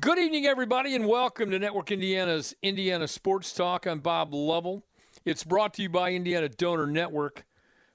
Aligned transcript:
Good 0.00 0.18
evening, 0.18 0.46
everybody, 0.46 0.94
and 0.94 1.06
welcome 1.06 1.50
to 1.50 1.58
Network 1.58 1.92
Indiana's 1.92 2.54
Indiana 2.62 3.06
Sports 3.06 3.52
Talk. 3.52 3.86
I'm 3.86 4.00
Bob 4.00 4.32
Lovell. 4.32 4.82
It's 5.26 5.44
brought 5.44 5.74
to 5.74 5.82
you 5.82 5.90
by 5.90 6.12
Indiana 6.12 6.48
Donor 6.48 6.86
Network. 6.86 7.44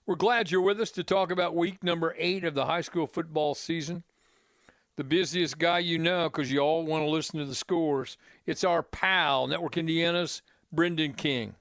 We're 0.06 0.16
glad 0.16 0.52
you're 0.52 0.62
with 0.62 0.80
us 0.80 0.92
to 0.92 1.04
talk 1.04 1.32
about 1.32 1.56
week 1.56 1.84
number 1.84 2.16
eight 2.18 2.44
of 2.44 2.54
the 2.54 2.66
high 2.66 2.82
school 2.82 3.08
football 3.08 3.56
season. 3.56 4.04
The 4.98 5.04
busiest 5.04 5.58
guy 5.58 5.80
you 5.80 5.98
know 5.98 6.30
because 6.30 6.52
you 6.52 6.60
all 6.60 6.86
want 6.86 7.04
to 7.04 7.10
listen 7.10 7.40
to 7.40 7.46
the 7.46 7.56
scores. 7.56 8.18
It's 8.46 8.64
our 8.64 8.84
pal, 8.84 9.48
Network 9.48 9.78
Indiana's 9.78 10.44
Brendan 10.72 11.14
King. 11.14 11.56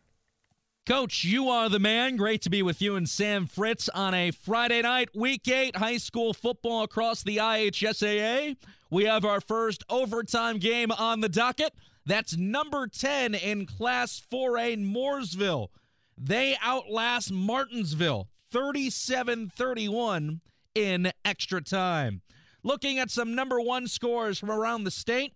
Coach, 0.88 1.22
you 1.22 1.50
are 1.50 1.68
the 1.68 1.78
man. 1.78 2.16
Great 2.16 2.40
to 2.40 2.48
be 2.48 2.62
with 2.62 2.80
you 2.80 2.96
and 2.96 3.06
Sam 3.06 3.46
Fritz 3.46 3.90
on 3.90 4.14
a 4.14 4.30
Friday 4.30 4.80
night, 4.80 5.10
week 5.14 5.46
eight, 5.46 5.76
high 5.76 5.98
school 5.98 6.32
football 6.32 6.82
across 6.82 7.22
the 7.22 7.36
IHSAA. 7.36 8.56
We 8.90 9.04
have 9.04 9.22
our 9.26 9.42
first 9.42 9.84
overtime 9.90 10.56
game 10.56 10.90
on 10.90 11.20
the 11.20 11.28
docket. 11.28 11.74
That's 12.06 12.38
number 12.38 12.86
10 12.86 13.34
in 13.34 13.66
Class 13.66 14.22
4A 14.32 14.82
Mooresville. 14.82 15.68
They 16.16 16.56
outlast 16.62 17.30
Martinsville 17.32 18.30
37 18.50 19.52
31 19.54 20.40
in 20.74 21.12
extra 21.22 21.60
time. 21.60 22.22
Looking 22.62 22.98
at 22.98 23.10
some 23.10 23.34
number 23.34 23.60
one 23.60 23.88
scores 23.88 24.38
from 24.38 24.50
around 24.50 24.84
the 24.84 24.90
state. 24.90 25.34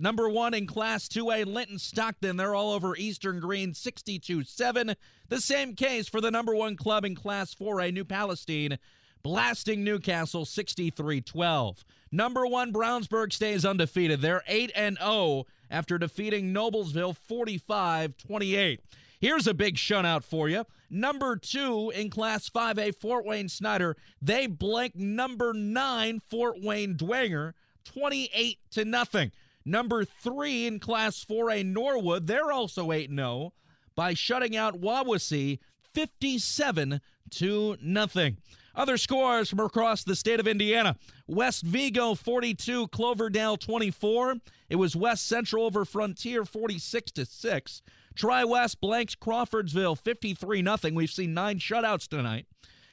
Number 0.00 0.30
one 0.30 0.54
in 0.54 0.66
Class 0.66 1.08
2A, 1.08 1.44
Linton 1.44 1.78
Stockton. 1.78 2.38
They're 2.38 2.54
all 2.54 2.72
over 2.72 2.96
Eastern 2.96 3.38
Greene, 3.38 3.74
62 3.74 4.44
7. 4.44 4.94
The 5.28 5.40
same 5.42 5.74
case 5.74 6.08
for 6.08 6.22
the 6.22 6.30
number 6.30 6.54
one 6.54 6.74
club 6.74 7.04
in 7.04 7.14
Class 7.14 7.54
4A, 7.54 7.92
New 7.92 8.06
Palestine, 8.06 8.78
blasting 9.22 9.84
Newcastle 9.84 10.46
63 10.46 11.20
12. 11.20 11.84
Number 12.10 12.46
one, 12.46 12.72
Brownsburg 12.72 13.30
stays 13.30 13.66
undefeated. 13.66 14.22
They're 14.22 14.42
8 14.46 14.72
and 14.74 14.96
0 14.96 15.44
after 15.70 15.98
defeating 15.98 16.54
Noblesville 16.54 17.14
45 17.14 18.16
28. 18.16 18.80
Here's 19.20 19.46
a 19.46 19.52
big 19.52 19.76
shutout 19.76 20.24
for 20.24 20.48
you. 20.48 20.64
Number 20.88 21.36
two 21.36 21.92
in 21.94 22.08
Class 22.08 22.48
5A, 22.48 22.94
Fort 22.96 23.26
Wayne 23.26 23.50
Snyder. 23.50 23.98
They 24.22 24.46
blank 24.46 24.96
number 24.96 25.52
nine, 25.52 26.20
Fort 26.30 26.56
Wayne 26.62 26.94
Dwenger, 26.94 27.52
28 27.84 28.58
to 28.70 28.86
nothing. 28.86 29.30
Number 29.64 30.04
three 30.04 30.66
in 30.66 30.80
Class 30.80 31.24
4A 31.24 31.64
Northwood, 31.66 32.26
they're 32.26 32.50
also 32.50 32.92
8 32.92 33.10
0 33.10 33.52
by 33.94 34.14
shutting 34.14 34.56
out 34.56 34.80
Wawasee 34.80 35.58
57 35.92 37.00
to 37.30 37.76
nothing. 37.82 38.38
Other 38.74 38.96
scores 38.96 39.50
from 39.50 39.60
across 39.60 40.04
the 40.04 40.16
state 40.16 40.40
of 40.40 40.46
Indiana. 40.46 40.96
West 41.26 41.64
Vigo 41.64 42.14
42, 42.14 42.88
Cloverdale 42.88 43.56
24. 43.56 44.36
It 44.68 44.76
was 44.76 44.94
West 44.94 45.26
Central 45.26 45.64
over 45.64 45.84
Frontier 45.84 46.44
46 46.44 47.12
to 47.12 47.26
6. 47.26 47.82
Tri 48.14 48.44
West 48.44 48.80
blanks 48.80 49.14
Crawfordsville 49.14 49.96
53 49.96 50.62
0. 50.62 50.76
We've 50.92 51.10
seen 51.10 51.34
nine 51.34 51.58
shutouts 51.58 52.06
tonight. 52.06 52.46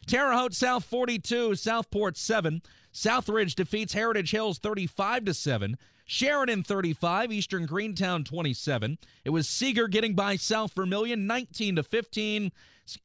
Terre 0.08 0.34
Haute 0.34 0.54
South 0.54 0.86
42, 0.86 1.56
Southport 1.56 2.18
7. 2.18 2.62
Southridge 2.94 3.56
defeats 3.56 3.94
Heritage 3.94 4.32
Hills 4.32 4.58
35 4.58 5.26
to 5.26 5.34
7. 5.34 5.78
Sheridan 6.10 6.64
35, 6.64 7.34
Eastern 7.34 7.66
Greentown 7.66 8.24
27. 8.24 8.98
It 9.26 9.30
was 9.32 9.48
Seeger 9.48 9.90
getting 9.90 10.16
by 10.16 10.38
South 10.38 10.74
Vermillion 10.74 11.28
19 11.28 11.76
to 11.76 11.84
15. 11.84 12.52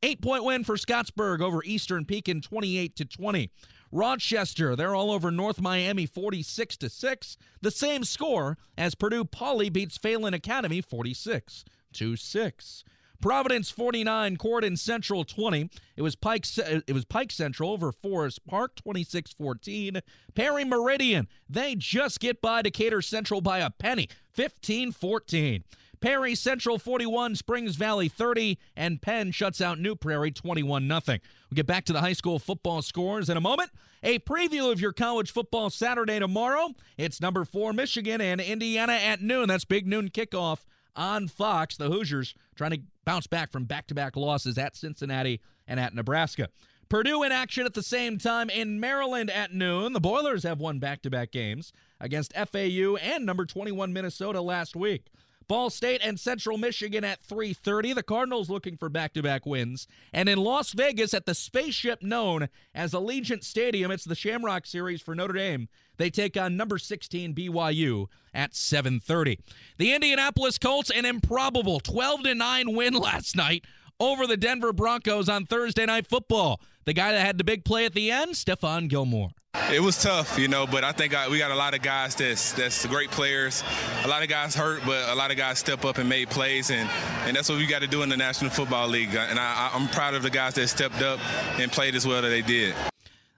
Eight 0.05 0.22
point 0.22 0.45
win 0.45 0.62
for 0.62 0.77
Scottsburg 0.77 1.41
over 1.41 1.64
Eastern 1.64 2.05
Pekin 2.05 2.41
28 2.41 2.95
to 2.95 3.05
20. 3.05 3.50
Rochester, 3.91 4.77
they're 4.77 4.95
all 4.95 5.11
over 5.11 5.33
North 5.33 5.61
Miami 5.61 6.06
46 6.06 6.77
to 6.77 6.89
6. 6.89 7.36
The 7.61 7.73
same 7.73 8.05
score 8.05 8.56
as 8.78 8.95
Purdue 8.95 9.25
Poly 9.25 9.69
beats 9.69 9.98
Phalen 9.98 10.33
Academy 10.33 10.80
46 10.80 11.64
to 11.95 12.14
6. 12.14 12.84
Providence 13.23 13.70
49, 13.70 14.37
Corydon 14.37 14.77
Central 14.77 15.25
20. 15.25 15.70
It 15.97 16.02
was 16.02 16.17
Pike 16.17 16.45
uh, 16.58 16.80
it 16.86 16.92
was 16.92 17.05
Pike 17.05 17.30
Central 17.30 17.70
over 17.70 17.92
Forest 17.92 18.45
Park 18.47 18.73
26-14. 18.85 20.02
Perry 20.35 20.64
Meridian, 20.64 21.29
they 21.48 21.77
just 21.77 22.19
get 22.19 22.42
by 22.42 22.63
Decatur 22.63 23.01
Central 23.01 23.41
by 23.41 23.61
a 23.61 23.70
penny, 23.70 24.08
15-14. 24.36 25.63
Perry 26.01 26.35
Central 26.35 26.80
41, 26.80 27.36
Springs 27.36 27.77
Valley 27.77 28.08
30, 28.08 28.58
and 28.77 29.01
Penn 29.01 29.30
shuts 29.30 29.61
out 29.61 29.79
New 29.79 29.95
Prairie 29.95 30.33
21 30.33 30.89
0. 30.89 31.01
We'll 31.07 31.55
get 31.55 31.68
back 31.68 31.85
to 31.85 31.92
the 31.92 32.01
high 32.01 32.14
school 32.14 32.41
football 32.41 32.83
scores 32.83 33.30
in 33.30 33.36
a 33.36 33.41
moment. 33.41 33.70
A 34.02 34.18
preview 34.18 34.73
of 34.73 34.80
your 34.80 34.92
college 34.92 35.30
football 35.30 35.70
Saturday 35.70 36.18
tomorrow. 36.18 36.70
It's 36.98 37.20
number 37.20 37.45
four 37.45 37.73
Michigan 37.73 38.20
and 38.20 38.41
Indiana 38.41 38.95
at 38.95 39.23
noon. 39.23 39.47
That's 39.47 39.64
big 39.64 39.86
noon 39.86 40.08
kickoff 40.08 40.64
on 40.97 41.29
Fox. 41.29 41.77
The 41.77 41.91
Hoosiers 41.91 42.35
trying 42.55 42.73
to 42.73 42.80
bounce 43.05 43.27
back 43.27 43.51
from 43.51 43.64
back 43.64 43.86
to 43.89 43.95
back 43.95 44.17
losses 44.17 44.58
at 44.58 44.77
Cincinnati 44.77 45.41
and 45.67 45.80
at 45.80 45.95
Nebraska. 45.95 46.48
Purdue 46.89 47.23
in 47.23 47.33
action 47.33 47.64
at 47.64 47.73
the 47.73 47.83
same 47.83 48.19
time 48.19 48.51
in 48.51 48.79
Maryland 48.79 49.30
at 49.30 49.55
noon. 49.55 49.95
The 49.95 50.01
Boilers 50.01 50.42
have 50.42 50.61
won 50.61 50.79
back 50.79 51.01
to 51.03 51.11
back 51.11 51.33
games 51.33 51.73
against 51.98 52.35
FAU 52.35 52.97
and 52.97 53.25
number 53.25 53.47
21 53.47 53.92
Minnesota 53.92 54.42
last 54.42 54.77
week. 54.77 55.07
Ball 55.48 55.70
State 55.70 56.01
and 56.03 56.19
Central 56.19 56.58
Michigan 56.58 57.05
at 57.05 57.23
3:30. 57.23 57.95
The 57.95 58.03
Cardinals 58.03 58.51
looking 58.51 58.77
for 58.77 58.89
back-to-back 58.89 59.47
wins. 59.47 59.86
And 60.13 60.29
in 60.29 60.39
Las 60.39 60.73
Vegas 60.73 61.14
at 61.14 61.27
the 61.27 61.35
spaceship 61.35 62.03
known 62.03 62.48
as 62.75 62.92
Allegiant 62.92 63.45
Stadium, 63.45 63.91
it's 63.91 64.05
the 64.05 64.14
Shamrock 64.14 64.67
Series 64.67 65.03
for 65.03 65.14
Notre 65.14 65.35
Dame. 65.35 65.69
They 65.98 66.11
take 66.11 66.36
on 66.36 66.57
number 66.57 66.79
16 66.79 67.35
BYU 67.35 68.08
at 68.35 68.55
7:30. 68.55 69.39
The 69.79 69.92
Indianapolis 69.92 70.58
Colts 70.58 70.91
an 70.91 71.05
improbable 71.05 71.80
12 71.80 72.24
to 72.24 72.35
9 72.35 72.74
win 72.74 72.95
last 72.95 73.36
night 73.36 73.64
over 74.02 74.27
the 74.27 74.36
Denver 74.36 74.73
Broncos 74.73 75.29
on 75.29 75.46
Thursday 75.46 75.86
Night 75.86 76.08
Football. 76.08 76.61
The 76.85 76.92
guy 76.92 77.13
that 77.13 77.24
had 77.24 77.39
the 77.39 77.45
big 77.45 77.64
play 77.64 77.85
at 77.86 77.95
the 77.95 78.11
end, 78.11 78.35
Stephon 78.35 78.89
Gilmore. 78.89 79.30
It 79.73 79.80
was 79.80 80.02
tough, 80.02 80.39
you 80.39 80.48
know, 80.48 80.67
but 80.67 80.83
I 80.83 80.90
think 80.92 81.14
I, 81.14 81.29
we 81.29 81.39
got 81.39 81.52
a 81.52 81.55
lot 81.55 81.74
of 81.74 81.83
guys 81.83 82.17
that's 82.17 82.52
that's 82.52 82.85
great 82.86 83.11
players. 83.11 83.62
A 84.05 84.08
lot 84.08 84.23
of 84.23 84.29
guys 84.29 84.57
hurt, 84.57 84.83
but 84.85 85.08
a 85.08 85.14
lot 85.14 85.30
of 85.30 85.36
guys 85.36 85.58
step 85.58 85.85
up 85.85 85.98
and 85.98 86.08
made 86.08 86.30
plays, 86.30 86.70
and, 86.70 86.91
and 87.27 87.36
that's 87.36 87.48
what 87.48 87.58
we 87.58 87.67
got 87.67 87.83
to 87.83 87.86
do 87.86 88.02
in 88.02 88.08
the 88.08 88.17
National 88.17 88.51
Football 88.51 88.89
League. 88.89 89.14
And 89.14 89.39
I, 89.39 89.70
I'm 89.73 89.89
proud 89.89 90.14
of 90.14 90.23
the 90.23 90.30
guys 90.30 90.55
that 90.55 90.67
stepped 90.68 91.01
up 91.02 91.20
and 91.61 91.70
played 91.70 91.95
as 91.95 92.07
well 92.07 92.24
as 92.24 92.30
they 92.30 92.42
did. 92.42 92.74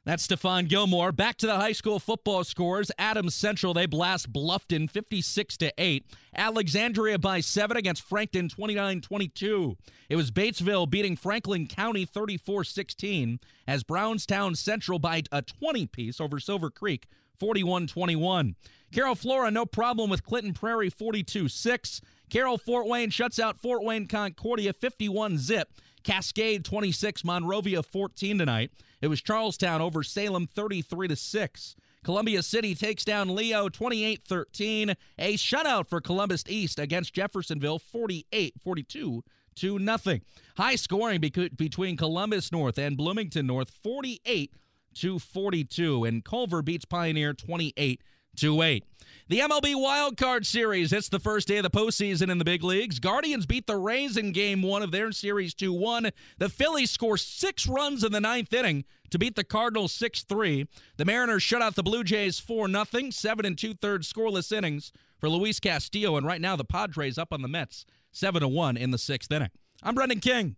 That's 0.05 0.27
Stephon 0.27 0.69
Gilmore. 0.69 1.13
Back 1.13 1.39
to 1.39 1.47
the 1.47 1.57
high 1.57 1.73
school 1.73 1.99
football 1.99 2.45
scores. 2.45 2.91
Adams 2.99 3.35
Central, 3.35 3.73
they 3.73 3.87
blast 3.87 4.31
Bluffton 4.31 4.91
56 4.91 5.57
to 5.57 5.73
8. 5.79 6.05
Alexandria 6.37 7.19
by 7.19 7.41
7 7.41 7.75
against 7.75 8.03
Frankton 8.03 8.51
29-22. 8.51 9.77
It 10.11 10.17
was 10.17 10.31
Batesville 10.31 10.91
beating 10.91 11.17
Franklin 11.17 11.67
County 11.67 12.05
34-16 12.05 13.39
as 13.67 13.83
Brownstown 13.83 14.55
Central 14.57 14.99
by 14.99 15.23
a 15.33 15.41
20 15.41 15.87
piece 15.87 16.21
over 16.21 16.39
Silver 16.39 16.69
Creek 16.69 17.07
41-21. 17.41 18.57
Carroll 18.93 19.15
Flora 19.15 19.51
no 19.51 19.65
problem 19.65 20.11
with 20.11 20.23
Clinton 20.23 20.53
Prairie 20.53 20.91
42-6. 20.91 22.03
Carroll 22.29 22.59
Fort 22.59 22.87
Wayne 22.87 23.09
shuts 23.11 23.39
out 23.39 23.59
Fort 23.59 23.83
Wayne 23.83 24.07
Concordia 24.07 24.75
51 24.75 25.39
zip. 25.39 25.69
Cascade 26.05 26.65
26, 26.65 27.25
Monrovia 27.25 27.83
14 27.83 28.39
tonight. 28.39 28.71
It 29.01 29.09
was 29.09 29.23
Charlestown 29.23 29.81
over 29.81 30.03
Salem 30.03 30.47
33 30.47 31.09
to 31.09 31.17
6. 31.17 31.77
Columbia 32.05 32.43
City 32.43 32.75
takes 32.75 33.05
down 33.05 33.35
Leo 33.35 33.69
28-13. 33.71 34.95
A 35.19 35.37
shutout 35.37 35.89
for 35.89 36.03
Columbus 36.03 36.45
East 36.47 36.79
against 36.79 37.15
Jeffersonville 37.15 37.81
48-42 37.81 39.23
to 39.57 39.79
nothing. 39.79 40.21
High 40.57 40.77
scoring 40.77 41.21
between 41.21 41.97
Columbus 41.97 42.53
North 42.53 42.79
and 42.79 42.97
Bloomington 42.97 43.47
North 43.47 43.71
48 43.83 44.53
to 44.97 45.19
42 45.19 46.05
and 46.05 46.25
Culver 46.25 46.63
beats 46.63 46.85
Pioneer 46.85 47.33
28 47.33 48.03
to 48.37 48.63
8. 48.63 48.85
The 49.27 49.41
MLB 49.41 49.75
Wild 49.81 50.19
Card 50.19 50.45
Series. 50.45 50.93
It's 50.93 51.09
the 51.09 51.19
first 51.19 51.49
day 51.49 51.57
of 51.57 51.63
the 51.63 51.71
postseason 51.71 52.31
in 52.31 52.37
the 52.37 52.45
big 52.45 52.63
leagues. 52.63 52.99
Guardians 52.99 53.47
beat 53.47 53.67
the 53.67 53.79
Rays 53.79 54.19
in 54.19 54.33
game 54.33 54.61
one 54.61 54.83
of 54.83 54.91
their 54.91 55.13
series 55.13 55.55
2 55.55 55.73
1. 55.73 56.11
The 56.37 56.51
Phillies 56.51 56.91
score 56.91 57.17
six 57.17 57.67
runs 57.67 58.05
in 58.05 58.13
the 58.13 58.21
ninth 58.21 58.53
inning 58.53 58.85
to 59.09 59.19
beat 59.19 59.35
the 59.35 59.43
Cardinals 59.43 59.93
6 59.93 60.25
3. 60.25 60.69
The 60.99 61.05
Mariners 61.07 61.43
shut 61.43 61.63
out 61.63 61.75
the 61.75 61.83
Blue 61.83 62.05
Jays 62.05 62.39
4 62.39 62.69
0. 62.69 63.11
Seven 63.11 63.47
and 63.47 63.57
two 63.57 63.73
thirds 63.73 64.13
scoreless 64.13 64.53
innings 64.53 64.93
for 65.19 65.31
Luis 65.31 65.59
Castillo. 65.59 66.17
And 66.19 66.27
right 66.27 66.41
now, 66.41 66.55
the 66.55 66.65
Padres 66.65 67.17
up 67.17 67.33
on 67.33 67.41
the 67.41 67.49
Mets 67.49 67.87
7 68.13 68.47
1 68.47 68.77
in 68.77 68.91
the 68.91 68.99
sixth 68.99 69.33
inning. 69.33 69.51
I'm 69.83 69.95
Brendan 69.95 70.21
King. 70.21 70.57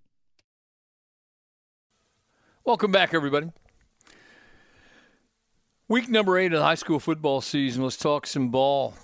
Welcome 2.64 2.90
back, 2.90 3.14
everybody. 3.14 3.52
Week 5.88 6.08
number 6.08 6.36
eight 6.36 6.52
of 6.52 6.58
the 6.58 6.64
high 6.64 6.74
school 6.74 6.98
football 6.98 7.40
season. 7.40 7.84
Let's 7.84 7.96
talk 7.96 8.26
some 8.26 8.48
ball. 8.48 8.94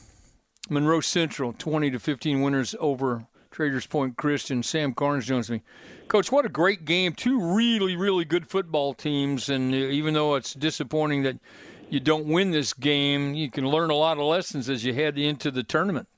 Monroe 0.69 1.01
Central, 1.01 1.53
20 1.53 1.93
to 1.93 2.01
15 2.01 2.43
winners 2.43 2.75
over 2.81 3.27
Traders 3.53 3.87
Point 3.87 4.17
Christian. 4.17 4.65
Sam 4.65 4.93
Carnes 4.93 5.27
joins 5.27 5.49
me. 5.49 5.63
Coach, 6.09 6.33
what 6.33 6.45
a 6.45 6.49
great 6.49 6.85
game. 6.85 7.13
Two 7.13 7.41
really, 7.55 7.95
really 7.95 8.25
good 8.25 8.49
football 8.49 8.95
teams. 8.95 9.49
And 9.49 9.73
even 9.73 10.15
though 10.15 10.35
it's 10.35 10.55
disappointing 10.55 11.23
that 11.23 11.39
you 11.89 12.01
don't 12.01 12.27
win 12.27 12.51
this 12.51 12.73
game, 12.73 13.35
you 13.35 13.49
can 13.49 13.65
learn 13.65 13.91
a 13.91 13.95
lot 13.95 14.19
of 14.19 14.25
lessons 14.25 14.69
as 14.69 14.85
you 14.85 14.93
head 14.93 15.17
into 15.17 15.53
the 15.53 15.63
tournament. 15.63 16.09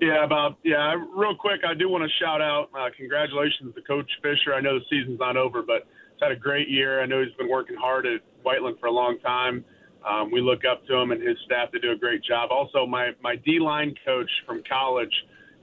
Yeah, 0.00 0.24
about 0.24 0.56
yeah. 0.64 0.96
Real 1.14 1.36
quick, 1.36 1.60
I 1.64 1.74
do 1.74 1.88
want 1.88 2.02
to 2.02 2.10
shout 2.18 2.42
out 2.42 2.70
uh, 2.76 2.88
congratulations 2.96 3.72
to 3.76 3.82
Coach 3.82 4.10
Fisher. 4.20 4.52
I 4.52 4.60
know 4.60 4.80
the 4.80 4.84
season's 4.90 5.20
not 5.20 5.36
over, 5.36 5.62
but 5.62 5.86
had 6.20 6.32
a 6.32 6.36
great 6.36 6.68
year. 6.68 7.02
I 7.02 7.06
know 7.06 7.22
he's 7.22 7.34
been 7.34 7.48
working 7.48 7.76
hard 7.76 8.06
at 8.06 8.20
Whiteland 8.42 8.76
for 8.80 8.86
a 8.86 8.92
long 8.92 9.18
time. 9.20 9.64
Um, 10.08 10.30
we 10.30 10.40
look 10.40 10.60
up 10.64 10.86
to 10.86 10.96
him 10.96 11.12
and 11.12 11.20
his 11.20 11.36
staff. 11.44 11.68
They 11.72 11.78
do 11.78 11.92
a 11.92 11.96
great 11.96 12.22
job. 12.24 12.50
Also, 12.50 12.86
my 12.86 13.10
my 13.22 13.36
D 13.36 13.58
line 13.60 13.94
coach 14.04 14.30
from 14.46 14.62
college 14.68 15.12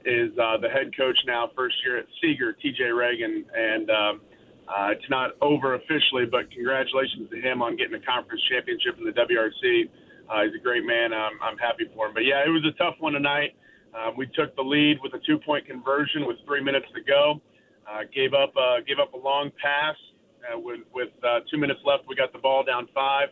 is 0.05 0.31
uh, 0.37 0.57
the 0.61 0.69
head 0.69 0.95
coach 0.95 1.17
now, 1.25 1.49
first 1.55 1.75
year 1.83 1.97
at 1.97 2.05
Seeger, 2.21 2.53
T.J. 2.53 2.83
Reagan, 2.85 3.43
and 3.53 3.89
um, 3.89 4.21
uh, 4.67 4.91
it's 4.91 5.09
not 5.09 5.31
over 5.41 5.75
officially, 5.75 6.25
but 6.29 6.49
congratulations 6.51 7.29
to 7.29 7.41
him 7.41 7.61
on 7.61 7.75
getting 7.75 7.95
a 7.95 8.05
conference 8.05 8.41
championship 8.49 8.95
in 8.99 9.05
the 9.05 9.11
WRC. 9.11 9.89
Uh, 10.29 10.43
he's 10.43 10.55
a 10.55 10.63
great 10.63 10.85
man. 10.85 11.13
I'm, 11.13 11.39
I'm 11.41 11.57
happy 11.57 11.85
for 11.95 12.07
him. 12.07 12.13
But 12.13 12.23
yeah, 12.23 12.43
it 12.45 12.49
was 12.49 12.63
a 12.67 12.75
tough 12.77 12.95
one 12.99 13.13
tonight. 13.13 13.55
Uh, 13.95 14.11
we 14.15 14.27
took 14.27 14.55
the 14.55 14.61
lead 14.61 14.97
with 15.01 15.13
a 15.13 15.19
two-point 15.25 15.65
conversion 15.65 16.27
with 16.27 16.37
three 16.45 16.63
minutes 16.63 16.85
to 16.93 17.01
go. 17.01 17.41
Uh, 17.87 18.03
gave 18.13 18.33
up 18.33 18.51
uh, 18.59 18.83
gave 18.85 18.99
up 18.99 19.13
a 19.13 19.17
long 19.17 19.49
pass 19.63 19.95
uh, 20.47 20.59
with, 20.59 20.81
with 20.93 21.09
uh, 21.23 21.39
two 21.51 21.57
minutes 21.57 21.79
left. 21.85 22.03
We 22.07 22.15
got 22.15 22.33
the 22.33 22.39
ball 22.39 22.63
down 22.63 22.87
five 22.93 23.29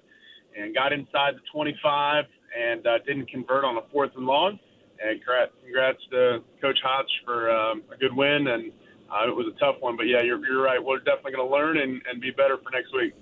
and 0.58 0.74
got 0.74 0.94
inside 0.94 1.36
the 1.36 1.46
25 1.52 2.26
and 2.58 2.86
uh, 2.88 3.00
didn't 3.06 3.30
convert 3.30 3.64
on 3.64 3.78
a 3.78 3.82
fourth 3.92 4.12
and 4.16 4.26
long. 4.26 4.60
And 5.04 5.20
congrats 5.20 6.00
to 6.12 6.40
Coach 6.62 6.80
Hodge 6.84 7.12
for 7.26 7.52
um, 7.52 7.84
a 7.94 7.98
good 7.98 8.16
win. 8.16 8.48
And 8.48 8.72
uh, 9.12 9.28
it 9.28 9.36
was 9.36 9.48
a 9.54 9.60
tough 9.60 9.76
one, 9.82 9.98
but 9.98 10.08
yeah, 10.08 10.22
you're, 10.22 10.40
you're 10.46 10.64
right. 10.64 10.84
We're 10.84 11.00
definitely 11.00 11.34
going 11.34 11.48
to 11.48 11.54
learn 11.54 11.78
and, 11.78 12.02
and 12.10 12.22
be 12.22 12.32
better 12.32 12.58
for 12.58 12.72
next 12.72 12.94
week. 12.94 13.14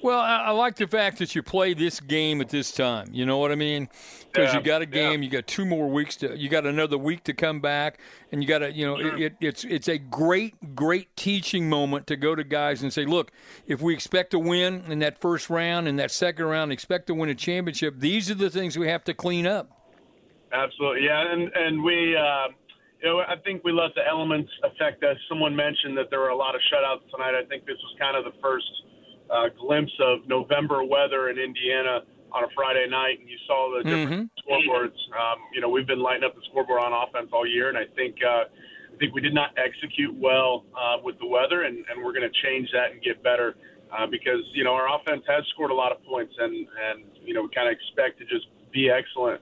Well, 0.00 0.20
I, 0.20 0.44
I, 0.44 0.50
like 0.50 0.76
the 0.76 0.86
fact 0.86 1.18
that 1.18 1.34
you 1.34 1.42
play 1.42 1.74
this 1.74 1.98
game 1.98 2.40
at 2.40 2.50
this 2.50 2.70
time. 2.70 3.08
You 3.10 3.26
know 3.26 3.38
what 3.38 3.50
I 3.50 3.56
mean? 3.56 3.88
Because 4.32 4.52
yeah, 4.52 4.58
you 4.58 4.64
got 4.64 4.80
a 4.80 4.86
game, 4.86 5.22
yeah. 5.22 5.24
you 5.24 5.30
got 5.30 5.48
two 5.48 5.64
more 5.64 5.88
weeks 5.88 6.14
to, 6.16 6.38
you 6.38 6.48
got 6.48 6.66
another 6.66 6.96
week 6.96 7.24
to 7.24 7.32
come 7.32 7.60
back, 7.60 7.98
and 8.30 8.40
you 8.40 8.48
got 8.48 8.58
to, 8.58 8.72
you 8.72 8.86
know, 8.86 8.96
it, 8.96 9.20
it, 9.20 9.36
it's 9.40 9.64
it's 9.64 9.88
a 9.88 9.98
great, 9.98 10.76
great 10.76 11.16
teaching 11.16 11.68
moment 11.68 12.06
to 12.06 12.16
go 12.16 12.36
to 12.36 12.44
guys 12.44 12.82
and 12.82 12.92
say, 12.92 13.06
look, 13.06 13.32
if 13.66 13.80
we 13.80 13.92
expect 13.92 14.30
to 14.30 14.38
win 14.38 14.84
in 14.86 15.00
that 15.00 15.20
first 15.20 15.50
round 15.50 15.88
and 15.88 15.98
that 15.98 16.12
second 16.12 16.44
round, 16.44 16.70
expect 16.70 17.08
to 17.08 17.14
win 17.14 17.28
a 17.28 17.34
championship. 17.34 17.98
These 17.98 18.30
are 18.30 18.36
the 18.36 18.50
things 18.50 18.78
we 18.78 18.86
have 18.86 19.02
to 19.04 19.14
clean 19.14 19.48
up. 19.48 19.72
Absolutely, 20.52 21.06
yeah, 21.06 21.32
and 21.32 21.50
and 21.54 21.82
we. 21.82 22.16
Uh, 22.16 22.52
you 23.02 23.08
know, 23.08 23.20
I 23.20 23.36
think 23.44 23.62
we 23.62 23.70
let 23.70 23.94
the 23.94 24.02
elements 24.04 24.50
affect 24.64 25.04
us. 25.04 25.16
Someone 25.28 25.54
mentioned 25.54 25.96
that 25.96 26.10
there 26.10 26.18
were 26.18 26.30
a 26.30 26.36
lot 26.36 26.56
of 26.56 26.60
shutouts 26.66 27.08
tonight. 27.14 27.30
I 27.38 27.46
think 27.46 27.64
this 27.64 27.78
was 27.78 27.94
kind 27.96 28.16
of 28.16 28.24
the 28.24 28.36
first 28.42 28.66
uh, 29.30 29.48
glimpse 29.60 29.92
of 30.00 30.26
November 30.26 30.84
weather 30.84 31.28
in 31.28 31.38
Indiana 31.38 32.00
on 32.32 32.44
a 32.44 32.48
Friday 32.54 32.86
night, 32.88 33.20
and 33.20 33.28
you 33.28 33.38
saw 33.46 33.72
the 33.76 33.84
different 33.84 34.30
mm-hmm. 34.32 34.52
scoreboards. 34.52 34.98
Um, 35.16 35.38
you 35.52 35.60
know, 35.60 35.68
we've 35.68 35.86
been 35.86 36.00
lighting 36.00 36.24
up 36.24 36.34
the 36.34 36.42
scoreboard 36.50 36.80
on 36.80 36.92
offense 36.92 37.30
all 37.32 37.46
year, 37.46 37.68
and 37.68 37.78
I 37.78 37.84
think 37.96 38.16
uh, 38.24 38.44
I 38.44 38.96
think 38.98 39.14
we 39.14 39.20
did 39.20 39.34
not 39.34 39.50
execute 39.56 40.14
well 40.14 40.64
uh, 40.76 40.96
with 41.02 41.18
the 41.18 41.26
weather, 41.26 41.62
and, 41.64 41.84
and 41.88 42.04
we're 42.04 42.12
going 42.12 42.28
to 42.28 42.42
change 42.42 42.68
that 42.72 42.92
and 42.92 43.02
get 43.02 43.22
better. 43.22 43.56
Uh, 43.88 44.06
because 44.06 44.44
you 44.52 44.64
know 44.64 44.74
our 44.74 45.00
offense 45.00 45.22
has 45.26 45.42
scored 45.54 45.70
a 45.70 45.74
lot 45.74 45.92
of 45.92 46.04
points, 46.04 46.34
and 46.38 46.52
and 46.52 47.04
you 47.24 47.32
know 47.32 47.42
we 47.42 47.48
kind 47.54 47.68
of 47.68 47.72
expect 47.72 48.18
to 48.18 48.24
just 48.26 48.46
be 48.70 48.90
excellent. 48.90 49.40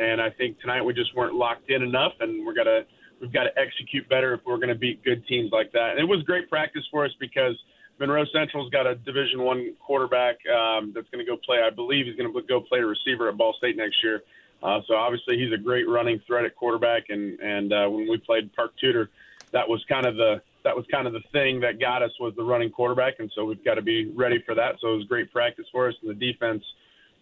And 0.00 0.20
I 0.20 0.30
think 0.30 0.60
tonight 0.60 0.82
we 0.82 0.94
just 0.94 1.12
weren't 1.16 1.34
locked 1.34 1.68
in 1.68 1.82
enough, 1.82 2.12
and 2.20 2.46
we're 2.46 2.54
gonna 2.54 2.82
we've 3.20 3.32
got 3.32 3.44
to 3.44 3.58
execute 3.58 4.08
better 4.08 4.34
if 4.34 4.40
we're 4.46 4.56
going 4.56 4.68
to 4.68 4.74
beat 4.74 5.02
good 5.04 5.26
teams 5.26 5.50
like 5.52 5.72
that. 5.72 5.90
And 5.92 5.98
it 5.98 6.04
was 6.04 6.22
great 6.22 6.48
practice 6.48 6.82
for 6.90 7.04
us 7.04 7.10
because 7.18 7.58
Monroe 7.98 8.24
Central's 8.32 8.70
got 8.70 8.86
a 8.86 8.94
Division 8.94 9.42
One 9.42 9.74
quarterback 9.84 10.36
um, 10.46 10.92
that's 10.94 11.08
going 11.10 11.24
to 11.24 11.30
go 11.30 11.36
play. 11.36 11.58
I 11.64 11.70
believe 11.70 12.06
he's 12.06 12.16
going 12.16 12.32
to 12.32 12.42
go 12.42 12.60
play 12.60 12.78
a 12.80 12.86
receiver 12.86 13.28
at 13.28 13.36
Ball 13.36 13.54
State 13.58 13.76
next 13.76 14.02
year. 14.02 14.22
Uh, 14.62 14.80
so 14.86 14.94
obviously 14.94 15.38
he's 15.38 15.52
a 15.52 15.56
great 15.56 15.88
running 15.88 16.20
threat 16.26 16.44
at 16.44 16.56
quarterback. 16.56 17.04
And 17.10 17.38
and 17.40 17.72
uh, 17.72 17.88
when 17.88 18.08
we 18.08 18.18
played 18.18 18.52
Park 18.54 18.72
Tudor, 18.80 19.10
that 19.52 19.68
was 19.68 19.84
kind 19.88 20.06
of 20.06 20.16
the 20.16 20.42
that 20.64 20.76
was 20.76 20.84
kind 20.90 21.06
of 21.06 21.12
the 21.12 21.22
thing 21.32 21.60
that 21.60 21.80
got 21.80 22.02
us 22.02 22.10
was 22.20 22.34
the 22.36 22.42
running 22.42 22.70
quarterback. 22.70 23.14
And 23.20 23.30
so 23.34 23.44
we've 23.44 23.64
got 23.64 23.74
to 23.74 23.82
be 23.82 24.10
ready 24.10 24.42
for 24.44 24.54
that. 24.54 24.76
So 24.80 24.92
it 24.94 24.96
was 24.96 25.06
great 25.06 25.32
practice 25.32 25.66
for 25.70 25.88
us. 25.88 25.94
And 26.02 26.10
the 26.10 26.14
defense 26.14 26.62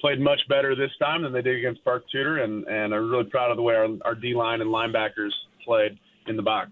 played 0.00 0.20
much 0.20 0.40
better 0.48 0.74
this 0.74 0.90
time 0.98 1.22
than 1.22 1.32
they 1.32 1.42
did 1.42 1.56
against 1.56 1.84
Park 1.84 2.04
Tudor. 2.10 2.42
And 2.42 2.66
and 2.66 2.94
I'm 2.94 3.10
really 3.10 3.24
proud 3.24 3.50
of 3.50 3.56
the 3.56 3.62
way 3.62 3.74
our, 3.74 3.88
our 4.04 4.14
D 4.14 4.34
line 4.34 4.60
and 4.60 4.70
linebackers 4.70 5.32
played 5.64 5.98
in 6.26 6.36
the 6.36 6.42
box. 6.42 6.70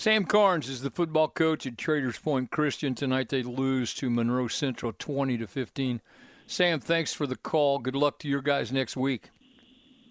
Sam 0.00 0.24
Carnes 0.24 0.70
is 0.70 0.80
the 0.80 0.88
football 0.88 1.28
coach 1.28 1.66
at 1.66 1.76
Traders 1.76 2.18
Point 2.18 2.50
Christian. 2.50 2.94
Tonight 2.94 3.28
they 3.28 3.42
lose 3.42 3.92
to 3.96 4.08
Monroe 4.08 4.48
Central 4.48 4.94
20 4.98 5.36
to 5.36 5.46
15. 5.46 6.00
Sam, 6.46 6.80
thanks 6.80 7.12
for 7.12 7.26
the 7.26 7.36
call. 7.36 7.78
Good 7.78 7.94
luck 7.94 8.18
to 8.20 8.28
your 8.28 8.40
guys 8.40 8.72
next 8.72 8.96
week. 8.96 9.28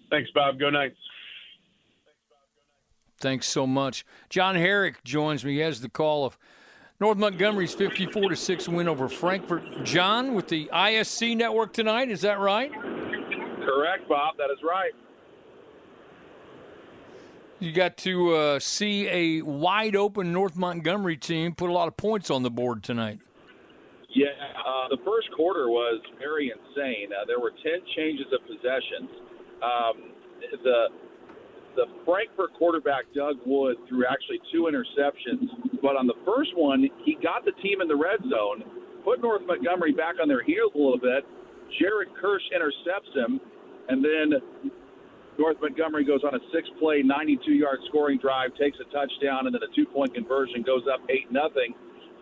Thanks, 0.08 0.30
Bob. 0.32 0.60
Go 0.60 0.70
Knights. 0.70 0.94
Thanks 3.18 3.48
so 3.48 3.66
much. 3.66 4.06
John 4.28 4.54
Herrick 4.54 5.02
joins 5.02 5.44
me. 5.44 5.54
He 5.54 5.58
has 5.58 5.80
the 5.80 5.88
call 5.88 6.24
of 6.24 6.38
North 7.00 7.18
Montgomery's 7.18 7.74
54 7.74 8.28
to 8.28 8.36
6 8.36 8.68
win 8.68 8.86
over 8.86 9.08
Frankfort. 9.08 9.64
John 9.82 10.34
with 10.36 10.46
the 10.46 10.70
ISC 10.72 11.36
network 11.36 11.72
tonight, 11.72 12.12
is 12.12 12.20
that 12.20 12.38
right? 12.38 12.72
Correct, 12.72 14.08
Bob. 14.08 14.36
That 14.36 14.52
is 14.52 14.60
right. 14.62 14.92
You 17.60 17.72
got 17.72 17.98
to 17.98 18.34
uh, 18.34 18.58
see 18.58 19.06
a 19.08 19.42
wide 19.42 19.94
open 19.94 20.32
North 20.32 20.56
Montgomery 20.56 21.18
team 21.18 21.54
put 21.54 21.68
a 21.68 21.72
lot 21.72 21.88
of 21.88 21.96
points 21.96 22.30
on 22.30 22.42
the 22.42 22.50
board 22.50 22.82
tonight. 22.82 23.20
Yeah, 24.14 24.32
uh, 24.56 24.88
the 24.88 24.96
first 25.04 25.28
quarter 25.36 25.68
was 25.68 26.00
very 26.18 26.50
insane. 26.50 27.12
Uh, 27.12 27.26
there 27.26 27.38
were 27.38 27.52
10 27.62 27.72
changes 27.94 28.26
of 28.32 28.40
possessions. 28.48 29.10
Um, 29.60 30.16
the 30.64 30.88
the 31.76 31.86
Frankfort 32.04 32.50
quarterback 32.58 33.04
Doug 33.14 33.36
Wood 33.46 33.76
threw 33.88 34.04
actually 34.04 34.40
two 34.50 34.66
interceptions, 34.66 35.46
but 35.80 35.94
on 35.94 36.08
the 36.08 36.18
first 36.26 36.50
one, 36.56 36.88
he 37.04 37.14
got 37.22 37.44
the 37.44 37.52
team 37.62 37.80
in 37.80 37.86
the 37.86 37.94
red 37.94 38.18
zone, 38.28 38.64
put 39.04 39.22
North 39.22 39.42
Montgomery 39.46 39.92
back 39.92 40.16
on 40.20 40.26
their 40.26 40.42
heels 40.42 40.72
a 40.74 40.78
little 40.78 40.98
bit. 40.98 41.22
Jared 41.78 42.08
Kirsch 42.20 42.42
intercepts 42.52 43.14
him, 43.14 43.38
and 43.88 44.04
then 44.04 44.72
North 45.40 45.56
Montgomery 45.62 46.04
goes 46.04 46.20
on 46.22 46.34
a 46.34 46.38
six 46.52 46.68
play, 46.78 47.00
92 47.00 47.52
yard 47.54 47.80
scoring 47.88 48.18
drive, 48.18 48.54
takes 48.56 48.76
a 48.78 48.84
touchdown, 48.92 49.46
and 49.46 49.54
then 49.54 49.62
a 49.64 49.74
two 49.74 49.86
point 49.86 50.12
conversion 50.12 50.60
goes 50.60 50.84
up 50.84 51.00
8 51.08 51.32
nothing. 51.32 51.72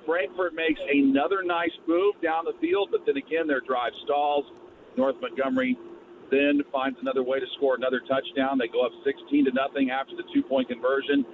Frankfort 0.06 0.54
makes 0.54 0.78
another 0.88 1.42
nice 1.42 1.74
move 1.88 2.14
down 2.22 2.44
the 2.44 2.54
field, 2.60 2.90
but 2.92 3.04
then 3.04 3.16
again, 3.16 3.48
their 3.48 3.60
drive 3.60 3.90
stalls. 4.04 4.46
North 4.96 5.16
Montgomery 5.20 5.76
then 6.30 6.62
finds 6.70 6.96
another 7.00 7.24
way 7.24 7.40
to 7.40 7.46
score 7.56 7.74
another 7.74 8.00
touchdown. 8.06 8.56
They 8.56 8.68
go 8.68 8.86
up 8.86 8.92
16 9.02 9.46
to 9.46 9.50
nothing 9.50 9.90
after 9.90 10.14
the 10.14 10.22
two 10.32 10.44
point 10.44 10.68
conversion. 10.68 11.26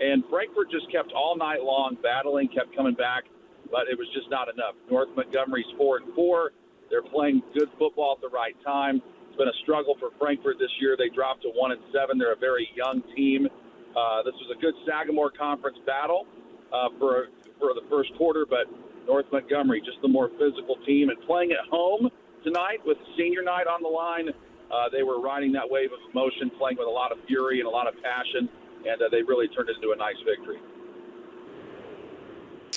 And 0.00 0.22
Frankfort 0.30 0.70
just 0.70 0.92
kept 0.92 1.10
all 1.10 1.36
night 1.36 1.62
long 1.64 1.98
battling, 2.00 2.48
kept 2.54 2.74
coming 2.76 2.94
back, 2.94 3.24
but 3.68 3.90
it 3.90 3.98
was 3.98 4.06
just 4.14 4.30
not 4.30 4.46
enough. 4.46 4.78
North 4.88 5.08
Montgomery's 5.16 5.66
4 5.76 6.06
and 6.06 6.14
4. 6.14 6.52
They're 6.88 7.02
playing 7.02 7.42
good 7.52 7.68
football 7.80 8.14
at 8.14 8.22
the 8.22 8.30
right 8.30 8.54
time. 8.64 9.02
It's 9.32 9.38
been 9.38 9.48
a 9.48 9.62
struggle 9.62 9.96
for 9.98 10.10
Frankfort 10.20 10.58
this 10.58 10.68
year. 10.78 10.94
They 10.94 11.08
dropped 11.08 11.40
to 11.42 11.48
one 11.56 11.72
and 11.72 11.80
seven. 11.88 12.18
They're 12.18 12.34
a 12.34 12.36
very 12.36 12.68
young 12.76 13.02
team. 13.16 13.48
Uh, 13.96 14.20
this 14.28 14.36
was 14.36 14.52
a 14.54 14.60
good 14.60 14.74
Sagamore 14.84 15.30
Conference 15.30 15.78
battle 15.86 16.26
uh, 16.68 16.92
for 16.98 17.28
for 17.58 17.72
the 17.72 17.80
first 17.88 18.12
quarter, 18.18 18.44
but 18.44 18.68
North 19.06 19.24
Montgomery 19.32 19.80
just 19.80 19.96
the 20.02 20.08
more 20.08 20.28
physical 20.36 20.76
team 20.84 21.08
and 21.08 21.18
playing 21.24 21.52
at 21.52 21.64
home 21.70 22.10
tonight 22.44 22.84
with 22.84 22.98
senior 23.16 23.40
night 23.40 23.64
on 23.66 23.80
the 23.80 23.88
line. 23.88 24.28
Uh, 24.68 24.92
they 24.92 25.02
were 25.02 25.18
riding 25.18 25.50
that 25.52 25.64
wave 25.64 25.88
of 25.96 26.00
emotion, 26.12 26.50
playing 26.58 26.76
with 26.76 26.86
a 26.86 26.90
lot 26.90 27.10
of 27.10 27.16
fury 27.26 27.60
and 27.60 27.66
a 27.66 27.70
lot 27.70 27.88
of 27.88 27.94
passion, 28.04 28.50
and 28.84 29.00
uh, 29.00 29.08
they 29.10 29.22
really 29.22 29.48
turned 29.48 29.70
it 29.70 29.76
into 29.76 29.92
a 29.92 29.96
nice 29.96 30.20
victory. 30.28 30.60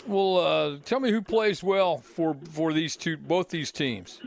Well, 0.07 0.37
uh, 0.37 0.77
tell 0.85 1.01
me 1.01 1.11
who 1.11 1.21
plays 1.21 1.61
well 1.61 1.97
for 1.97 2.37
for 2.49 2.71
these 2.71 2.95
two, 2.95 3.17
both 3.17 3.49
these 3.49 3.73
teams. 3.73 4.21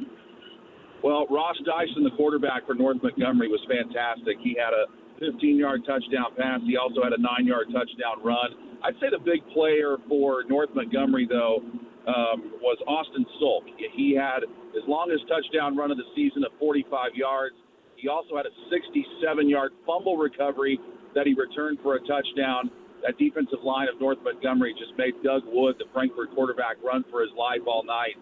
Well, 1.02 1.26
Ross 1.30 1.56
Dyson, 1.62 2.02
the 2.02 2.14
quarterback 2.16 2.66
for 2.66 2.74
North 2.74 2.98
Montgomery, 3.02 3.48
was 3.48 3.62
fantastic. 3.70 4.36
He 4.42 4.58
had 4.58 4.74
a 4.74 4.90
15 5.20 5.56
yard 5.56 5.82
touchdown 5.86 6.34
pass. 6.36 6.60
He 6.66 6.76
also 6.76 7.02
had 7.02 7.12
a 7.12 7.20
nine 7.20 7.46
yard 7.46 7.70
touchdown 7.70 8.22
run. 8.22 8.78
I'd 8.82 8.94
say 8.98 9.10
the 9.10 9.22
big 9.22 9.42
player 9.54 9.98
for 10.08 10.42
North 10.48 10.70
Montgomery, 10.74 11.26
though, 11.26 11.62
um, 12.06 12.58
was 12.62 12.78
Austin 12.86 13.26
Sulk. 13.38 13.64
He 13.94 14.14
had 14.14 14.42
his 14.74 14.82
longest 14.86 15.26
touchdown 15.28 15.76
run 15.76 15.90
of 15.90 15.98
the 15.98 16.08
season 16.14 16.42
at 16.42 16.50
45 16.58 17.14
yards. 17.14 17.54
He 17.96 18.08
also 18.08 18.36
had 18.36 18.46
a 18.46 18.54
67 18.70 19.48
yard 19.48 19.72
fumble 19.86 20.16
recovery 20.16 20.78
that 21.14 21.26
he 21.26 21.34
returned 21.34 21.78
for 21.82 21.96
a 21.96 22.00
touchdown. 22.06 22.70
That 23.06 23.18
defensive 23.18 23.62
line 23.62 23.86
of 23.86 24.00
North 24.00 24.18
Montgomery 24.22 24.74
just 24.74 24.98
made 24.98 25.14
Doug 25.22 25.42
Wood, 25.46 25.76
the 25.78 25.86
Frankfort 25.94 26.34
quarterback, 26.34 26.82
run 26.82 27.04
for 27.10 27.22
his 27.22 27.30
life 27.38 27.62
all 27.66 27.84
night. 27.84 28.18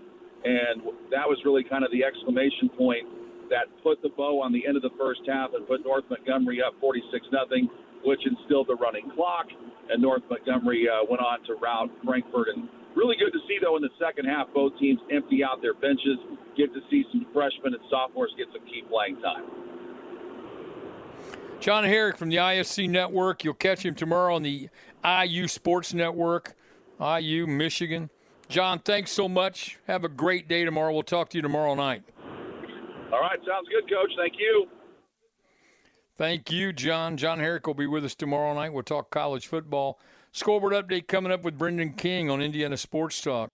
And 0.46 1.10
that 1.10 1.26
was 1.26 1.42
really 1.44 1.64
kind 1.66 1.82
of 1.82 1.90
the 1.90 2.06
exclamation 2.06 2.70
point 2.78 3.02
that 3.50 3.66
put 3.82 3.98
the 4.02 4.10
bow 4.14 4.38
on 4.38 4.54
the 4.54 4.62
end 4.62 4.78
of 4.78 4.82
the 4.82 4.94
first 4.94 5.26
half 5.26 5.50
and 5.54 5.66
put 5.66 5.82
North 5.82 6.04
Montgomery 6.08 6.62
up 6.62 6.74
46 6.78 7.26
nothing, 7.34 7.68
which 8.06 8.22
instilled 8.22 8.70
the 8.70 8.78
running 8.78 9.10
clock. 9.10 9.46
And 9.90 10.00
North 10.00 10.22
Montgomery 10.30 10.86
uh, 10.86 11.02
went 11.10 11.18
on 11.18 11.42
to 11.50 11.54
rout 11.58 11.90
Frankfort 12.04 12.54
and 12.54 12.68
really 12.94 13.16
good 13.18 13.34
to 13.34 13.42
see, 13.46 13.58
though, 13.60 13.74
in 13.74 13.82
the 13.82 13.94
second 13.98 14.26
half, 14.26 14.46
both 14.54 14.78
teams 14.78 15.00
empty 15.10 15.42
out 15.42 15.62
their 15.62 15.74
benches, 15.74 16.18
get 16.56 16.72
to 16.74 16.80
see 16.90 17.04
some 17.10 17.26
freshmen 17.32 17.74
and 17.74 17.82
sophomores 17.90 18.30
get 18.38 18.46
some 18.54 18.64
key 18.66 18.82
playing 18.88 19.18
time. 19.22 19.44
John 21.58 21.82
Herrick 21.82 22.16
from 22.16 22.28
the 22.28 22.36
ISC 22.36 22.88
Network. 22.88 23.42
You'll 23.42 23.54
catch 23.54 23.84
him 23.84 23.94
tomorrow 23.94 24.36
on 24.36 24.42
the 24.42 24.68
IU 25.04 25.48
Sports 25.48 25.92
Network, 25.94 26.54
IU, 27.00 27.46
Michigan. 27.46 28.10
John, 28.48 28.78
thanks 28.78 29.10
so 29.10 29.28
much. 29.28 29.78
Have 29.86 30.04
a 30.04 30.08
great 30.08 30.48
day 30.48 30.64
tomorrow. 30.64 30.92
We'll 30.92 31.02
talk 31.02 31.28
to 31.30 31.38
you 31.38 31.42
tomorrow 31.42 31.74
night. 31.74 32.02
All 33.12 33.20
right, 33.20 33.38
sounds 33.46 33.68
good, 33.68 33.90
Coach. 33.90 34.10
Thank 34.16 34.34
you. 34.38 34.66
Thank 36.16 36.50
you, 36.50 36.72
John. 36.72 37.16
John 37.16 37.40
Herrick 37.40 37.66
will 37.66 37.74
be 37.74 37.86
with 37.86 38.04
us 38.04 38.14
tomorrow 38.14 38.54
night. 38.54 38.72
We'll 38.72 38.82
talk 38.82 39.10
college 39.10 39.46
football. 39.46 39.98
Scoreboard 40.32 40.72
update 40.72 41.08
coming 41.08 41.32
up 41.32 41.42
with 41.42 41.58
Brendan 41.58 41.94
King 41.94 42.30
on 42.30 42.40
Indiana 42.40 42.76
Sports 42.76 43.20
Talk. 43.20 43.50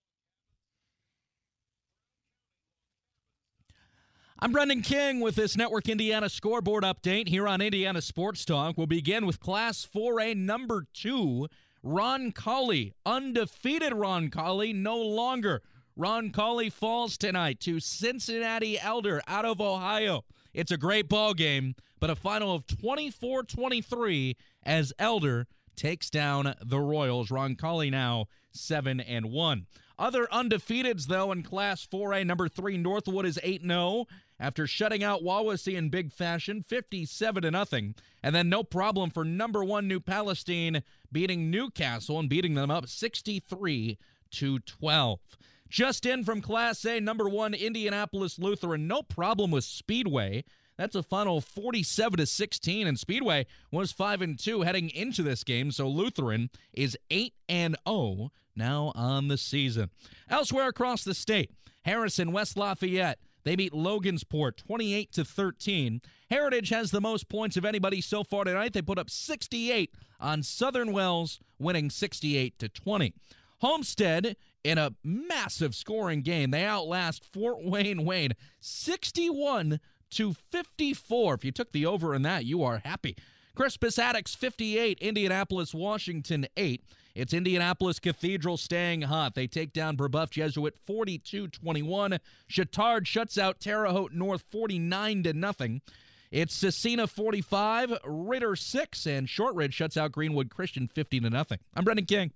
I'm 4.38 4.50
Brendan 4.50 4.82
King 4.82 5.20
with 5.20 5.36
this 5.36 5.56
Network 5.56 5.88
Indiana 5.88 6.28
scoreboard 6.28 6.82
update 6.82 7.28
here 7.28 7.46
on 7.46 7.60
Indiana 7.60 8.02
Sports 8.02 8.44
Talk. 8.44 8.76
We'll 8.76 8.88
begin 8.88 9.24
with 9.24 9.38
Class 9.38 9.86
4A 9.86 10.36
number 10.36 10.86
two. 10.92 11.46
Roncalli, 11.84 12.92
undefeated 13.04 13.92
Roncalli, 13.92 14.74
no 14.74 14.96
longer. 14.96 15.62
Roncalli 15.98 16.72
falls 16.72 17.18
tonight 17.18 17.60
to 17.60 17.80
Cincinnati 17.80 18.78
Elder 18.78 19.20
out 19.26 19.44
of 19.44 19.60
Ohio. 19.60 20.24
It's 20.54 20.70
a 20.70 20.76
great 20.76 21.08
ball 21.08 21.34
game, 21.34 21.74
but 21.98 22.10
a 22.10 22.14
final 22.14 22.54
of 22.54 22.66
24-23 22.66 24.36
as 24.62 24.92
Elder 24.98 25.48
takes 25.74 26.08
down 26.08 26.54
the 26.64 26.78
Royals. 26.78 27.30
Roncalli 27.30 27.90
now 27.90 28.26
7 28.52 29.00
and 29.00 29.26
1. 29.26 29.66
Other 29.98 30.26
undefeateds 30.32 31.06
though 31.06 31.32
in 31.32 31.42
Class 31.42 31.86
4A 31.86 32.26
number 32.26 32.48
3 32.48 32.78
Northwood 32.78 33.26
is 33.26 33.38
8 33.42 33.62
0 33.62 34.06
after 34.42 34.66
shutting 34.66 35.04
out 35.04 35.22
Wawasee 35.22 35.76
in 35.76 35.88
big 35.88 36.12
fashion, 36.12 36.64
57 36.66 37.42
to 37.42 37.50
nothing. 37.52 37.94
And 38.24 38.34
then 38.34 38.48
no 38.48 38.64
problem 38.64 39.10
for 39.10 39.24
number 39.24 39.62
one 39.62 39.86
New 39.86 40.00
Palestine 40.00 40.82
beating 41.12 41.48
Newcastle 41.48 42.18
and 42.18 42.28
beating 42.28 42.54
them 42.54 42.68
up 42.68 42.88
63 42.88 43.96
to 44.32 44.58
12. 44.58 45.20
Just 45.68 46.04
in 46.04 46.24
from 46.24 46.42
Class 46.42 46.84
A, 46.84 46.98
number 46.98 47.28
one 47.28 47.54
Indianapolis 47.54 48.36
Lutheran, 48.36 48.88
no 48.88 49.02
problem 49.02 49.52
with 49.52 49.62
Speedway. 49.62 50.42
That's 50.76 50.96
a 50.96 51.04
final 51.04 51.40
47 51.40 52.18
to 52.18 52.26
16 52.26 52.86
and 52.88 52.98
Speedway 52.98 53.46
was 53.70 53.92
5 53.92 54.22
and 54.22 54.36
2 54.36 54.62
heading 54.62 54.90
into 54.90 55.22
this 55.22 55.44
game, 55.44 55.70
so 55.70 55.86
Lutheran 55.86 56.50
is 56.72 56.98
8 57.12 57.32
and 57.48 57.76
0 57.88 58.32
now 58.56 58.90
on 58.96 59.28
the 59.28 59.38
season. 59.38 59.90
Elsewhere 60.28 60.66
across 60.66 61.04
the 61.04 61.14
state, 61.14 61.52
Harrison 61.82 62.32
West 62.32 62.56
Lafayette 62.56 63.20
they 63.44 63.56
beat 63.56 63.72
Logansport 63.72 64.56
28 64.56 65.12
to 65.12 65.24
13. 65.24 66.00
Heritage 66.30 66.68
has 66.70 66.90
the 66.90 67.00
most 67.00 67.28
points 67.28 67.56
of 67.56 67.64
anybody 67.64 68.00
so 68.00 68.24
far 68.24 68.44
tonight. 68.44 68.72
They 68.72 68.82
put 68.82 68.98
up 68.98 69.10
68 69.10 69.90
on 70.20 70.42
Southern 70.42 70.92
Wells, 70.92 71.40
winning 71.58 71.90
68 71.90 72.58
to 72.58 72.68
20. 72.68 73.12
Homestead 73.58 74.36
in 74.64 74.78
a 74.78 74.92
massive 75.02 75.74
scoring 75.74 76.22
game. 76.22 76.50
They 76.50 76.64
outlast 76.64 77.24
Fort 77.24 77.64
Wayne 77.64 78.04
Wayne 78.04 78.32
61 78.60 79.80
to 80.10 80.34
54. 80.50 81.34
If 81.34 81.44
you 81.44 81.52
took 81.52 81.72
the 81.72 81.86
over 81.86 82.14
in 82.14 82.22
that, 82.22 82.44
you 82.44 82.62
are 82.62 82.78
happy. 82.84 83.16
Crispus 83.54 83.98
Attucks 83.98 84.34
58, 84.34 84.98
Indianapolis 85.00 85.74
Washington 85.74 86.46
8. 86.56 86.82
It's 87.14 87.34
Indianapolis 87.34 87.98
Cathedral 87.98 88.56
staying 88.56 89.02
hot. 89.02 89.34
They 89.34 89.46
take 89.46 89.72
down 89.72 89.96
Brebeuf 89.96 90.30
Jesuit 90.30 90.74
42-21. 90.88 92.18
Chatard 92.48 93.06
shuts 93.06 93.36
out 93.36 93.60
Terre 93.60 93.86
Haute 93.86 94.14
North 94.14 94.44
49 94.50 95.22
to 95.24 95.32
nothing. 95.34 95.82
It's 96.30 96.56
Scecina 96.56 97.06
45, 97.06 97.98
Ritter 98.04 98.56
6, 98.56 99.06
and 99.06 99.28
Shortridge 99.28 99.74
shuts 99.74 99.98
out 99.98 100.12
Greenwood 100.12 100.48
Christian 100.48 100.88
50 100.88 101.20
to 101.20 101.30
nothing. 101.30 101.58
I'm 101.74 101.84
Brendan 101.84 102.06
King. 102.06 102.32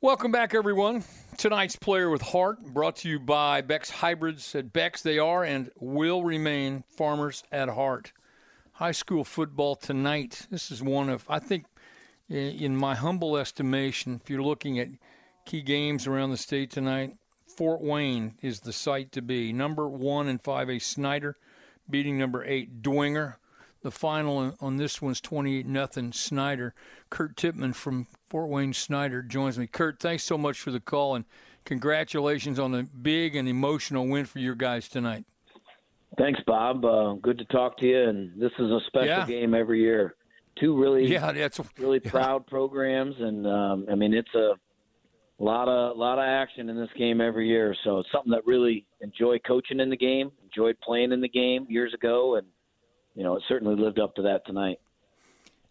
Welcome 0.00 0.30
back, 0.30 0.54
everyone. 0.54 1.02
Tonight's 1.38 1.74
Player 1.74 2.08
with 2.08 2.22
Heart 2.22 2.66
brought 2.72 2.94
to 2.98 3.08
you 3.08 3.18
by 3.18 3.62
Beck's 3.62 3.90
Hybrids. 3.90 4.54
At 4.54 4.72
Beck's, 4.72 5.02
they 5.02 5.18
are 5.18 5.42
and 5.42 5.72
will 5.80 6.22
remain 6.22 6.84
farmers 6.96 7.42
at 7.50 7.68
heart. 7.68 8.12
High 8.74 8.92
school 8.92 9.24
football 9.24 9.74
tonight. 9.74 10.46
This 10.52 10.70
is 10.70 10.84
one 10.84 11.08
of, 11.08 11.24
I 11.28 11.40
think, 11.40 11.64
in 12.28 12.76
my 12.76 12.94
humble 12.94 13.36
estimation, 13.36 14.20
if 14.22 14.30
you're 14.30 14.40
looking 14.40 14.78
at 14.78 14.86
key 15.44 15.62
games 15.62 16.06
around 16.06 16.30
the 16.30 16.36
state 16.36 16.70
tonight, 16.70 17.14
Fort 17.56 17.80
Wayne 17.80 18.36
is 18.40 18.60
the 18.60 18.72
site 18.72 19.10
to 19.10 19.20
be. 19.20 19.52
Number 19.52 19.88
one 19.88 20.28
and 20.28 20.40
5A 20.40 20.80
Snyder 20.80 21.34
beating 21.90 22.16
number 22.16 22.44
eight 22.44 22.82
Dwenger. 22.82 23.34
The 23.82 23.90
final 23.90 24.56
on 24.60 24.76
this 24.76 25.00
one's 25.00 25.20
28 25.20 25.66
nothing 25.66 26.12
Snyder. 26.12 26.74
Kurt 27.10 27.36
Tippmann 27.36 27.74
from 27.74 28.08
Fort 28.28 28.48
Wayne 28.48 28.72
Snyder 28.72 29.22
joins 29.22 29.58
me. 29.58 29.66
Kurt, 29.66 30.00
thanks 30.00 30.24
so 30.24 30.36
much 30.36 30.60
for 30.60 30.70
the 30.70 30.80
call 30.80 31.14
and 31.14 31.24
congratulations 31.64 32.58
on 32.58 32.72
the 32.72 32.82
big 32.82 33.36
and 33.36 33.48
emotional 33.48 34.06
win 34.06 34.24
for 34.24 34.40
your 34.40 34.54
guys 34.54 34.88
tonight. 34.88 35.24
Thanks, 36.16 36.40
Bob. 36.46 36.84
Uh, 36.84 37.12
good 37.14 37.38
to 37.38 37.44
talk 37.46 37.78
to 37.78 37.86
you. 37.86 38.08
And 38.08 38.40
this 38.40 38.52
is 38.58 38.70
a 38.70 38.80
special 38.86 39.06
yeah. 39.08 39.26
game 39.26 39.54
every 39.54 39.80
year. 39.80 40.14
Two 40.58 40.76
really, 40.76 41.06
yeah, 41.06 41.30
that's 41.30 41.60
really 41.78 42.00
yeah. 42.02 42.10
proud 42.10 42.44
programs, 42.48 43.14
and 43.20 43.46
um, 43.46 43.86
I 43.88 43.94
mean 43.94 44.12
it's 44.12 44.34
a 44.34 44.54
lot 45.38 45.68
of 45.68 45.96
lot 45.96 46.18
of 46.18 46.24
action 46.24 46.68
in 46.68 46.76
this 46.76 46.88
game 46.98 47.20
every 47.20 47.46
year. 47.46 47.76
So 47.84 47.98
it's 47.98 48.08
something 48.10 48.32
that 48.32 48.44
really 48.44 48.84
enjoy 49.00 49.38
coaching 49.46 49.78
in 49.78 49.88
the 49.88 49.96
game, 49.96 50.32
enjoyed 50.42 50.76
playing 50.80 51.12
in 51.12 51.20
the 51.20 51.28
game 51.28 51.64
years 51.68 51.94
ago, 51.94 52.36
and 52.36 52.46
you 53.18 53.24
know 53.24 53.34
it 53.36 53.42
certainly 53.48 53.74
lived 53.74 53.98
up 53.98 54.14
to 54.14 54.22
that 54.22 54.46
tonight. 54.46 54.78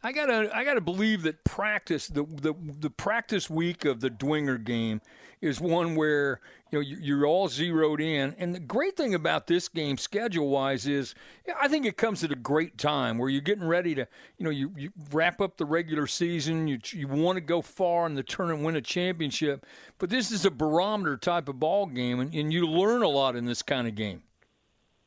I 0.03 0.11
gotta 0.11 0.51
I 0.53 0.65
gotta 0.65 0.81
believe 0.81 1.23
that 1.23 1.45
practice 1.45 2.07
the 2.07 2.23
the 2.23 2.53
the 2.79 2.89
practice 2.89 3.49
week 3.49 3.85
of 3.85 4.01
the 4.01 4.09
Dwenger 4.09 4.61
game 4.61 4.99
is 5.39 5.61
one 5.61 5.95
where 5.95 6.41
you 6.71 6.77
know 6.77 6.85
you're 6.85 7.25
all 7.25 7.47
zeroed 7.47 8.01
in. 8.01 8.35
And 8.37 8.53
the 8.53 8.59
great 8.59 8.97
thing 8.97 9.15
about 9.15 9.47
this 9.47 9.69
game 9.69 9.97
schedule 9.97 10.49
wise 10.49 10.85
is 10.85 11.15
I 11.59 11.69
think 11.69 11.85
it 11.85 11.95
comes 11.95 12.21
at 12.21 12.33
a 12.33 12.35
great 12.35 12.77
time 12.77 13.17
where 13.17 13.29
you're 13.29 13.39
getting 13.39 13.67
ready 13.67 13.95
to 13.95 14.05
you 14.37 14.43
know 14.43 14.49
you, 14.49 14.73
you 14.75 14.91
wrap 15.13 15.39
up 15.39 15.55
the 15.55 15.65
regular 15.65 16.05
season. 16.05 16.67
You 16.67 16.79
you 16.91 17.07
want 17.07 17.37
to 17.37 17.41
go 17.41 17.61
far 17.61 18.05
in 18.07 18.15
the 18.15 18.23
tournament, 18.23 18.65
win 18.65 18.75
a 18.75 18.81
championship. 18.81 19.65
But 19.99 20.09
this 20.09 20.31
is 20.31 20.45
a 20.45 20.51
barometer 20.51 21.15
type 21.15 21.47
of 21.47 21.61
ball 21.61 21.85
game, 21.85 22.19
and, 22.19 22.33
and 22.33 22.51
you 22.51 22.67
learn 22.67 23.03
a 23.03 23.07
lot 23.07 23.37
in 23.37 23.45
this 23.45 23.61
kind 23.61 23.87
of 23.87 23.95
game. 23.95 24.23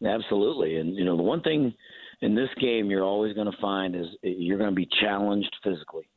Absolutely, 0.02 0.78
and 0.78 0.96
you 0.96 1.04
know 1.04 1.18
the 1.18 1.22
one 1.22 1.42
thing 1.42 1.74
in 2.22 2.34
this 2.34 2.48
game 2.60 2.90
you're 2.90 3.04
always 3.04 3.34
going 3.34 3.50
to 3.50 3.58
find 3.60 3.94
is 3.96 4.06
you're 4.22 4.58
going 4.58 4.70
to 4.70 4.76
be 4.76 4.88
challenged 5.00 5.54
physically. 5.64 6.08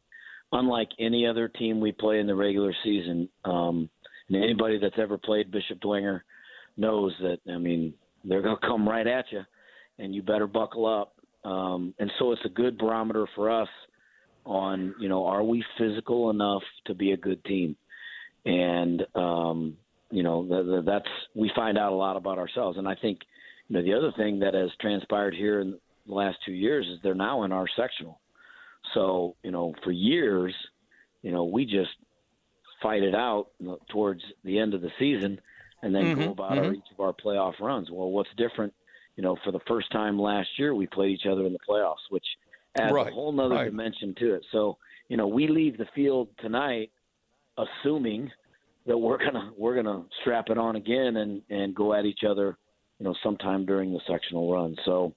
Unlike 0.51 0.89
any 0.99 1.25
other 1.25 1.47
team 1.47 1.79
we 1.79 1.91
play 1.91 2.19
in 2.19 2.27
the 2.27 2.35
regular 2.35 2.73
season, 2.83 3.27
um, 3.43 3.89
and 4.29 4.43
anybody 4.43 4.79
that's 4.79 4.99
ever 4.99 5.17
played 5.17 5.51
Bishop 5.51 5.79
Dwenger 5.79 6.21
knows 6.77 7.13
that. 7.21 7.39
I 7.51 7.57
mean, 7.57 7.93
they're 8.23 8.41
going 8.41 8.57
to 8.59 8.67
come 8.67 8.87
right 8.87 9.07
at 9.07 9.25
you, 9.31 9.41
and 9.97 10.13
you 10.13 10.21
better 10.21 10.47
buckle 10.47 10.85
up. 10.85 11.15
Um, 11.43 11.93
and 11.99 12.11
so 12.19 12.31
it's 12.31 12.45
a 12.45 12.49
good 12.49 12.77
barometer 12.77 13.27
for 13.35 13.49
us 13.49 13.67
on 14.45 14.93
you 14.99 15.07
know 15.09 15.25
are 15.25 15.43
we 15.43 15.63
physical 15.77 16.29
enough 16.29 16.63
to 16.85 16.93
be 16.93 17.11
a 17.11 17.17
good 17.17 17.43
team, 17.45 17.75
and 18.45 19.03
um, 19.15 19.77
you 20.11 20.23
know 20.23 20.47
the, 20.47 20.63
the, 20.63 20.83
that's 20.85 21.09
we 21.33 21.51
find 21.55 21.77
out 21.77 21.91
a 21.91 21.95
lot 21.95 22.15
about 22.15 22.37
ourselves. 22.37 22.77
And 22.77 22.87
I 22.87 22.95
think 22.95 23.19
you 23.67 23.75
know 23.75 23.83
the 23.83 23.93
other 23.93 24.13
thing 24.15 24.39
that 24.39 24.53
has 24.53 24.69
transpired 24.79 25.33
here 25.33 25.61
in 25.61 25.77
the 26.07 26.13
last 26.13 26.37
two 26.45 26.53
years 26.53 26.85
is 26.87 26.99
they're 27.03 27.15
now 27.15 27.43
in 27.43 27.51
our 27.51 27.67
sectional. 27.75 28.19
So, 28.93 29.35
you 29.43 29.51
know, 29.51 29.73
for 29.83 29.91
years, 29.91 30.53
you 31.21 31.31
know, 31.31 31.45
we 31.45 31.65
just 31.65 31.91
fight 32.81 33.03
it 33.03 33.15
out 33.15 33.47
towards 33.89 34.21
the 34.43 34.59
end 34.59 34.73
of 34.73 34.81
the 34.81 34.91
season 34.99 35.39
and 35.81 35.95
then 35.95 36.05
mm-hmm, 36.05 36.23
go 36.23 36.31
about 36.31 36.51
mm-hmm. 36.51 36.65
our, 36.65 36.73
each 36.73 36.91
of 36.91 36.99
our 36.99 37.13
playoff 37.13 37.59
runs. 37.59 37.89
Well, 37.91 38.09
what's 38.09 38.29
different, 38.37 38.73
you 39.15 39.23
know, 39.23 39.37
for 39.43 39.51
the 39.51 39.59
first 39.67 39.91
time 39.91 40.19
last 40.19 40.49
year, 40.57 40.75
we 40.75 40.87
played 40.87 41.11
each 41.11 41.25
other 41.29 41.45
in 41.45 41.53
the 41.53 41.59
playoffs, 41.67 42.09
which 42.09 42.25
adds 42.77 42.93
right, 42.93 43.07
a 43.07 43.13
whole 43.13 43.31
nother 43.31 43.55
right. 43.55 43.65
dimension 43.65 44.15
to 44.19 44.35
it. 44.35 44.45
So, 44.51 44.77
you 45.07 45.17
know, 45.17 45.27
we 45.27 45.47
leave 45.47 45.77
the 45.77 45.87
field 45.95 46.29
tonight 46.39 46.91
assuming 47.57 48.31
that 48.85 48.97
we're 48.97 49.17
gonna 49.17 49.51
we're 49.57 49.75
gonna 49.75 50.03
strap 50.21 50.49
it 50.49 50.57
on 50.57 50.75
again 50.75 51.17
and 51.17 51.41
and 51.49 51.75
go 51.75 51.93
at 51.93 52.05
each 52.05 52.23
other, 52.27 52.57
you 52.99 53.05
know, 53.05 53.15
sometime 53.23 53.65
during 53.65 53.93
the 53.93 53.99
sectional 54.07 54.51
run. 54.51 54.75
So, 54.85 55.13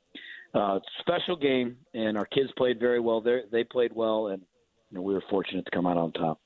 uh, 0.57 0.79
special 1.01 1.37
game, 1.37 1.77
and 1.95 2.17
our 2.17 2.27
kids 2.27 2.51
played 2.57 2.81
very 2.81 3.01
well. 3.01 3.21
They 3.21 3.41
they 3.53 3.65
played 3.65 3.93
well, 3.95 4.29
and 4.29 4.43
you 4.91 4.97
know, 4.97 5.03
we 5.03 5.15
were 5.15 5.23
fortunate 5.31 5.65
to 5.65 5.71
come 5.71 5.87
out 5.87 5.97
on 5.97 6.13
top. 6.13 6.41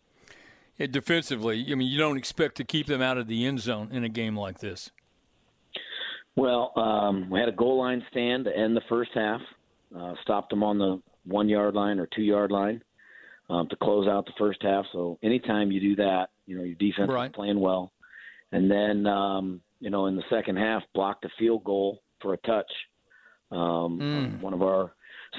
Yeah, 0.76 0.86
defensively, 0.86 1.66
I 1.70 1.74
mean, 1.74 1.88
you 1.88 1.98
don't 1.98 2.16
expect 2.16 2.56
to 2.56 2.64
keep 2.64 2.86
them 2.86 3.02
out 3.02 3.18
of 3.18 3.26
the 3.28 3.44
end 3.44 3.60
zone 3.60 3.90
in 3.92 4.02
a 4.02 4.08
game 4.08 4.36
like 4.36 4.60
this. 4.60 4.90
Well, 6.36 6.72
um, 6.76 7.28
we 7.28 7.38
had 7.38 7.48
a 7.48 7.52
goal 7.52 7.78
line 7.78 8.02
stand 8.10 8.44
to 8.46 8.56
end 8.56 8.76
the 8.76 8.82
first 8.88 9.10
half, 9.14 9.40
uh, 9.96 10.14
stopped 10.22 10.50
them 10.50 10.62
on 10.62 10.78
the 10.78 11.02
one 11.26 11.48
yard 11.48 11.74
line 11.74 11.98
or 11.98 12.06
two 12.06 12.22
yard 12.22 12.50
line 12.50 12.82
um, 13.50 13.68
to 13.68 13.76
close 13.76 14.08
out 14.08 14.24
the 14.24 14.32
first 14.38 14.62
half. 14.62 14.86
So 14.92 15.18
anytime 15.22 15.70
you 15.70 15.80
do 15.80 15.96
that, 15.96 16.28
you 16.46 16.56
know 16.56 16.62
your 16.64 16.76
defense 16.76 17.10
Right. 17.10 17.26
is 17.30 17.34
playing 17.34 17.60
well, 17.60 17.92
and 18.52 18.70
then 18.70 19.06
um, 19.06 19.60
you 19.80 19.90
know 19.90 20.06
in 20.06 20.16
the 20.16 20.24
second 20.30 20.56
half 20.56 20.82
blocked 20.94 21.24
a 21.24 21.28
field 21.38 21.62
goal 21.64 22.00
for 22.22 22.32
a 22.32 22.38
touch. 22.38 22.70
Um, 23.50 23.98
Mm. 24.00 24.40
One 24.40 24.54
of 24.54 24.62
our 24.62 24.92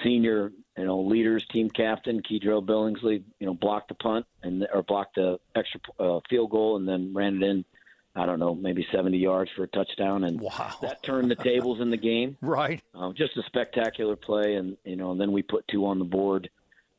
senior 0.03 0.51
you 0.77 0.85
know 0.85 1.01
leaders, 1.01 1.45
team 1.47 1.69
captain 1.69 2.21
Kedro 2.21 2.65
Billingsley, 2.65 3.23
you 3.39 3.45
know 3.47 3.53
blocked 3.53 3.89
the 3.89 3.95
punt 3.95 4.25
and 4.43 4.65
or 4.73 4.83
blocked 4.83 5.15
the 5.15 5.39
extra 5.55 5.79
uh, 5.99 6.19
field 6.29 6.51
goal 6.51 6.77
and 6.77 6.87
then 6.87 7.13
ran 7.13 7.37
it 7.41 7.43
in. 7.43 7.65
I 8.13 8.25
don't 8.25 8.39
know, 8.39 8.53
maybe 8.53 8.85
70 8.91 9.17
yards 9.17 9.51
for 9.55 9.63
a 9.63 9.67
touchdown, 9.67 10.25
and 10.25 10.41
Wow. 10.41 10.73
that 10.81 11.01
turned 11.01 11.31
the 11.31 11.35
tables 11.35 11.79
in 11.79 11.91
the 11.91 11.97
game. 11.97 12.35
Right. 12.41 12.81
Um, 12.93 13.13
just 13.15 13.37
a 13.37 13.43
spectacular 13.43 14.17
play, 14.17 14.55
and 14.55 14.75
you 14.83 14.97
know, 14.97 15.11
and 15.11 15.21
then 15.21 15.31
we 15.31 15.41
put 15.43 15.65
two 15.69 15.85
on 15.85 15.97
the 15.97 16.03
board, 16.03 16.49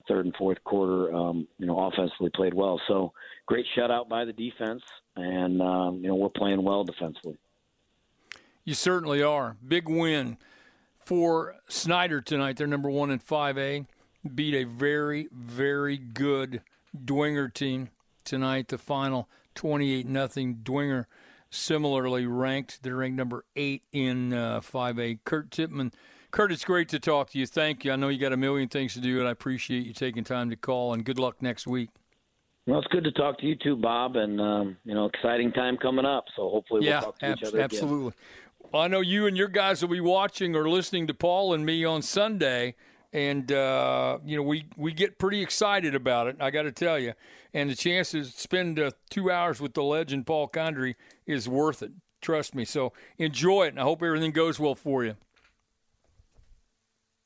third 0.08 0.24
and 0.24 0.34
fourth 0.36 0.64
quarter. 0.64 1.14
Um, 1.14 1.46
you 1.58 1.66
know, 1.66 1.78
offensively 1.78 2.30
played 2.30 2.54
well. 2.54 2.80
So 2.88 3.12
great 3.44 3.66
shutout 3.76 4.08
by 4.08 4.24
the 4.24 4.32
defense, 4.32 4.82
and 5.14 5.60
um, 5.60 5.96
you 6.02 6.08
know 6.08 6.14
we're 6.14 6.30
playing 6.30 6.62
well 6.62 6.82
defensively. 6.84 7.36
You 8.64 8.72
certainly 8.74 9.22
are. 9.22 9.56
Big 9.66 9.88
win 9.90 10.38
for 11.12 11.56
Snyder 11.68 12.22
tonight. 12.22 12.56
They're 12.56 12.66
number 12.66 12.88
one 12.88 13.10
in 13.10 13.18
5A. 13.18 13.84
Beat 14.34 14.54
a 14.54 14.64
very, 14.64 15.28
very 15.30 15.98
good 15.98 16.62
Dwenger 16.96 17.52
team 17.52 17.90
tonight. 18.24 18.68
The 18.68 18.78
final 18.78 19.28
28 19.54 20.06
nothing. 20.06 20.60
Dwenger 20.62 21.04
similarly 21.50 22.24
ranked. 22.24 22.82
They're 22.82 22.96
ranked 22.96 23.18
number 23.18 23.44
eight 23.56 23.82
in 23.92 24.32
uh, 24.32 24.60
5A. 24.60 25.18
Kurt 25.24 25.50
Tippmann. 25.50 25.92
Kurt, 26.30 26.50
it's 26.50 26.64
great 26.64 26.88
to 26.88 26.98
talk 26.98 27.28
to 27.32 27.38
you. 27.38 27.46
Thank 27.46 27.84
you. 27.84 27.92
I 27.92 27.96
know 27.96 28.08
you 28.08 28.18
got 28.18 28.32
a 28.32 28.38
million 28.38 28.70
things 28.70 28.94
to 28.94 29.00
do, 29.00 29.18
and 29.18 29.28
I 29.28 29.32
appreciate 29.32 29.84
you 29.84 29.92
taking 29.92 30.24
time 30.24 30.48
to 30.48 30.56
call. 30.56 30.94
And 30.94 31.04
good 31.04 31.18
luck 31.18 31.42
next 31.42 31.66
week. 31.66 31.90
Well, 32.66 32.78
it's 32.78 32.88
good 32.88 33.04
to 33.04 33.12
talk 33.12 33.38
to 33.40 33.46
you 33.46 33.56
too, 33.56 33.76
Bob, 33.76 34.16
and 34.16 34.40
um, 34.40 34.76
you 34.86 34.94
know, 34.94 35.04
exciting 35.06 35.52
time 35.52 35.76
coming 35.76 36.06
up. 36.06 36.24
So 36.36 36.48
hopefully 36.48 36.86
yeah, 36.86 37.00
we'll 37.00 37.12
talk 37.12 37.18
to 37.18 37.26
abs- 37.26 37.42
each 37.42 37.48
other 37.48 37.60
again. 37.60 38.12
Well, 38.72 38.80
I 38.80 38.88
know 38.88 39.02
you 39.02 39.26
and 39.26 39.36
your 39.36 39.48
guys 39.48 39.82
will 39.82 39.90
be 39.90 40.00
watching 40.00 40.56
or 40.56 40.66
listening 40.66 41.06
to 41.08 41.14
Paul 41.14 41.52
and 41.52 41.66
me 41.66 41.84
on 41.84 42.00
Sunday, 42.00 42.74
and 43.12 43.52
uh, 43.52 44.16
you 44.24 44.34
know 44.34 44.42
we 44.42 44.64
we 44.78 44.94
get 44.94 45.18
pretty 45.18 45.42
excited 45.42 45.94
about 45.94 46.26
it. 46.28 46.36
I 46.40 46.50
got 46.50 46.62
to 46.62 46.72
tell 46.72 46.98
you, 46.98 47.12
and 47.52 47.68
the 47.68 47.74
chance 47.74 48.12
to 48.12 48.24
spend 48.24 48.80
uh, 48.80 48.92
two 49.10 49.30
hours 49.30 49.60
with 49.60 49.74
the 49.74 49.82
legend 49.82 50.26
Paul 50.26 50.48
Condry 50.48 50.94
is 51.26 51.50
worth 51.50 51.82
it. 51.82 51.92
Trust 52.22 52.54
me. 52.54 52.64
So 52.64 52.94
enjoy 53.18 53.66
it, 53.66 53.68
and 53.68 53.80
I 53.80 53.82
hope 53.82 54.02
everything 54.02 54.32
goes 54.32 54.58
well 54.58 54.74
for 54.74 55.04
you. 55.04 55.16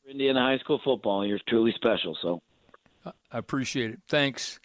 Indiana 0.09 0.41
high 0.41 0.59
school 0.59 0.81
football, 0.85 1.25
you're 1.25 1.39
truly 1.47 1.73
special. 1.77 2.17
So 2.23 2.43
I 3.05 3.39
appreciate 3.39 3.93
it. 3.93 4.01
Thanks. 4.09 4.59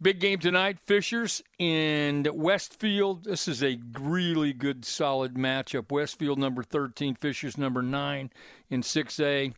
Big 0.00 0.20
game 0.20 0.38
tonight, 0.38 0.78
Fishers 0.78 1.42
and 1.58 2.26
Westfield. 2.32 3.24
This 3.24 3.48
is 3.48 3.62
a 3.62 3.80
really 3.98 4.52
good, 4.52 4.84
solid 4.84 5.34
matchup. 5.34 5.90
Westfield 5.90 6.38
number 6.38 6.62
13, 6.62 7.16
Fishers 7.16 7.58
number 7.58 7.82
9 7.82 8.30
in 8.70 8.82
6A. 8.82 9.54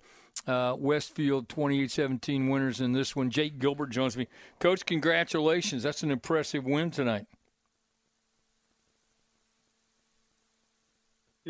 Uh, 0.47 0.75
Westfield 0.79 1.49
28 1.51 1.91
17 1.91 2.49
winners 2.49 2.81
in 2.81 2.93
this 2.93 3.15
one. 3.15 3.29
Jake 3.29 3.59
Gilbert 3.59 3.91
joins 3.91 4.17
me. 4.17 4.27
Coach, 4.59 4.87
congratulations. 4.87 5.83
That's 5.83 6.03
an 6.03 6.11
impressive 6.11 6.65
win 6.65 6.91
tonight. 6.91 7.27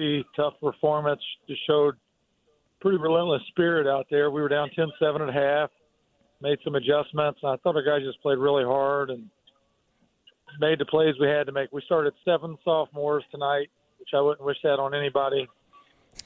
the 0.01 0.23
tough 0.35 0.55
performance 0.61 1.21
just 1.49 1.61
showed 1.67 1.95
pretty 2.81 2.99
relentless 2.99 3.43
spirit 3.49 3.87
out 3.87 4.07
there. 4.11 4.31
We 4.31 4.41
were 4.41 4.49
down 4.49 4.71
10 4.75 4.89
7 4.99 5.23
at 5.23 5.35
half, 5.35 5.71
made 6.43 6.59
some 6.65 6.75
adjustments. 6.75 7.41
And 7.43 7.53
I 7.53 7.57
thought 7.57 7.77
our 7.77 7.83
guys 7.83 8.03
just 8.03 8.21
played 8.23 8.39
really 8.39 8.65
hard 8.65 9.11
and 9.11 9.29
made 10.59 10.79
the 10.79 10.87
plays 10.87 11.15
we 11.21 11.29
had 11.29 11.47
to 11.47 11.53
make. 11.53 11.73
We 11.73 11.83
started 11.83 12.13
seven 12.25 12.59
sophomores 12.65 13.25
tonight, 13.31 13.71
which 13.99 14.11
I 14.15 14.21
wouldn't 14.21 14.45
wish 14.45 14.59
that 14.63 14.79
on 14.79 14.95
anybody. 14.95 15.49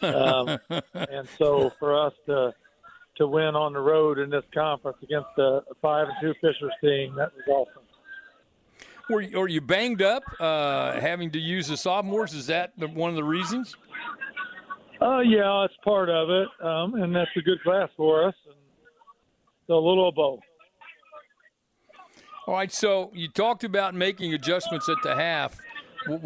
Um, 0.00 0.59
and 0.94 1.29
so 1.38 1.72
for 1.79 1.98
us 2.07 2.12
to 2.27 2.55
to 3.16 3.29
win 3.29 3.55
on 3.55 3.72
the 3.72 3.79
road 3.79 4.18
in 4.18 4.29
this 4.29 4.42
conference 4.53 4.98
against 5.00 5.29
a 5.38 5.62
five 5.81 6.09
and 6.09 6.16
two 6.20 6.35
Fishers 6.40 6.72
team, 6.81 7.14
that 7.14 7.31
was 7.35 7.44
awesome. 7.48 7.83
Were 9.09 9.20
you, 9.20 9.40
are 9.40 9.48
you 9.48 9.61
banged 9.61 10.03
up 10.03 10.24
uh, 10.40 10.98
having 10.98 11.31
to 11.33 11.38
use 11.38 11.68
the 11.68 11.77
sophomores? 11.77 12.35
Is 12.35 12.46
that 12.46 12.72
the, 12.77 12.88
one 12.88 13.11
of 13.11 13.16
the 13.16 13.22
reasons? 13.22 13.77
Uh, 15.00 15.20
yeah, 15.20 15.64
it's 15.64 15.74
part 15.85 16.09
of 16.09 16.31
it, 16.31 16.48
um, 16.64 16.94
and 16.94 17.14
that's 17.14 17.31
a 17.37 17.40
good 17.40 17.62
class 17.62 17.88
for 17.96 18.27
us. 18.27 18.35
And 18.46 18.57
so 19.66 19.74
a 19.74 19.85
little 19.85 20.09
of 20.09 20.14
both. 20.14 20.40
All 22.46 22.55
right, 22.55 22.70
so 22.70 23.11
you 23.14 23.29
talked 23.29 23.64
about 23.64 23.94
making 23.94 24.35
adjustments 24.35 24.88
at 24.88 24.98
the 25.03 25.14
half. 25.14 25.59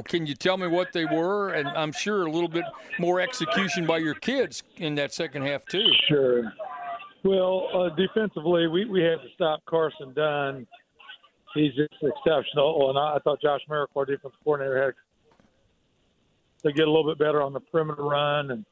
Can 0.06 0.26
you 0.26 0.34
tell 0.34 0.56
me 0.56 0.66
what 0.66 0.92
they 0.92 1.04
were? 1.04 1.50
And 1.50 1.68
I'm 1.68 1.92
sure 1.92 2.26
a 2.26 2.30
little 2.30 2.48
bit 2.48 2.64
more 2.98 3.20
execution 3.20 3.86
by 3.86 3.98
your 3.98 4.14
kids 4.14 4.64
in 4.78 4.96
that 4.96 5.14
second 5.14 5.42
half 5.42 5.64
too. 5.66 5.86
Sure. 6.08 6.52
Well, 7.22 7.68
uh, 7.72 7.94
defensively, 7.94 8.66
we, 8.66 8.84
we 8.86 9.02
had 9.02 9.20
to 9.22 9.28
stop 9.34 9.64
Carson 9.66 10.12
Dunn. 10.14 10.66
He's 11.54 11.72
just 11.74 11.94
exceptional. 12.02 12.90
And 12.90 12.98
I, 12.98 13.16
I 13.16 13.18
thought 13.20 13.40
Josh 13.40 13.60
Merrick, 13.68 13.90
our 13.94 14.04
defense 14.04 14.34
coordinator, 14.42 14.86
had 14.86 14.94
to 16.68 16.72
get 16.72 16.88
a 16.88 16.90
little 16.90 17.08
bit 17.08 17.18
better 17.18 17.42
on 17.42 17.52
the 17.52 17.60
perimeter 17.60 18.02
run. 18.02 18.50
And 18.50 18.64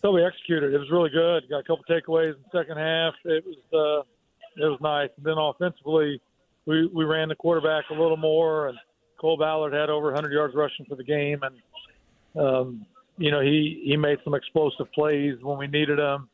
so 0.00 0.12
we 0.12 0.24
executed. 0.24 0.74
It 0.74 0.78
was 0.78 0.90
really 0.90 1.10
good. 1.10 1.48
Got 1.48 1.60
a 1.60 1.62
couple 1.62 1.84
takeaways 1.88 2.34
in 2.34 2.40
the 2.52 2.58
second 2.58 2.78
half. 2.78 3.14
It 3.24 3.44
was 3.44 3.56
uh, 3.72 4.62
it 4.62 4.66
was 4.66 4.78
nice. 4.80 5.10
And 5.16 5.26
then 5.26 5.36
offensively, 5.38 6.20
we, 6.64 6.86
we 6.86 7.04
ran 7.04 7.28
the 7.28 7.34
quarterback 7.34 7.84
a 7.90 7.94
little 7.94 8.16
more. 8.16 8.68
And 8.68 8.78
Cole 9.20 9.36
Ballard 9.36 9.72
had 9.72 9.90
over 9.90 10.06
100 10.06 10.32
yards 10.32 10.54
rushing 10.54 10.86
for 10.86 10.96
the 10.96 11.04
game. 11.04 11.40
And, 11.42 12.42
um, 12.42 12.86
you 13.18 13.30
know, 13.30 13.40
he, 13.40 13.82
he 13.84 13.96
made 13.96 14.18
some 14.24 14.34
explosive 14.34 14.90
plays 14.92 15.36
when 15.42 15.58
we 15.58 15.66
needed 15.66 15.98
them 15.98 16.28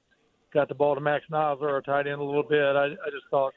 got 0.53 0.69
the 0.69 0.75
ball 0.75 0.95
to 0.95 1.01
Max 1.01 1.25
Nosler, 1.31 1.71
our 1.71 1.83
tight 1.83 2.07
end, 2.07 2.21
a 2.21 2.25
little 2.25 2.43
bit. 2.43 2.77
I, 2.77 2.87
I 2.87 3.11
just 3.11 3.27
thought 3.31 3.55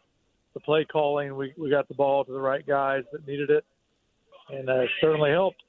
the 0.53 0.59
play 0.59 0.85
calling, 0.85 1.35
we, 1.35 1.53
we 1.57 1.69
got 1.69 1.87
the 1.87 1.93
ball 1.93 2.23
to 2.25 2.31
the 2.31 2.39
right 2.39 2.65
guys 2.65 3.03
that 3.11 3.27
needed 3.27 3.49
it, 3.49 3.65
and 4.49 4.69
uh, 4.69 4.83
certainly 5.01 5.31
helped. 5.31 5.61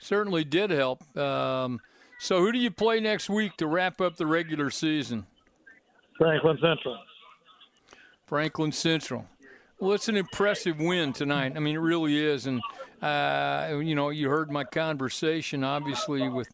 Certainly 0.00 0.44
did 0.44 0.70
help. 0.70 1.02
Um, 1.16 1.80
so 2.18 2.40
who 2.40 2.52
do 2.52 2.58
you 2.58 2.70
play 2.70 3.00
next 3.00 3.28
week 3.28 3.56
to 3.58 3.66
wrap 3.66 4.00
up 4.00 4.16
the 4.16 4.26
regular 4.26 4.70
season? 4.70 5.26
Franklin 6.18 6.58
Central. 6.60 6.98
Franklin 8.26 8.72
Central. 8.72 9.26
Well, 9.78 9.92
it's 9.92 10.08
an 10.08 10.16
impressive 10.16 10.80
win 10.80 11.12
tonight. 11.12 11.52
I 11.54 11.58
mean, 11.60 11.76
it 11.76 11.80
really 11.80 12.18
is. 12.18 12.46
And 12.46 12.62
uh, 13.02 13.78
you 13.82 13.94
know, 13.94 14.08
you 14.08 14.30
heard 14.30 14.50
my 14.50 14.64
conversation, 14.64 15.62
obviously, 15.62 16.28
with 16.28 16.48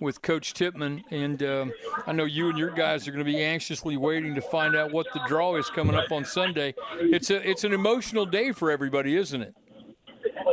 with 0.00 0.22
Coach 0.22 0.54
Tippmann, 0.54 1.02
and 1.10 1.42
um, 1.42 1.72
I 2.06 2.12
know 2.12 2.24
you 2.24 2.48
and 2.48 2.56
your 2.56 2.70
guys 2.70 3.08
are 3.08 3.10
going 3.10 3.24
to 3.24 3.30
be 3.30 3.42
anxiously 3.42 3.96
waiting 3.96 4.32
to 4.36 4.40
find 4.40 4.76
out 4.76 4.92
what 4.92 5.06
the 5.12 5.20
draw 5.26 5.56
is 5.56 5.68
coming 5.70 5.96
up 5.96 6.12
on 6.12 6.24
Sunday. 6.24 6.74
It's 7.00 7.30
a 7.30 7.48
it's 7.48 7.64
an 7.64 7.72
emotional 7.72 8.24
day 8.24 8.52
for 8.52 8.70
everybody, 8.70 9.16
isn't 9.16 9.42
it? 9.42 9.54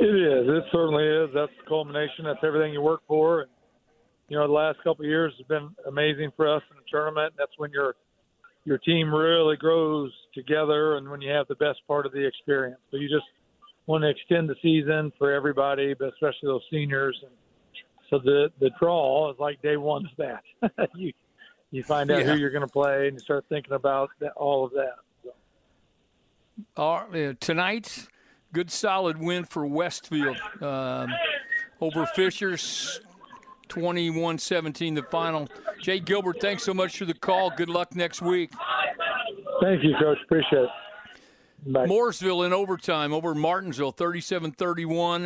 It 0.02 0.16
is. 0.16 0.50
It 0.50 0.64
certainly 0.72 1.06
is. 1.06 1.30
That's 1.34 1.52
the 1.62 1.68
culmination. 1.68 2.26
That's 2.26 2.44
everything 2.44 2.74
you 2.74 2.82
work 2.82 3.02
for. 3.08 3.42
And 3.42 3.50
you 4.28 4.38
know, 4.38 4.48
the 4.48 4.54
last 4.54 4.78
couple 4.84 5.06
of 5.06 5.10
years 5.10 5.34
has 5.38 5.48
been 5.48 5.70
amazing 5.88 6.32
for 6.36 6.54
us 6.54 6.64
in 6.72 6.78
the 6.78 6.84
tournament. 6.90 7.34
That's 7.38 7.52
when 7.58 7.72
your 7.72 7.96
your 8.64 8.80
team 8.80 9.14
really 9.14 9.56
grows 9.58 10.12
together, 10.34 10.98
and 10.98 11.10
when 11.10 11.22
you 11.22 11.32
have 11.32 11.48
the 11.48 11.56
best 11.56 11.80
part 11.88 12.06
of 12.08 12.12
the 12.12 12.26
experience. 12.26 12.80
So 12.90 12.98
you 12.98 13.08
just 13.08 13.26
want 13.86 14.02
to 14.04 14.10
extend 14.10 14.50
the 14.50 14.56
season 14.62 15.12
for 15.20 15.32
everybody, 15.32 15.94
but 15.94 16.08
especially 16.08 16.48
those 16.48 16.64
seniors. 16.72 17.16
And 17.22 17.32
so 18.10 18.18
the 18.20 18.50
the 18.60 18.72
draw 18.80 19.32
is 19.32 19.38
like 19.40 19.62
day 19.62 19.78
one 19.78 20.06
of 20.06 20.12
that. 20.18 20.90
you 20.96 21.14
you 21.72 21.84
find 21.84 22.10
out 22.12 22.22
Yeah. 22.22 22.32
who 22.32 22.36
you're 22.38 22.50
going 22.52 22.66
to 22.66 22.72
play, 22.72 23.08
and 23.08 23.18
you 23.18 23.24
start 23.24 23.46
thinking 23.50 23.74
about 23.74 24.10
that, 24.20 24.32
all 24.36 24.66
of 24.66 24.72
that. 24.72 24.96
So, 25.24 25.32
All 26.78 27.06
right, 27.10 27.30
uh, 27.30 27.34
tonight, 27.40 28.08
good 28.54 28.72
solid 28.72 29.18
win 29.20 29.44
for 29.44 29.66
Westfield 29.66 30.38
um, 30.62 31.10
over 31.82 32.06
Fishers, 32.06 33.02
21-17 33.70 34.96
the 34.96 35.04
final. 35.04 35.48
Jay 35.82 36.00
Gilbert, 36.00 36.38
thanks 36.42 36.64
so 36.64 36.74
much 36.74 36.98
for 36.98 37.06
the 37.06 37.14
call. 37.14 37.52
Good 37.52 37.70
luck 37.70 37.96
next 37.96 38.22
week. 38.22 38.52
thank 39.62 39.84
you, 39.84 39.96
Coach. 40.00 40.18
Appreciate 40.24 40.64
it. 40.64 40.70
Bye. 41.68 41.88
Mooresville 41.88 42.46
in 42.46 42.54
overtime 42.54 43.12
over 43.12 43.34
Martinsville, 43.34 43.94
37-31. 43.94 44.56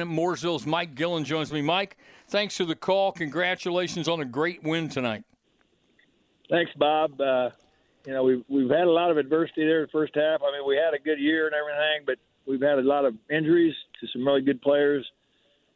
Mooresville's 0.09 0.65
Mike 0.65 0.95
Gillen 0.95 1.25
joins 1.25 1.51
me. 1.51 1.61
Mike, 1.61 1.97
thanks 2.29 2.55
for 2.55 2.63
the 2.63 2.75
call. 2.75 3.11
Congratulations 3.11 4.07
on 4.07 4.21
a 4.21 4.25
great 4.25 4.63
win 4.63 4.87
tonight. 4.87 5.23
Thanks, 6.49 6.71
Bob. 6.77 7.19
Uh, 7.19 7.49
you 8.05 8.13
know, 8.13 8.23
we've 8.23 8.43
we've 8.47 8.69
had 8.69 8.87
a 8.87 8.91
lot 8.91 9.11
of 9.11 9.17
adversity 9.17 9.65
there 9.65 9.81
in 9.81 9.83
the 9.83 9.91
first 9.91 10.15
half. 10.15 10.41
I 10.41 10.51
mean, 10.51 10.65
we 10.65 10.77
had 10.77 10.93
a 10.93 11.03
good 11.03 11.19
year 11.19 11.45
and 11.45 11.53
everything, 11.53 12.05
but 12.05 12.17
we've 12.47 12.61
had 12.61 12.79
a 12.79 12.81
lot 12.81 13.05
of 13.05 13.15
injuries 13.29 13.75
to 13.99 14.07
some 14.13 14.25
really 14.25 14.41
good 14.41 14.61
players. 14.61 15.05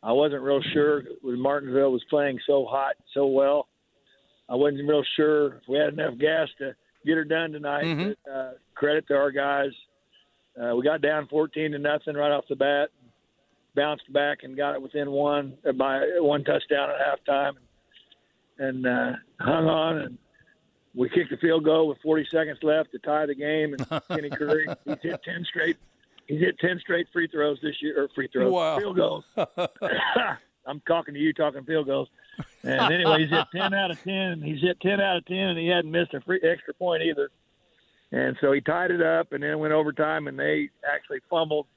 I 0.03 0.11
wasn't 0.11 0.41
real 0.41 0.61
sure 0.73 1.03
when 1.21 1.39
Martinsville 1.39 1.91
was 1.91 2.03
playing 2.09 2.39
so 2.45 2.65
hot, 2.65 2.95
so 3.13 3.27
well. 3.27 3.67
I 4.49 4.55
wasn't 4.55 4.87
real 4.87 5.03
sure 5.15 5.55
if 5.55 5.67
we 5.67 5.77
had 5.77 5.93
enough 5.93 6.17
gas 6.17 6.49
to 6.59 6.75
get 7.05 7.15
her 7.15 7.23
done 7.23 7.53
tonight. 7.53 7.85
Mhm. 7.85 8.15
But, 8.25 8.31
uh, 8.31 8.51
credit 8.75 9.07
to 9.07 9.15
our 9.15 9.31
guys. 9.31 9.71
Uh, 10.61 10.75
we 10.75 10.83
got 10.83 11.01
down 11.01 11.27
14 11.27 11.71
to 11.71 11.79
nothing 11.79 12.15
right 12.15 12.31
off 12.31 12.45
the 12.49 12.55
bat, 12.55 12.89
bounced 13.75 14.11
back 14.11 14.43
and 14.43 14.55
got 14.57 14.75
it 14.75 14.81
within 14.81 15.09
one 15.09 15.57
uh, 15.67 15.71
by 15.71 16.05
one 16.19 16.43
touchdown 16.43 16.89
at 16.89 16.97
halftime, 17.25 17.53
and 18.59 18.85
uh, 18.85 19.13
hung 19.39 19.67
on. 19.67 19.97
And 19.99 20.17
we 20.93 21.09
kicked 21.09 21.31
a 21.31 21.37
field 21.37 21.63
goal 21.63 21.87
with 21.87 21.97
40 22.03 22.25
seconds 22.29 22.59
left 22.61 22.91
to 22.91 22.99
tie 22.99 23.25
the 23.25 23.33
game. 23.35 23.73
And 23.73 23.87
Kenny 24.09 24.29
Curry, 24.29 24.67
he's 24.85 24.97
hit 25.01 25.23
10 25.23 25.45
straight. 25.45 25.77
He's 26.27 26.39
hit 26.39 26.57
10 26.59 26.79
straight 26.79 27.07
free 27.11 27.27
throws 27.27 27.59
this 27.61 27.75
year, 27.81 28.01
or 28.03 28.07
free 28.15 28.27
throws, 28.31 28.51
Wow. 28.51 28.77
field 28.79 28.95
goals. 28.95 29.25
I'm 30.65 30.81
talking 30.87 31.13
to 31.13 31.19
you, 31.19 31.33
talking 31.33 31.63
field 31.65 31.87
goals. 31.87 32.07
And 32.63 32.93
anyway, 32.93 33.21
he's 33.21 33.29
hit 33.29 33.47
10 33.53 33.73
out 33.73 33.91
of 33.91 34.01
10. 34.03 34.41
He's 34.41 34.61
hit 34.61 34.79
10 34.79 35.01
out 35.01 35.17
of 35.17 35.25
10, 35.25 35.37
and 35.37 35.59
he 35.59 35.67
hadn't 35.67 35.91
missed 35.91 36.13
a 36.13 36.21
free 36.21 36.39
extra 36.41 36.73
point 36.73 37.03
either. 37.03 37.29
And 38.11 38.37
so 38.39 38.51
he 38.51 38.61
tied 38.61 38.91
it 38.91 39.01
up, 39.01 39.33
and 39.33 39.43
then 39.43 39.59
went 39.59 39.73
overtime, 39.73 40.27
and 40.27 40.39
they 40.39 40.69
actually 40.89 41.19
fumbled. 41.29 41.67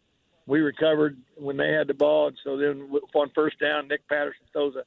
We 0.46 0.60
recovered 0.60 1.16
when 1.36 1.56
they 1.56 1.72
had 1.72 1.88
the 1.88 1.94
ball, 1.94 2.28
and 2.28 2.38
so 2.44 2.56
then 2.56 2.88
on 3.14 3.30
first 3.34 3.58
down, 3.58 3.88
Nick 3.88 4.06
Patterson 4.08 4.44
throws 4.52 4.76
a 4.76 4.84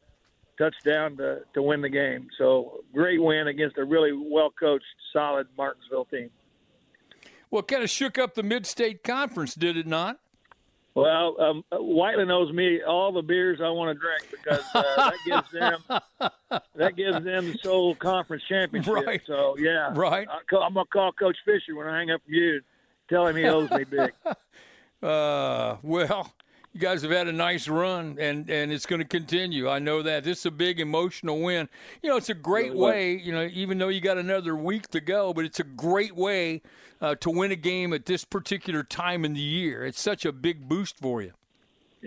touchdown 0.57 1.17
to 1.17 1.41
to 1.53 1.61
win 1.61 1.81
the 1.81 1.89
game. 1.89 2.27
So 2.37 2.83
great 2.93 3.21
win 3.21 3.47
against 3.47 3.77
a 3.77 3.83
really 3.83 4.13
well 4.13 4.51
coached, 4.57 4.85
solid 5.11 5.47
Martinsville 5.57 6.05
team. 6.05 6.29
Well, 7.51 7.63
kind 7.63 7.83
of 7.83 7.89
shook 7.89 8.17
up 8.17 8.35
the 8.35 8.43
mid-state 8.43 9.03
conference, 9.03 9.55
did 9.55 9.75
it 9.77 9.88
not? 9.88 10.19
Well, 10.95 11.35
um, 11.39 11.63
Whiteland 11.71 12.31
owes 12.31 12.51
me 12.51 12.81
all 12.83 13.12
the 13.12 13.21
beers 13.21 13.59
I 13.63 13.69
want 13.69 13.95
to 13.95 13.99
drink 13.99 14.23
because 14.31 14.63
uh, 14.73 14.83
that 14.97 15.13
gives 15.25 15.51
them 15.51 15.83
that 16.75 16.95
gives 16.95 17.23
them 17.23 17.51
the 17.51 17.57
sole 17.63 17.95
conference 17.95 18.43
championship. 18.49 18.93
Right. 18.93 19.21
So 19.25 19.55
yeah, 19.57 19.91
Right. 19.93 20.27
I, 20.29 20.55
I'm 20.57 20.73
gonna 20.73 20.85
call 20.91 21.12
Coach 21.13 21.38
Fisher 21.45 21.75
when 21.75 21.88
I 21.88 21.97
hang 21.99 22.12
up 22.12 22.21
from 22.25 22.33
you, 22.33 22.62
tell 23.09 23.27
him 23.27 23.35
he 23.35 23.45
owes 23.45 23.69
me 23.71 23.83
big. 23.85 24.12
Uh, 25.01 25.77
well, 25.81 26.33
you 26.73 26.79
guys 26.79 27.01
have 27.01 27.12
had 27.12 27.27
a 27.27 27.32
nice 27.34 27.67
run, 27.67 28.17
and 28.19 28.49
and 28.49 28.71
it's 28.71 28.86
going 28.86 29.01
to 29.01 29.08
continue. 29.08 29.67
I 29.69 29.79
know 29.79 30.01
that 30.03 30.23
this 30.23 30.39
is 30.39 30.45
a 30.45 30.51
big 30.51 30.79
emotional 30.79 31.39
win. 31.41 31.67
You 32.03 32.10
know, 32.10 32.17
it's 32.17 32.29
a 32.29 32.34
great 32.36 32.71
Really 32.71 32.82
way. 32.86 33.12
You 33.17 33.32
know, 33.32 33.49
even 33.51 33.77
though 33.79 33.88
you 33.89 34.01
got 34.01 34.17
another 34.17 34.55
week 34.55 34.88
to 34.89 34.99
go, 35.01 35.34
but 35.34 35.45
it's 35.45 35.60
a 35.60 35.63
great 35.63 36.15
way 36.15 36.62
uh, 37.01 37.15
to 37.15 37.29
win 37.29 37.51
a 37.51 37.55
game 37.55 37.91
at 37.93 38.05
this 38.05 38.23
particular 38.23 38.84
time 38.84 39.25
in 39.25 39.34
the 39.34 39.39
year. 39.41 39.86
It's 39.86 39.99
such 40.01 40.25
a 40.25 40.32
big 40.32 40.67
boost 40.69 40.97
for 40.99 41.21
you. 41.21 41.34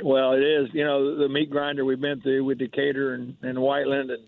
Well, 0.03 0.33
it 0.33 0.43
is. 0.43 0.69
You 0.73 0.85
know, 0.85 1.17
the 1.17 1.29
meat 1.29 1.51
grinder 1.51 1.85
we've 1.85 2.01
been 2.01 2.21
through 2.23 2.45
with 2.45 2.59
Decatur 2.59 3.15
and, 3.15 3.37
and 3.43 3.59
Whiteland 3.59 4.11
and 4.11 4.23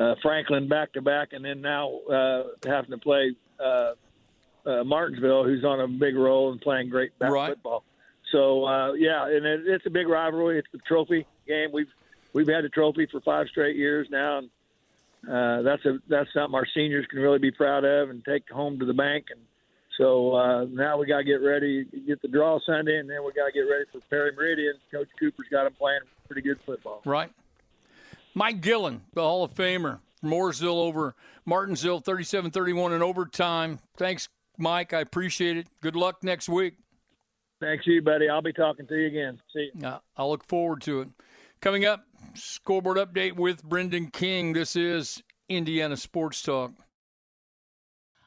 uh, 0.00 0.14
Franklin 0.22 0.68
back 0.68 0.92
to 0.92 1.02
back, 1.02 1.32
and 1.32 1.44
then 1.44 1.60
now 1.60 1.98
uh, 2.10 2.42
having 2.64 2.90
to 2.92 2.98
play 2.98 3.34
uh, 3.58 3.92
uh, 4.64 4.84
Martinsville, 4.84 5.44
who's 5.44 5.64
on 5.64 5.80
a 5.80 5.88
big 5.88 6.14
role 6.14 6.52
and 6.52 6.60
playing 6.60 6.88
great 6.88 7.10
Right. 7.18 7.50
football. 7.50 7.82
So 8.32 8.64
uh, 8.64 8.92
yeah, 8.94 9.26
and 9.26 9.46
it, 9.46 9.60
it's 9.66 9.86
a 9.86 9.90
big 9.90 10.08
rivalry. 10.08 10.58
It's 10.58 10.68
the 10.72 10.78
trophy 10.78 11.26
game. 11.46 11.70
We've 11.72 11.90
we've 12.32 12.48
had 12.48 12.64
the 12.64 12.70
trophy 12.70 13.06
for 13.10 13.20
five 13.20 13.46
straight 13.48 13.76
years 13.76 14.08
now, 14.10 14.38
and 14.38 14.50
uh, 15.28 15.62
that's 15.62 15.84
a 15.84 15.98
that's 16.08 16.32
something 16.34 16.54
our 16.54 16.66
seniors 16.74 17.06
can 17.06 17.20
really 17.20 17.38
be 17.38 17.50
proud 17.50 17.84
of 17.84 18.10
and 18.10 18.24
take 18.24 18.48
home 18.50 18.78
to 18.80 18.86
the 18.86 18.94
bank. 18.94 19.26
And 19.30 19.40
so 19.98 20.34
uh, 20.34 20.64
now 20.64 20.98
we 20.98 21.06
got 21.06 21.18
to 21.18 21.24
get 21.24 21.42
ready, 21.42 21.84
get 22.06 22.22
the 22.22 22.28
draw 22.28 22.58
Sunday, 22.66 22.98
and 22.98 23.08
then 23.08 23.24
we 23.24 23.32
got 23.32 23.46
to 23.46 23.52
get 23.52 23.60
ready 23.60 23.84
for 23.92 24.00
Perry 24.10 24.32
Meridian. 24.34 24.74
Coach 24.90 25.08
Cooper's 25.20 25.46
got 25.50 25.64
them 25.64 25.74
playing 25.78 26.00
pretty 26.26 26.42
good 26.42 26.58
football. 26.64 27.02
Right. 27.04 27.30
Mike 28.34 28.62
Gillen, 28.62 29.02
the 29.12 29.20
Hall 29.20 29.44
of 29.44 29.54
Famer, 29.54 29.98
Mooresville 30.24 30.76
over 30.76 31.14
Martinsville, 31.44 32.00
37-31 32.00 32.96
in 32.96 33.02
overtime. 33.02 33.78
Thanks, 33.98 34.30
Mike. 34.56 34.94
I 34.94 35.00
appreciate 35.00 35.58
it. 35.58 35.66
Good 35.82 35.96
luck 35.96 36.24
next 36.24 36.48
week. 36.48 36.74
Thanks, 37.62 37.86
you, 37.86 38.02
buddy. 38.02 38.28
I'll 38.28 38.42
be 38.42 38.52
talking 38.52 38.88
to 38.88 38.96
you 38.96 39.06
again. 39.06 39.40
See 39.52 39.70
you. 39.72 39.86
Uh, 39.86 40.00
I'll 40.16 40.30
look 40.30 40.44
forward 40.48 40.82
to 40.82 41.02
it. 41.02 41.08
Coming 41.60 41.84
up, 41.84 42.04
scoreboard 42.34 42.96
update 42.96 43.36
with 43.36 43.62
Brendan 43.62 44.08
King. 44.08 44.52
This 44.52 44.74
is 44.74 45.22
Indiana 45.48 45.96
Sports 45.96 46.42
Talk. 46.42 46.72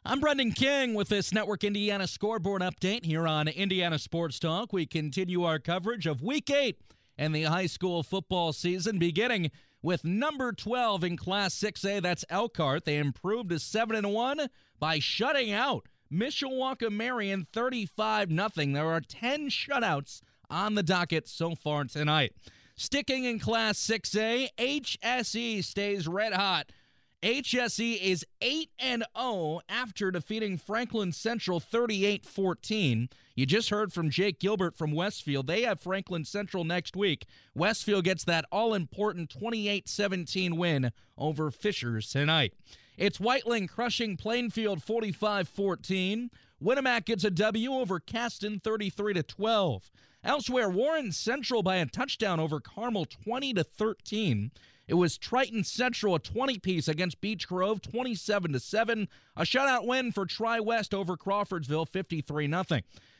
I'm 0.06 0.22
Brendan 0.22 0.54
King 0.54 0.94
with 0.94 1.10
this 1.10 1.34
Network 1.34 1.66
Indiana 1.66 2.08
scoreboard 2.08 2.62
update 2.62 3.04
here 3.04 3.28
on 3.28 3.50
Indiana 3.50 4.00
Sports 4.00 4.40
Talk. 4.40 4.72
We 4.72 4.86
continue 4.86 5.44
our 5.44 5.60
coverage 5.60 6.08
of 6.08 6.24
Week 6.24 6.50
8 6.50 6.78
and 7.18 7.36
the 7.36 7.44
high 7.44 7.66
school 7.66 8.04
football 8.04 8.54
season, 8.54 9.00
beginning 9.00 9.52
with 9.82 10.06
number 10.06 10.54
12 10.54 11.04
in 11.04 11.18
Class 11.18 11.56
6A. 11.56 12.02
That's 12.02 12.24
Elkhart. 12.30 12.86
They 12.86 12.96
improved 12.96 13.50
to 13.50 13.60
7 13.60 13.98
and 13.98 14.14
1 14.14 14.48
by 14.80 15.00
shutting 15.00 15.52
out 15.52 15.90
Mishawaka 16.12 16.92
Marion 16.92 17.48
35 17.52 18.30
0. 18.30 18.50
There 18.74 18.86
are 18.86 19.02
10 19.02 19.50
shutouts 19.50 20.22
on 20.50 20.76
the 20.76 20.84
docket 20.84 21.28
so 21.28 21.56
far 21.56 21.86
tonight. 21.86 22.34
Sticking 22.76 23.24
in 23.24 23.40
Class 23.40 23.80
6A, 23.80 24.50
HSE 24.58 25.64
stays 25.64 26.08
red 26.08 26.34
hot. 26.34 26.72
HSE 27.24 28.00
is 28.02 28.24
8 28.42 28.70
and 28.78 29.04
0 29.18 29.62
after 29.68 30.12
defeating 30.12 30.58
Franklin 30.58 31.12
Central 31.12 31.60
38-14. 31.60 33.10
You 33.34 33.46
just 33.46 33.70
heard 33.70 33.92
from 33.92 34.12
Jake 34.12 34.40
Gilbert 34.40 34.76
from 34.76 34.92
Westfield. 34.92 35.48
They 35.48 35.64
have 35.64 35.80
Franklin 35.80 36.24
Central 36.24 36.64
next 36.66 36.96
week. 36.96 37.26
Westfield 37.56 38.04
gets 38.04 38.26
that 38.26 38.46
all-important 38.52 39.34
28-17 39.36 40.58
win 40.58 40.92
over 41.18 41.50
Fishers 41.50 42.12
tonight. 42.12 42.54
It's 42.98 43.20
Whiteland 43.20 43.70
crushing 43.70 44.16
Plainfield 44.16 44.80
45-14. 44.80 46.30
Winamac 46.64 47.06
gets 47.06 47.24
a 47.24 47.32
W 47.32 47.74
over 47.74 48.00
Caston 48.00 48.60
33 48.60 49.22
12. 49.22 49.92
Elsewhere, 50.24 50.70
Warren 50.70 51.12
Central 51.12 51.62
by 51.62 51.76
a 51.76 51.86
touchdown 51.86 52.40
over 52.40 52.60
Carmel 52.60 53.06
20 53.06 53.54
13. 53.54 54.52
It 54.88 54.94
was 54.94 55.18
Triton 55.18 55.64
Central 55.64 56.16
a 56.16 56.20
20 56.20 56.60
piece 56.60 56.88
against 56.88 57.20
Beech 57.20 57.48
Grove 57.48 57.82
27 57.82 58.58
7. 58.58 59.08
A 59.36 59.42
shutout 59.42 59.86
win 59.86 60.12
for 60.12 60.26
Tri 60.26 60.60
West 60.60 60.94
over 60.94 61.18
Crawfordsville 61.18 61.86
53 61.86 62.48
0. 62.48 62.64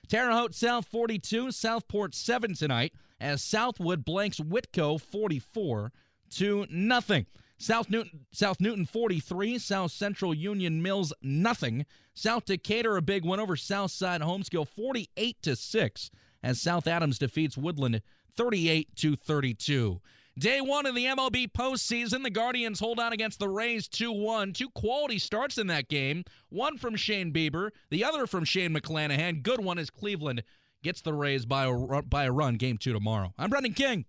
Terre 0.08 0.32
Haute 0.32 0.56
South 0.56 0.88
42, 0.88 1.52
Southport 1.52 2.16
7 2.16 2.54
tonight 2.54 2.94
as 3.20 3.42
Southwood 3.42 4.06
blanks 4.06 4.40
Whitko 4.40 5.02
44 5.02 5.92
to 6.32 6.66
nothing. 6.70 7.26
South 7.58 7.90
Newton, 7.90 8.26
South 8.32 8.60
Newton 8.60 8.86
43, 8.86 9.58
South 9.60 9.92
Central 9.92 10.34
Union 10.34 10.82
Mills 10.82 11.14
nothing. 11.22 11.86
South 12.14 12.46
Decatur 12.46 12.98
a 12.98 13.02
big 13.02 13.24
win 13.24 13.40
over 13.40 13.56
Southside 13.56 14.22
Homeskill 14.22 14.68
48 14.68 15.42
to 15.42 15.56
6 15.56 16.12
as 16.44 16.62
South 16.62 16.88
Adams 16.88 17.18
defeats 17.18 17.58
Woodland 17.58 18.02
38 18.36 18.96
to 18.98 19.16
32. 19.16 20.02
Day 20.38 20.60
one 20.60 20.86
of 20.86 20.96
the 20.96 21.06
MLB 21.06 21.50
postseason, 21.50 22.24
the 22.24 22.30
Guardians 22.30 22.82
hold 22.82 23.00
on 23.00 23.14
against 23.14 23.40
the 23.40 23.48
Rays 23.48 23.88
2 23.88 24.12
1. 24.12 24.52
Two 24.52 24.70
quality 24.72 25.18
starts 25.18 25.58
in 25.58 25.68
that 25.68 25.88
game. 25.88 26.26
One 26.50 26.78
from 26.78 26.98
Shane 26.98 27.32
Bieber, 27.32 27.70
the 27.90 28.04
other 28.04 28.28
from 28.28 28.44
Shane 28.44 28.76
McClanahan. 28.76 29.44
Good 29.44 29.64
one 29.64 29.80
as 29.80 29.90
Cleveland 29.90 30.44
gets 30.84 31.02
the 31.02 31.14
Rays 31.14 31.46
by 31.46 31.66
a, 31.66 32.02
by 32.02 32.26
a 32.26 32.32
run. 32.34 32.56
Game 32.56 32.78
two 32.78 32.92
tomorrow. 32.92 33.34
I'm 33.38 33.50
Brendan 33.50 33.74
King. 33.74 34.06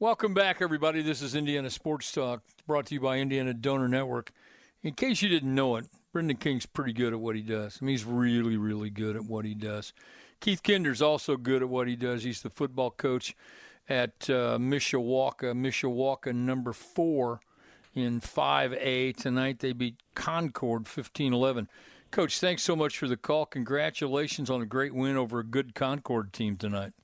Welcome 0.00 0.32
back, 0.32 0.62
everybody. 0.62 1.02
This 1.02 1.20
is 1.20 1.34
Indiana 1.34 1.68
Sports 1.68 2.10
Talk, 2.10 2.42
brought 2.66 2.86
to 2.86 2.94
you 2.94 3.00
by 3.00 3.18
Indiana 3.18 3.52
Donor 3.52 3.86
Network. 3.86 4.32
In 4.82 4.94
case 4.94 5.20
you 5.20 5.28
didn't 5.28 5.54
know 5.54 5.76
it, 5.76 5.88
Brendan 6.10 6.38
King's 6.38 6.64
pretty 6.64 6.94
good 6.94 7.12
at 7.12 7.20
what 7.20 7.36
he 7.36 7.42
does. 7.42 7.78
I 7.78 7.84
mean, 7.84 7.92
he's 7.92 8.06
really, 8.06 8.56
really 8.56 8.88
good 8.88 9.14
at 9.14 9.26
what 9.26 9.44
he 9.44 9.54
does. 9.54 9.92
Keith 10.40 10.62
Kinder's 10.62 11.02
also 11.02 11.36
good 11.36 11.60
at 11.60 11.68
what 11.68 11.86
he 11.86 11.96
does. 11.96 12.22
He's 12.22 12.40
the 12.40 12.48
football 12.48 12.90
coach 12.90 13.36
at 13.90 14.30
uh, 14.30 14.56
Mishawaka, 14.56 15.52
Mishawaka 15.52 16.34
number 16.34 16.72
four 16.72 17.40
in 17.92 18.22
5A. 18.22 19.14
Tonight 19.14 19.58
they 19.58 19.74
beat 19.74 19.96
Concord 20.14 20.88
15 20.88 21.34
11. 21.34 21.68
Coach, 22.10 22.40
thanks 22.40 22.62
so 22.62 22.74
much 22.74 22.96
for 22.96 23.06
the 23.06 23.18
call. 23.18 23.44
Congratulations 23.44 24.48
on 24.48 24.62
a 24.62 24.66
great 24.66 24.94
win 24.94 25.18
over 25.18 25.40
a 25.40 25.44
good 25.44 25.74
Concord 25.74 26.32
team 26.32 26.56
tonight. 26.56 26.94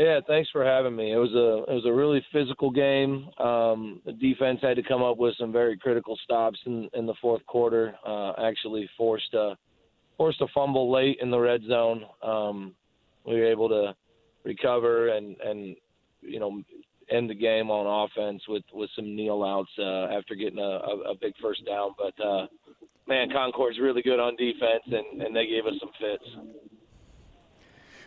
Yeah, 0.00 0.20
thanks 0.26 0.48
for 0.48 0.64
having 0.64 0.96
me. 0.96 1.12
It 1.12 1.18
was 1.18 1.34
a 1.34 1.70
it 1.70 1.74
was 1.74 1.84
a 1.84 1.92
really 1.92 2.24
physical 2.32 2.70
game. 2.70 3.28
Um, 3.38 4.00
the 4.06 4.12
defense 4.12 4.58
had 4.62 4.76
to 4.76 4.82
come 4.82 5.02
up 5.02 5.18
with 5.18 5.34
some 5.38 5.52
very 5.52 5.76
critical 5.76 6.18
stops 6.24 6.58
in, 6.64 6.88
in 6.94 7.04
the 7.04 7.12
fourth 7.20 7.44
quarter. 7.44 7.94
Uh, 8.06 8.32
actually 8.42 8.88
forced 8.96 9.34
a 9.34 9.58
forced 10.16 10.40
a 10.40 10.46
fumble 10.54 10.90
late 10.90 11.18
in 11.20 11.30
the 11.30 11.38
red 11.38 11.60
zone. 11.68 12.04
Um, 12.22 12.74
we 13.26 13.34
were 13.34 13.44
able 13.44 13.68
to 13.68 13.94
recover 14.42 15.08
and 15.08 15.36
and 15.44 15.76
you 16.22 16.40
know 16.40 16.62
end 17.10 17.28
the 17.28 17.34
game 17.34 17.70
on 17.70 18.08
offense 18.08 18.40
with 18.48 18.64
with 18.72 18.88
some 18.96 19.14
kneel 19.14 19.44
outs 19.44 19.70
uh, 19.78 20.16
after 20.16 20.34
getting 20.34 20.60
a, 20.60 20.62
a, 20.62 21.10
a 21.10 21.14
big 21.20 21.34
first 21.42 21.66
down. 21.66 21.90
But 21.98 22.24
uh, 22.24 22.46
man, 23.06 23.28
Concord's 23.30 23.78
really 23.78 24.00
good 24.00 24.18
on 24.18 24.34
defense, 24.36 24.84
and 24.86 25.20
and 25.20 25.36
they 25.36 25.44
gave 25.44 25.66
us 25.66 25.74
some 25.78 25.90
fits. 26.00 26.24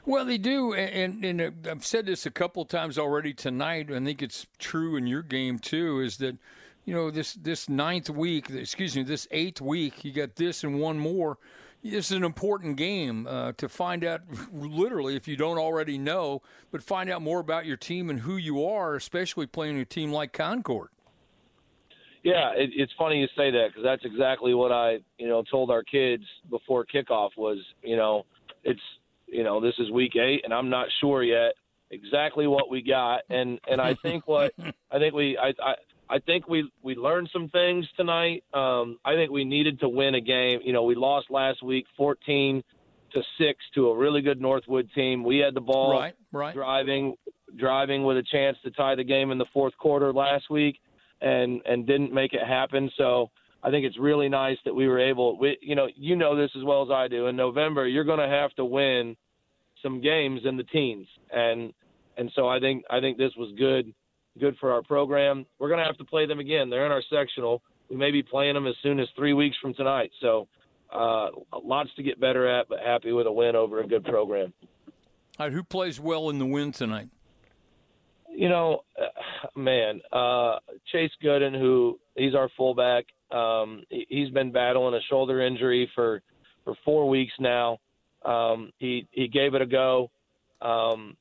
Well, 0.06 0.26
they 0.26 0.38
do, 0.38 0.74
and, 0.74 1.24
and, 1.24 1.42
and 1.42 1.68
I've 1.68 1.86
said 1.86 2.06
this 2.06 2.26
a 2.26 2.32
couple 2.32 2.66
times 2.66 2.98
already 2.98 3.34
tonight. 3.34 3.90
I 3.90 4.04
think 4.04 4.22
it's 4.22 4.48
true 4.60 4.98
in 4.98 5.08
your 5.08 5.22
game 5.22 5.60
too. 5.60 6.02
Is 6.02 6.18
that 6.18 6.38
you 6.86 6.94
know, 6.94 7.10
this 7.10 7.34
this 7.34 7.70
ninth 7.70 8.10
week, 8.10 8.50
excuse 8.50 8.96
me, 8.96 9.04
this 9.04 9.28
eighth 9.32 9.62
week, 9.62 10.04
you 10.04 10.12
got 10.12 10.36
this 10.36 10.64
and 10.64 10.80
one 10.80 11.00
more. 11.00 11.38
This 11.84 12.12
is 12.12 12.18
an 12.18 12.24
important 12.24 12.78
game 12.78 13.28
uh, 13.28 13.54
to 13.58 13.68
find 13.68 14.06
out, 14.06 14.22
literally, 14.54 15.16
if 15.16 15.28
you 15.28 15.36
don't 15.36 15.58
already 15.58 15.98
know, 15.98 16.42
but 16.72 16.82
find 16.82 17.10
out 17.10 17.22
more 17.22 17.40
about 17.40 17.66
your 17.66 17.78
team 17.78 18.10
and 18.10 18.22
who 18.22 18.38
you 18.38 18.66
are, 18.66 18.96
especially 18.96 19.48
playing 19.48 19.78
a 19.80 19.86
team 19.86 20.12
like 20.12 20.32
Concord. 20.32 20.90
Yeah, 22.24 22.52
it, 22.56 22.70
it's 22.74 22.94
funny 22.98 23.20
you 23.20 23.28
say 23.36 23.52
that 23.52 23.68
because 23.70 23.84
that's 23.84 24.06
exactly 24.06 24.54
what 24.54 24.72
I, 24.72 25.00
you 25.18 25.28
know, 25.28 25.44
told 25.44 25.70
our 25.70 25.84
kids 25.84 26.24
before 26.50 26.86
kickoff 26.86 27.32
was, 27.36 27.58
you 27.82 27.98
know, 27.98 28.26
it's, 28.64 28.80
you 29.34 29.44
know, 29.44 29.60
this 29.60 29.76
is 29.80 29.92
week 29.92 30.16
eight, 30.16 30.42
and 30.44 30.54
I'm 30.54 30.70
not 30.70 30.88
sure 31.02 31.24
yet 31.24 31.54
exactly 31.92 32.48
what 32.48 32.70
we 32.70 32.82
got, 32.82 33.22
and 33.30 33.60
and 33.68 33.80
I 33.82 33.96
think 33.96 34.28
what 34.28 34.54
I 34.92 35.00
think 35.00 35.14
we 35.14 35.38
I, 35.38 35.54
I 35.62 35.76
I 36.10 36.20
think 36.20 36.48
we 36.48 36.70
we 36.82 36.96
learned 36.96 37.30
some 37.32 37.50
things 37.50 37.88
tonight. 37.96 38.44
Um, 38.54 39.00
I 39.06 39.16
think 39.16 39.32
we 39.32 39.46
needed 39.46 39.80
to 39.82 39.90
win 39.90 40.16
a 40.16 40.22
game. 40.22 40.60
You 40.64 40.74
know, 40.74 40.84
we 40.84 40.96
lost 40.96 41.30
last 41.30 41.64
week, 41.64 41.86
fourteen 41.96 42.64
to 43.14 43.22
six, 43.38 43.60
to 43.76 43.90
a 43.90 43.98
really 43.98 44.22
good 44.22 44.42
Northwood 44.42 44.90
team. 44.94 45.24
We 45.24 45.38
had 45.38 45.54
the 45.54 45.62
ball 45.62 46.00
right, 46.00 46.16
right. 46.32 46.54
driving, 46.54 47.16
driving 47.56 48.04
with 48.04 48.18
a 48.18 48.24
chance 48.24 48.58
to 48.64 48.72
tie 48.72 48.96
the 48.96 49.04
game 49.04 49.32
in 49.32 49.38
the 49.38 49.46
fourth 49.54 49.78
quarter 49.78 50.12
last 50.12 50.50
week, 50.50 50.80
and 51.22 51.62
and 51.66 51.86
didn't 51.86 52.14
make 52.14 52.34
it 52.34 52.46
happen. 52.46 52.92
So 52.98 53.30
I 53.64 53.72
think 53.72 53.86
it's 53.86 53.98
really 53.98 54.30
nice 54.30 54.58
that 54.66 54.74
we 54.74 54.88
were 54.88 55.00
able. 55.00 55.40
We, 55.40 55.58
you 55.62 55.76
know, 55.76 55.88
you 55.96 56.16
know 56.16 56.36
this 56.36 56.52
as 56.58 56.64
well 56.64 56.84
as 56.84 56.90
I 56.92 57.08
do. 57.08 57.28
In 57.28 57.36
November, 57.36 57.88
you're 57.88 58.04
going 58.04 58.20
to 58.20 58.28
have 58.28 58.54
to 58.56 58.66
win 58.66 59.16
some 59.84 60.02
games 60.02 60.42
in 60.46 60.58
the 60.58 60.64
teens, 60.64 61.08
and 61.32 61.74
and 62.18 62.32
so 62.36 62.48
I 62.48 62.60
think 62.60 62.84
I 62.90 63.00
think 63.00 63.18
this 63.18 63.34
was 63.38 63.54
good 63.58 63.94
good 64.40 64.56
for 64.60 64.72
our 64.72 64.82
program. 64.82 65.46
We're 65.60 65.70
going 65.70 65.80
to 65.80 65.86
have 65.86 65.98
to 65.98 66.06
play 66.06 66.26
them 66.26 66.40
again. 66.40 66.70
They're 66.70 66.86
in 66.86 66.92
our 66.92 67.04
sectional. 67.10 67.62
We 67.90 67.96
may 67.96 68.12
be 68.12 68.24
playing 68.24 68.56
them 68.56 68.66
as 68.66 68.76
soon 68.82 69.00
as 69.00 69.08
three 69.16 69.34
weeks 69.34 69.56
from 69.62 69.74
tonight. 69.74 70.12
So, 70.22 70.48
uh, 70.92 71.30
lots 71.64 71.90
to 71.96 72.04
get 72.04 72.20
better 72.20 72.48
at, 72.48 72.68
but 72.70 72.80
happy 72.80 73.12
with 73.12 73.28
a 73.28 73.32
win 73.32 73.56
over 73.56 73.82
a 73.82 73.88
good 73.88 74.04
program. 74.06 74.54
All 75.40 75.48
right, 75.48 75.54
who 75.54 75.64
plays 75.64 76.00
well 76.00 76.30
in 76.30 76.40
the 76.40 76.46
win 76.46 76.72
tonight? 76.72 77.10
You 78.30 78.50
know, 78.50 78.84
man, 79.56 80.02
uh, 80.12 80.58
Chase 80.92 81.12
Gooden, 81.24 81.60
who 81.60 82.00
he's 82.16 82.36
our 82.36 82.50
fullback. 82.58 83.06
Um, 83.32 83.84
he's 83.90 84.30
been 84.30 84.52
battling 84.52 84.96
a 84.96 85.02
shoulder 85.10 85.42
injury 85.46 85.90
for 85.96 86.22
for 86.64 86.76
four 86.86 87.10
weeks 87.10 87.34
now. 87.40 87.80
Um, 88.26 88.72
he 88.78 89.08
he 89.12 89.28
gave 89.28 89.54
it 89.54 89.62
a 89.62 89.66
go. 89.66 90.10
Um, 90.62 91.18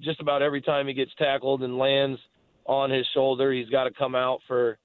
just 0.00 0.20
about 0.20 0.42
every 0.42 0.62
time 0.62 0.86
he 0.86 0.94
gets 0.94 1.10
tackled 1.18 1.62
and 1.62 1.76
lands 1.76 2.20
on 2.66 2.90
his 2.90 3.06
shoulder. 3.14 3.52
He's 3.52 3.68
got 3.68 3.84
to 3.84 3.90
come 3.90 4.14
out 4.14 4.40
for 4.46 4.78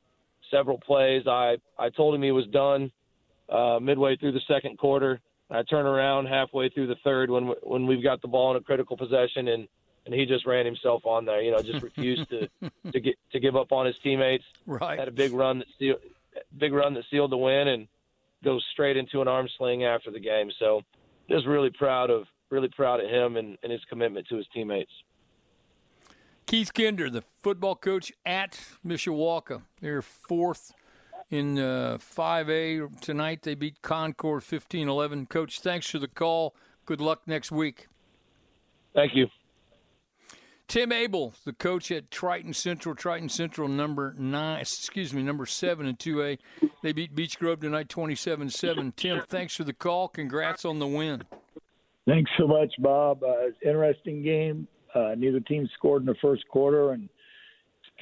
several 0.50 0.80
plays. 0.80 1.24
I 1.28 1.58
I 1.78 1.89
told 1.89 2.15
him 2.15 2.21
he 2.21 2.32
was 2.32 2.47
done 2.47 2.91
uh, 3.50 3.80
midway 3.82 4.17
through 4.17 4.34
the 4.34 4.41
second 4.47 4.78
quarter. 4.78 5.19
I 5.50 5.63
turn 5.63 5.86
around 5.86 6.28
halfway 6.28 6.69
through 6.69 6.88
the 6.88 6.95
third 7.04 7.30
when 7.30 7.54
when 7.63 7.86
we've 7.86 8.04
got 8.04 8.21
the 8.21 8.28
ball 8.28 8.52
in 8.52 8.58
a 8.58 8.62
critical 8.62 8.97
possession 8.97 9.47
and 9.50 9.67
and 10.06 10.15
he 10.15 10.26
just 10.26 10.45
ran 10.45 10.65
himself 10.65 11.06
on 11.06 11.26
there. 11.26 11.41
You 11.41 11.52
know, 11.52 11.62
just 11.62 11.84
refused 11.84 12.30
to 12.30 12.47
to 12.91 13.00
get 13.00 13.15
to 13.34 13.39
give 13.39 13.56
up 13.56 13.71
on 13.71 13.86
his 13.86 13.95
teammates. 14.04 14.45
Right. 14.65 14.97
Had 14.97 15.08
a 15.08 15.12
big 15.12 15.34
run 15.34 15.60
that 15.60 15.67
sealed 15.78 16.00
big 16.58 16.74
run 16.74 16.93
that 16.93 17.04
sealed 17.12 17.32
the 17.32 17.38
win 17.38 17.67
and 17.67 17.88
goes 18.43 18.65
straight 18.71 18.97
into 18.97 19.21
an 19.21 19.28
arm 19.28 19.47
sling 19.58 19.84
after 19.84 20.12
the 20.12 20.19
game. 20.19 20.52
So 20.58 20.82
just 21.32 21.48
really 21.48 21.70
proud 21.70 22.10
of 22.10 22.26
really 22.50 22.70
proud 22.70 23.00
of 23.00 23.10
him 23.10 23.38
and, 23.38 23.58
and 23.63 23.72
his 23.72 23.82
commitment 23.89 24.28
to 24.28 24.36
his 24.36 24.46
teammates. 24.54 24.91
Keith 26.46 26.74
Kinder, 26.74 27.10
the 27.10 27.24
football 27.41 27.76
coach 27.76 28.12
at 28.26 28.60
Mishawaka. 28.86 29.62
They're 29.80 30.02
fourth 30.02 30.74
in 31.30 31.58
uh, 31.58 31.98
5A 31.98 33.00
tonight. 33.00 33.44
They 33.44 33.56
beat 33.56 33.82
Concord 33.82 34.44
15 34.44 34.89
11. 34.89 35.28
Coach, 35.28 35.62
thanks 35.62 35.89
for 35.89 36.00
the 36.00 36.10
call. 36.10 36.54
Good 36.86 37.00
luck 37.00 37.22
next 37.26 37.52
week. 37.52 37.88
Thank 38.94 39.15
you. 39.15 39.28
Tim 40.71 40.93
Abel, 40.93 41.34
the 41.43 41.51
coach 41.51 41.91
at 41.91 42.10
Triton 42.12 42.53
Central. 42.53 42.95
Triton 42.95 43.27
Central, 43.27 43.67
number 43.67 44.15
nine, 44.17 44.62
excuse 44.62 45.13
me, 45.13 45.21
number 45.21 45.45
seven 45.45 45.86
in 45.86 45.97
2A. 45.97 46.38
They 46.81 46.93
beat 46.93 47.13
Beech 47.13 47.38
Grove 47.38 47.60
tonight 47.60 47.89
27 47.89 48.49
7. 48.49 48.93
Tim, 48.95 49.21
thanks 49.27 49.53
for 49.53 49.65
the 49.65 49.73
call. 49.73 50.07
Congrats 50.07 50.63
on 50.63 50.79
the 50.79 50.88
win. 50.88 51.23
Thanks 52.07 52.31
so 52.39 52.47
much, 52.47 52.73
Bob. 52.79 53.21
Uh, 53.21 53.47
interesting 53.62 54.23
game. 54.23 54.65
Uh, 54.95 55.13
neither 55.17 55.41
team 55.41 55.67
scored 55.77 56.03
in 56.03 56.05
the 56.05 56.15
first 56.21 56.47
quarter, 56.47 56.91
and 56.91 57.10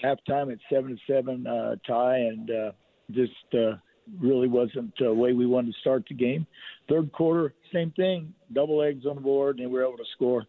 halftime 0.04 0.52
at 0.52 0.60
7 0.72 0.96
7 1.10 1.48
uh, 1.48 1.76
tie, 1.88 2.18
and 2.18 2.52
uh, 2.52 2.72
just 3.10 3.32
uh, 3.56 3.78
really 4.20 4.48
wasn't 4.48 4.94
the 5.00 5.12
way 5.12 5.34
we 5.34 5.48
wanted 5.48 5.74
to 5.74 5.80
start 5.80 6.04
the 6.08 6.14
game. 6.14 6.46
Third 6.88 7.12
quarter, 7.14 7.52
same 7.74 7.90
thing, 7.96 8.32
double 8.54 8.84
eggs 8.84 9.08
on 9.08 9.16
the 9.16 9.22
board, 9.22 9.58
and 9.58 9.72
we 9.72 9.80
were 9.80 9.88
able 9.88 9.98
to 9.98 10.06
score 10.14 10.46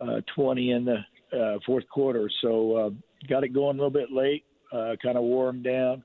uh, 0.00 0.20
20 0.36 0.70
in 0.70 0.84
the 0.84 0.98
uh, 1.32 1.58
fourth 1.66 1.88
quarter. 1.88 2.30
So 2.42 2.76
uh, 2.76 2.90
got 3.28 3.44
it 3.44 3.48
going 3.50 3.78
a 3.78 3.82
little 3.82 3.90
bit 3.90 4.10
late, 4.10 4.44
uh, 4.72 4.96
kind 5.02 5.16
of 5.16 5.24
wore 5.24 5.46
them 5.46 5.62
down. 5.62 6.04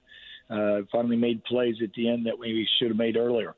Uh, 0.49 0.81
finally 0.91 1.15
made 1.15 1.43
plays 1.45 1.75
at 1.81 1.91
the 1.93 2.07
end 2.07 2.25
that 2.25 2.37
we 2.37 2.67
should 2.77 2.89
have 2.89 2.97
made 2.97 3.17
earlier. 3.17 3.55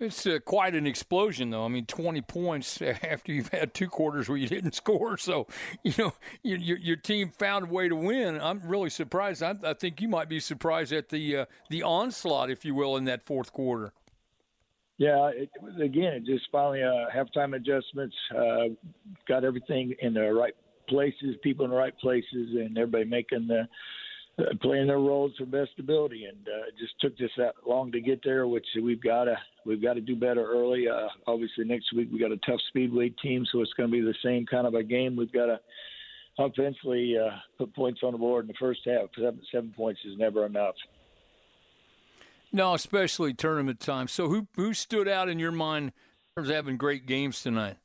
It's 0.00 0.26
uh, 0.26 0.38
quite 0.44 0.74
an 0.74 0.86
explosion, 0.86 1.50
though. 1.50 1.64
I 1.64 1.68
mean, 1.68 1.86
20 1.86 2.20
points 2.22 2.82
after 2.82 3.32
you've 3.32 3.48
had 3.48 3.74
two 3.74 3.88
quarters 3.88 4.28
where 4.28 4.38
you 4.38 4.48
didn't 4.48 4.74
score. 4.74 5.16
So, 5.16 5.46
you 5.82 5.92
know, 5.96 6.12
your, 6.42 6.78
your, 6.78 6.96
team 6.96 7.30
found 7.30 7.66
a 7.66 7.68
way 7.68 7.88
to 7.88 7.94
win. 7.94 8.40
I'm 8.40 8.60
really 8.64 8.90
surprised. 8.90 9.42
I, 9.42 9.54
I 9.62 9.74
think 9.74 10.00
you 10.00 10.08
might 10.08 10.28
be 10.28 10.40
surprised 10.40 10.92
at 10.92 11.10
the 11.10 11.36
uh, 11.36 11.44
the 11.70 11.82
onslaught, 11.82 12.50
if 12.50 12.64
you 12.64 12.74
will, 12.74 12.96
in 12.96 13.04
that 13.04 13.22
fourth 13.22 13.52
quarter. 13.52 13.92
Yeah, 14.96 15.30
it, 15.34 15.50
again, 15.82 16.14
it 16.14 16.24
just 16.24 16.46
finally 16.52 16.82
uh, 16.82 17.06
halftime 17.14 17.56
adjustments 17.56 18.14
uh, 18.36 18.68
got 19.26 19.44
everything 19.44 19.94
in 20.00 20.14
the 20.14 20.32
right 20.32 20.54
places, 20.88 21.34
people 21.42 21.64
in 21.64 21.72
the 21.72 21.76
right 21.76 21.96
places, 21.98 22.26
and 22.32 22.78
everybody 22.78 23.04
making 23.04 23.48
the 23.48 23.66
uh, 24.36 24.42
playing 24.62 24.88
their 24.88 24.98
roles 24.98 25.34
to 25.36 25.46
best 25.46 25.70
ability, 25.78 26.24
and 26.24 26.36
uh, 26.48 26.66
it 26.68 26.74
just 26.78 26.94
took 27.00 27.12
us 27.14 27.30
that 27.36 27.54
long 27.66 27.92
to 27.92 28.00
get 28.00 28.20
there, 28.24 28.46
which 28.48 28.66
we've 28.82 29.02
got 29.02 29.24
to 29.24 29.36
we've 29.64 29.82
got 29.82 29.94
to 29.94 30.00
do 30.00 30.16
better 30.16 30.44
early. 30.44 30.88
Uh, 30.88 31.08
obviously, 31.26 31.64
next 31.64 31.92
week 31.92 32.08
we 32.12 32.18
got 32.18 32.32
a 32.32 32.36
tough 32.38 32.60
speedway 32.68 33.08
team, 33.08 33.44
so 33.50 33.60
it's 33.60 33.72
going 33.74 33.88
to 33.88 33.92
be 33.92 34.00
the 34.00 34.14
same 34.24 34.46
kind 34.46 34.66
of 34.66 34.74
a 34.74 34.82
game. 34.82 35.16
We've 35.16 35.32
got 35.32 35.46
to 35.46 35.60
offensively 36.38 37.16
uh, 37.16 37.36
put 37.58 37.74
points 37.74 38.00
on 38.02 38.12
the 38.12 38.18
board 38.18 38.44
in 38.44 38.48
the 38.48 38.54
first 38.58 38.80
half. 38.84 39.08
Seven, 39.16 39.40
seven 39.52 39.74
points 39.76 40.00
is 40.04 40.18
never 40.18 40.46
enough. 40.46 40.74
No, 42.54 42.72
especially 42.72 43.34
tournament 43.34 43.80
time. 43.80 44.06
So, 44.06 44.28
who 44.28 44.46
who 44.54 44.74
stood 44.74 45.08
out 45.08 45.28
in 45.28 45.40
your 45.40 45.50
mind 45.50 45.86
in 45.88 45.92
terms 46.36 46.50
of 46.50 46.54
having 46.54 46.76
great 46.76 47.04
games 47.04 47.42
tonight? 47.42 47.78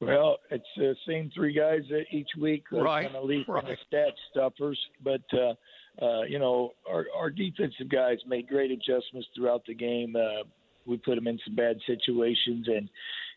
Well, 0.00 0.36
it's 0.52 0.64
the 0.76 0.94
same 1.04 1.32
three 1.34 1.52
guys 1.52 1.80
each 2.12 2.28
week, 2.40 2.62
uh, 2.72 2.80
right? 2.80 3.06
Kind 3.06 3.16
of 3.16 3.24
lead 3.24 3.44
right. 3.48 3.66
the 3.66 3.76
stat 3.84 4.14
stuffers, 4.30 4.78
but 5.02 5.22
uh, 5.32 6.04
uh, 6.04 6.22
you 6.28 6.38
know 6.38 6.74
our 6.88 7.06
our 7.16 7.28
defensive 7.28 7.88
guys 7.88 8.18
made 8.24 8.46
great 8.46 8.70
adjustments 8.70 9.26
throughout 9.34 9.64
the 9.66 9.74
game. 9.74 10.14
Uh, 10.14 10.44
we 10.86 10.96
put 10.98 11.16
them 11.16 11.26
in 11.26 11.40
some 11.44 11.56
bad 11.56 11.76
situations, 11.88 12.68
and 12.68 12.88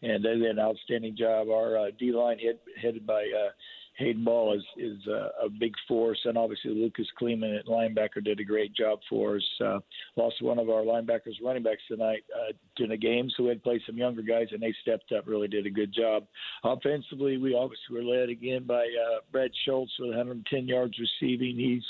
and 0.04 0.24
they 0.24 0.36
did 0.36 0.44
an 0.44 0.60
outstanding 0.60 1.18
job. 1.18 1.50
Our 1.50 1.76
uh, 1.76 1.86
D 1.98 2.12
line 2.12 2.38
head, 2.38 2.60
headed 2.80 3.08
by 3.08 3.24
uh, 3.24 3.50
Hayden 4.00 4.24
Ball 4.24 4.56
is 4.56 4.64
is 4.78 4.98
uh, 5.08 5.46
a 5.46 5.50
big 5.50 5.74
force, 5.88 6.20
and 6.24 6.38
obviously 6.38 6.72
Lucas 6.72 7.08
Kleeman 7.18 7.54
at 7.54 7.66
linebacker 7.66 8.24
did 8.24 8.40
a 8.40 8.46
great 8.46 8.74
job 8.74 9.00
for 9.10 9.36
us. 9.36 9.44
Uh, 9.64 9.80
lost 10.16 10.42
one 10.42 10.58
of 10.58 10.70
our 10.70 10.84
linebackers, 10.84 11.44
running 11.44 11.64
backs 11.64 11.82
tonight 11.88 12.24
uh, 12.34 12.54
in 12.84 12.92
a 12.92 12.98
game, 12.98 13.30
so 13.36 13.44
we 13.44 13.50
had 13.50 13.58
to 13.58 13.64
play 13.64 13.82
some 13.86 13.98
younger 13.98 14.22
guys, 14.22 14.48
and 14.52 14.62
they 14.62 14.74
stepped 14.82 15.12
up, 15.12 15.28
really 15.28 15.50
did 15.50 15.66
a 15.66 15.70
good 15.70 15.94
job. 15.94 16.24
Offensively, 16.64 17.38
we 17.38 17.54
obviously 17.54 17.94
were 17.94 18.04
led 18.04 18.30
again 18.30 18.64
by 18.66 18.84
uh, 18.84 19.20
Brad 19.34 19.52
Schultz 19.66 19.92
with 20.00 20.10
110 20.10 20.68
yards 20.68 20.94
receiving. 20.98 21.58
He's 21.58 21.84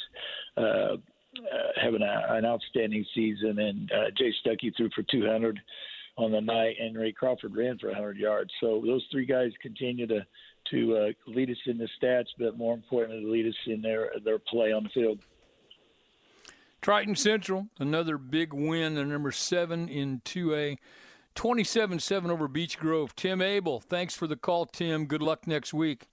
uh, 0.58 0.96
uh, 1.38 1.72
having 1.80 2.02
a, 2.02 2.34
an 2.34 2.44
outstanding 2.44 3.06
season, 3.14 3.60
and 3.60 3.92
uh, 3.92 4.10
Jay 4.18 4.34
Stuckey 4.44 4.76
threw 4.76 4.90
for 4.96 5.04
200 5.12 5.60
on 6.18 6.32
the 6.32 6.42
night, 6.42 6.76
and 6.82 6.98
Ray 6.98 7.12
Crawford 7.12 7.56
ran 7.56 7.78
for 7.78 7.88
100 7.88 8.18
yards. 8.18 8.52
So 8.60 8.82
those 8.86 9.06
three 9.12 9.26
guys 9.26 9.52
continue 9.62 10.06
to 10.08 10.26
to 10.72 10.98
uh, 10.98 11.32
lead 11.32 11.50
us 11.50 11.58
in 11.66 11.78
the 11.78 11.88
stats, 12.02 12.28
but 12.38 12.58
more 12.58 12.74
importantly, 12.74 13.24
to 13.24 13.32
lead 13.32 13.48
us 13.48 13.56
in 13.68 13.82
their 13.82 14.12
their 14.24 14.40
play 14.40 14.72
on 14.72 14.84
the 14.84 14.90
field. 14.90 15.20
Triton 16.82 17.16
Central, 17.16 17.68
another 17.80 18.18
big 18.18 18.54
win, 18.54 18.96
the 18.96 19.04
number 19.04 19.32
seven 19.32 19.90
in 19.90 20.22
2A. 20.26 20.78
27 21.36 22.00
7 22.00 22.32
over 22.32 22.48
Beech 22.48 22.78
Grove. 22.80 23.16
Tim 23.16 23.42
Abel, 23.42 23.80
thanks 23.80 24.14
for 24.14 24.28
the 24.28 24.36
call, 24.36 24.66
Tim. 24.66 25.06
Good 25.06 25.22
luck 25.22 25.48
next 25.48 25.74
week. 25.74 26.08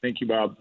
Thank 0.00 0.20
you, 0.20 0.26
Bob. 0.26 0.56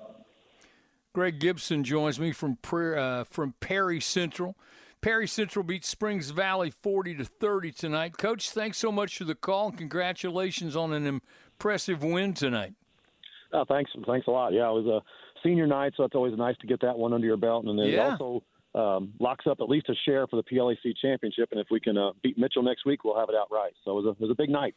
Greg 1.13 1.39
Gibson 1.39 1.83
joins 1.83 2.19
me 2.19 2.31
from 2.31 2.57
uh, 2.73 3.23
from 3.23 3.53
Perry 3.59 4.01
Central. 4.01 4.57
Perry 5.01 5.27
Central 5.27 5.63
beats 5.63 5.87
Springs 5.87 6.31
Valley 6.31 6.71
40 6.71 7.15
to 7.15 7.25
30 7.25 7.71
tonight. 7.71 8.17
Coach, 8.17 8.49
thanks 8.49 8.77
so 8.77 8.91
much 8.91 9.17
for 9.17 9.25
the 9.25 9.35
call 9.35 9.67
and 9.67 9.77
congratulations 9.77 10.75
on 10.75 10.93
an 10.93 11.05
impressive 11.05 12.03
win 12.03 12.33
tonight. 12.33 12.73
Oh, 13.53 13.65
thanks, 13.67 13.91
thanks 14.07 14.27
a 14.27 14.31
lot. 14.31 14.51
Yeah, 14.53 14.67
it 14.69 14.73
was 14.73 14.87
a 14.87 15.01
senior 15.43 15.67
night, 15.67 15.93
so 15.95 16.03
it's 16.03 16.15
always 16.15 16.35
nice 16.37 16.57
to 16.61 16.67
get 16.67 16.81
that 16.81 16.97
one 16.97 17.13
under 17.13 17.27
your 17.27 17.37
belt. 17.37 17.65
And 17.65 17.77
then 17.77 17.85
Yeah. 17.87 17.93
it 17.93 18.19
also 18.21 18.43
um, 18.75 19.13
locks 19.19 19.45
up 19.45 19.59
at 19.61 19.69
least 19.69 19.87
a 19.89 19.95
share 20.05 20.25
for 20.27 20.37
the 20.37 20.43
PLAC 20.43 20.95
championship. 20.99 21.49
And 21.51 21.59
if 21.59 21.67
we 21.69 21.79
can 21.79 21.97
uh, 21.97 22.11
beat 22.23 22.37
Mitchell 22.37 22.63
next 22.63 22.85
week, 22.85 23.03
we'll 23.03 23.17
have 23.17 23.29
it 23.29 23.35
outright. 23.35 23.73
So 23.85 23.91
it 23.91 24.03
was 24.03 24.05
a, 24.05 24.09
it 24.09 24.19
was 24.19 24.31
a 24.31 24.35
big 24.35 24.49
night. 24.49 24.75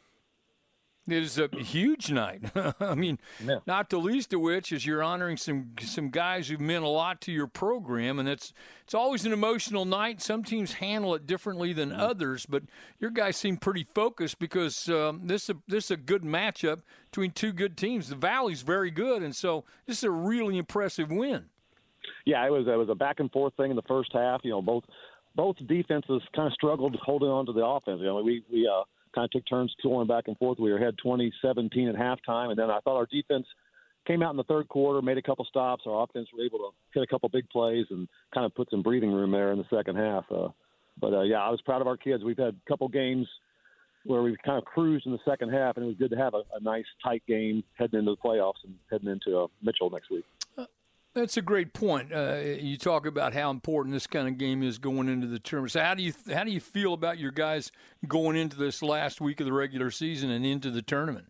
It 1.07 1.23
is 1.23 1.39
a 1.39 1.47
huge 1.55 2.11
night. 2.11 2.41
I 2.81 2.93
mean, 2.93 3.17
Yeah. 3.45 3.59
not 3.65 3.89
the 3.89 3.97
least 3.97 4.33
of 4.33 4.41
which 4.41 4.73
is 4.73 4.85
you're 4.85 5.01
honoring 5.01 5.37
some 5.37 5.71
some 5.79 6.09
guys 6.09 6.49
who've 6.49 6.59
meant 6.59 6.83
a 6.83 6.89
lot 6.89 7.21
to 7.21 7.31
your 7.31 7.47
program, 7.47 8.19
and 8.19 8.27
it's 8.27 8.51
it's 8.83 8.93
always 8.93 9.25
an 9.25 9.31
emotional 9.31 9.85
night. 9.85 10.21
Some 10.21 10.43
teams 10.43 10.73
handle 10.73 11.15
it 11.15 11.25
differently 11.25 11.71
than 11.71 11.93
others, 11.93 12.45
but 12.45 12.63
your 12.99 13.09
guys 13.09 13.37
seem 13.37 13.55
pretty 13.55 13.85
focused 13.85 14.37
because 14.37 14.89
um, 14.89 15.21
this 15.27 15.43
is 15.43 15.49
a, 15.51 15.55
this 15.67 15.85
is 15.85 15.91
a 15.91 15.97
good 15.97 16.23
matchup 16.23 16.81
between 17.09 17.31
two 17.31 17.53
good 17.53 17.77
teams. 17.77 18.09
The 18.09 18.15
Valley's 18.15 18.61
very 18.61 18.91
good, 18.91 19.23
and 19.23 19.33
so 19.35 19.63
this 19.85 19.99
is 19.99 20.03
a 20.03 20.11
really 20.11 20.57
impressive 20.57 21.09
win. 21.09 21.45
Yeah, 22.25 22.45
it 22.45 22.51
was 22.51 22.67
it 22.67 22.77
was 22.77 22.89
a 22.89 22.95
back 22.95 23.21
and 23.21 23.31
forth 23.31 23.53
thing 23.55 23.69
in 23.69 23.75
the 23.77 23.81
first 23.83 24.11
half. 24.13 24.41
You 24.43 24.51
know, 24.51 24.61
both 24.61 24.83
both 25.35 25.55
defenses 25.67 26.21
kind 26.35 26.47
of 26.47 26.53
struggled 26.53 26.97
holding 27.01 27.29
on 27.29 27.45
to 27.45 27.53
the 27.53 27.63
offense. 27.65 27.99
You 28.01 28.07
know, 28.07 28.21
we 28.21 28.43
we 28.51 28.67
uh, 28.67 28.83
kind 29.17 29.25
of 29.25 29.31
took 29.31 29.47
turns 29.49 29.73
going 29.81 30.07
back 30.07 30.25
and 30.27 30.37
forth. 30.37 30.59
We 30.59 30.71
were 30.71 30.77
ahead 30.77 30.95
20-17 31.03 31.31
at 31.89 31.95
halftime, 31.95 32.49
and 32.49 32.59
then 32.59 32.69
I 32.69 32.79
thought 32.81 32.97
our 32.97 33.07
defense 33.07 33.47
came 34.05 34.21
out 34.21 34.29
in 34.29 34.37
the 34.37 34.43
third 34.43 34.67
quarter, 34.67 35.01
made 35.01 35.17
a 35.17 35.23
couple 35.23 35.43
stops. 35.45 35.83
Our 35.87 36.03
offense 36.03 36.27
were 36.37 36.45
able 36.45 36.59
to 36.59 36.69
hit 36.93 37.01
a 37.01 37.07
couple 37.07 37.27
big 37.29 37.49
plays 37.49 37.87
and 37.89 38.07
kind 38.31 38.45
of 38.45 38.53
put 38.53 38.69
some 38.69 38.83
breathing 38.83 39.11
room 39.11 39.31
there 39.31 39.51
in 39.51 39.57
the 39.57 39.65
second 39.75 39.95
half. 39.95 40.23
Uh, 40.31 40.49
but 41.01 41.13
uh, 41.13 41.23
yeah, 41.23 41.41
I 41.41 41.49
was 41.49 41.59
proud 41.61 41.81
of 41.81 41.87
our 41.87 41.97
kids. 41.97 42.23
We've 42.23 42.37
had 42.37 42.55
a 42.55 42.69
couple 42.69 42.87
games 42.89 43.27
where 44.05 44.21
we've 44.21 44.37
kind 44.45 44.59
of 44.59 44.65
cruised 44.65 45.07
in 45.07 45.11
the 45.11 45.19
second 45.25 45.49
half, 45.49 45.77
and 45.77 45.83
it 45.83 45.87
was 45.87 45.97
good 45.97 46.11
to 46.11 46.17
have 46.17 46.35
a, 46.35 46.43
a 46.55 46.61
nice 46.61 46.85
tight 47.03 47.23
game 47.27 47.63
heading 47.73 47.99
into 47.99 48.11
the 48.11 48.17
playoffs 48.17 48.63
and 48.63 48.75
heading 48.91 49.09
into 49.09 49.37
uh, 49.39 49.47
Mitchell 49.63 49.89
next 49.89 50.11
week. 50.11 50.25
That's 51.17 51.35
a 51.35 51.41
great 51.41 51.73
point. 51.73 52.13
Uh, 52.13 52.35
you 52.59 52.77
talk 52.77 53.07
about 53.07 53.33
how 53.33 53.49
important 53.49 53.93
this 53.93 54.05
kind 54.05 54.27
of 54.27 54.37
game 54.37 54.61
is 54.61 54.77
going 54.77 55.09
into 55.09 55.25
the 55.25 55.39
tournament. 55.39 55.71
So 55.71 55.81
how 55.81 55.95
do 55.95 56.03
you 56.03 56.13
how 56.31 56.43
do 56.43 56.51
you 56.51 56.59
feel 56.59 56.93
about 56.93 57.17
your 57.17 57.31
guys 57.31 57.71
going 58.07 58.37
into 58.37 58.55
this 58.55 58.83
last 58.83 59.19
week 59.19 59.39
of 59.39 59.47
the 59.47 59.53
regular 59.53 59.89
season 59.89 60.29
and 60.29 60.45
into 60.45 60.69
the 60.69 60.83
tournament? 60.83 61.25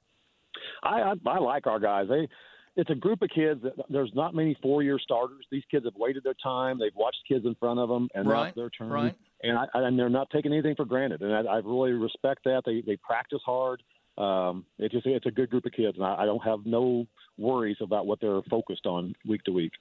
I, 0.83 1.01
I 1.01 1.13
I 1.25 1.39
like 1.39 1.67
our 1.67 1.79
guys. 1.79 2.07
They 2.09 2.27
it's 2.75 2.89
a 2.89 2.95
group 2.95 3.21
of 3.21 3.29
kids 3.33 3.63
that 3.63 3.73
there's 3.89 4.11
not 4.13 4.35
many 4.35 4.57
four 4.61 4.83
year 4.83 4.99
starters. 4.99 5.45
These 5.51 5.63
kids 5.71 5.85
have 5.85 5.95
waited 5.95 6.23
their 6.23 6.35
time. 6.43 6.77
They've 6.79 6.91
watched 6.93 7.19
kids 7.25 7.45
in 7.45 7.55
front 7.55 7.79
of 7.79 7.87
them, 7.87 8.09
and 8.13 8.25
now 8.27 8.33
Right, 8.33 8.47
it's 8.49 8.55
their 8.55 8.69
turn. 8.69 8.89
right. 8.89 9.15
And 9.41 9.57
I, 9.57 9.65
and 9.73 9.97
they're 9.97 10.09
not 10.09 10.29
taking 10.31 10.51
anything 10.51 10.75
for 10.75 10.83
granted. 10.85 11.21
And 11.21 11.33
I, 11.33 11.53
I 11.53 11.57
really 11.57 11.93
respect 11.93 12.43
that. 12.43 12.63
They 12.65 12.81
they 12.85 12.97
practice 12.97 13.41
hard. 13.45 13.81
Um, 14.17 14.65
it's 14.79 14.93
just 14.93 15.05
it's 15.05 15.25
a 15.25 15.31
good 15.31 15.49
group 15.49 15.65
of 15.65 15.73
kids, 15.73 15.97
and 15.97 16.05
I, 16.05 16.23
I 16.23 16.25
don't 16.25 16.43
have 16.43 16.65
no 16.65 17.05
worries 17.37 17.77
about 17.81 18.07
what 18.07 18.19
they're 18.19 18.41
focused 18.49 18.85
on 18.85 19.13
week 19.27 19.43
to 19.43 19.51
week. 19.51 19.73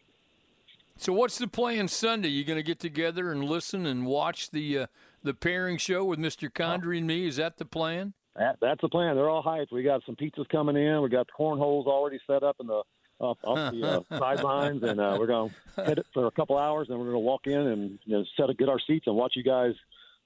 So 0.99 1.13
what's 1.13 1.39
the 1.39 1.49
plan 1.49 1.89
Sunday? 1.89 2.29
You 2.29 2.45
going 2.45 2.59
to 2.59 2.63
get 2.63 2.79
together 2.79 3.31
and 3.31 3.45
listen 3.45 3.87
and 3.87 4.07
watch 4.07 4.51
the 4.51 4.79
uh, 4.79 4.87
the 5.23 5.35
pairing 5.35 5.79
show 5.79 6.05
with 6.05 6.19
Mr. 6.19 6.51
Condry 6.51 6.99
and 6.99 7.07
me? 7.07 7.27
Is 7.27 7.37
that 7.37 7.59
the 7.59 7.65
plan? 7.65 8.15
That, 8.37 8.59
that's 8.61 8.81
the 8.81 8.89
plan. 8.89 9.17
They're 9.17 9.31
all 9.31 9.43
hyped. 9.43 9.73
We 9.73 9.83
got 9.83 10.03
some 10.05 10.17
pizzas 10.17 10.49
coming 10.49 10.77
in. 10.77 11.03
We 11.03 11.09
got 11.09 11.27
cornholes 11.37 11.87
already 11.87 12.21
set 12.27 12.43
up 12.43 12.57
in 12.61 12.67
the 12.67 12.83
off, 13.19 13.39
off 13.45 13.73
the 13.73 14.05
uh, 14.11 14.19
sidelines, 14.19 14.83
and 14.83 15.01
uh, 15.01 15.17
we're 15.19 15.27
going 15.27 15.51
to 15.77 15.85
hit 15.85 15.99
it 15.99 16.07
for 16.13 16.27
a 16.27 16.31
couple 16.31 16.59
hours. 16.59 16.89
And 16.91 16.99
we're 16.99 17.07
going 17.07 17.17
to 17.17 17.21
walk 17.21 17.47
in 17.47 17.59
and 17.59 17.99
you 18.05 18.19
know, 18.19 18.25
set 18.37 18.51
a 18.51 18.55
get 18.55 18.69
our 18.69 18.81
seats 18.87 19.07
and 19.07 19.17
watch 19.17 19.33
you 19.37 19.43
guys 19.43 19.75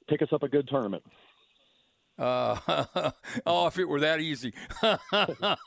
pick 0.09 0.23
us 0.23 0.29
up 0.33 0.42
a 0.42 0.49
good 0.49 0.68
tournament. 0.68 1.05
Uh, 2.20 3.11
oh, 3.46 3.66
if 3.66 3.78
it 3.78 3.87
were 3.87 4.00
that 4.00 4.20
easy. 4.20 4.52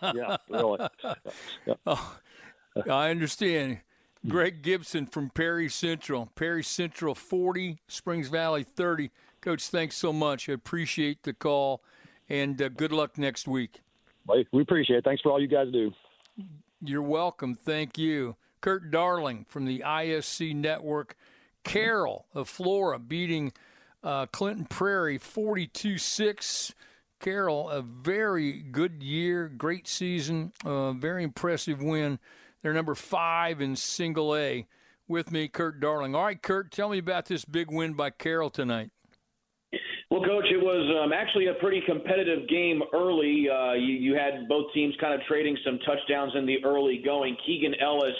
Yeah, 0.01 0.37
really. 0.49 0.87
Oh, 1.85 2.17
I 2.89 3.09
understand. 3.09 3.79
Greg 4.27 4.61
Gibson 4.61 5.05
from 5.05 5.29
Perry 5.29 5.69
Central. 5.69 6.29
Perry 6.35 6.63
Central 6.63 7.13
40, 7.13 7.79
Springs 7.87 8.29
Valley 8.29 8.63
30. 8.63 9.11
Coach, 9.41 9.67
thanks 9.67 9.95
so 9.95 10.13
much. 10.13 10.49
I 10.49 10.53
appreciate 10.53 11.23
the 11.23 11.33
call, 11.33 11.83
and 12.29 12.59
uh, 12.61 12.69
good 12.69 12.91
luck 12.91 13.17
next 13.17 13.47
week. 13.47 13.81
We 14.27 14.61
appreciate 14.61 14.97
it. 14.97 15.03
Thanks 15.03 15.21
for 15.21 15.31
all 15.31 15.41
you 15.41 15.47
guys 15.47 15.67
do. 15.71 15.91
You're 16.81 17.01
welcome. 17.01 17.53
Thank 17.53 17.97
you. 17.97 18.35
Kurt 18.61 18.89
Darling 18.91 19.45
from 19.49 19.65
the 19.65 19.83
ISC 19.85 20.55
Network. 20.55 21.15
Carroll 21.63 22.25
of 22.33 22.49
Flora 22.49 22.99
beating 22.99 23.53
uh, 24.03 24.25
Clinton 24.27 24.65
Prairie 24.65 25.17
42 25.17 25.97
6. 25.97 26.73
Carroll, 27.19 27.69
a 27.69 27.81
very 27.81 28.51
good 28.51 29.01
year, 29.01 29.47
great 29.47 29.87
season, 29.87 30.51
uh, 30.65 30.91
very 30.91 31.23
impressive 31.23 31.81
win. 31.81 32.19
They're 32.61 32.73
number 32.73 32.95
five 32.95 33.61
in 33.61 33.77
single 33.77 34.35
A. 34.35 34.67
With 35.07 35.31
me, 35.31 35.47
Kurt 35.47 35.79
Darling. 35.79 36.15
All 36.15 36.25
right, 36.25 36.41
Kurt, 36.41 36.71
tell 36.71 36.89
me 36.89 36.97
about 36.97 37.25
this 37.25 37.45
big 37.45 37.71
win 37.71 37.93
by 37.93 38.09
Carroll 38.09 38.49
tonight. 38.49 38.89
Well, 40.09 40.21
Coach, 40.21 40.45
it 40.51 40.61
was 40.61 41.03
um, 41.03 41.11
actually 41.11 41.47
a 41.47 41.55
pretty 41.55 41.81
competitive 41.85 42.47
game 42.47 42.81
early. 42.93 43.47
Uh, 43.49 43.73
you, 43.73 43.95
you 43.95 44.15
had 44.15 44.47
both 44.47 44.71
teams 44.73 44.93
kind 45.01 45.13
of 45.13 45.25
trading 45.27 45.57
some 45.65 45.79
touchdowns 45.85 46.33
in 46.35 46.45
the 46.45 46.63
early 46.63 47.01
going. 47.03 47.35
Keegan 47.45 47.73
Ellis 47.81 48.13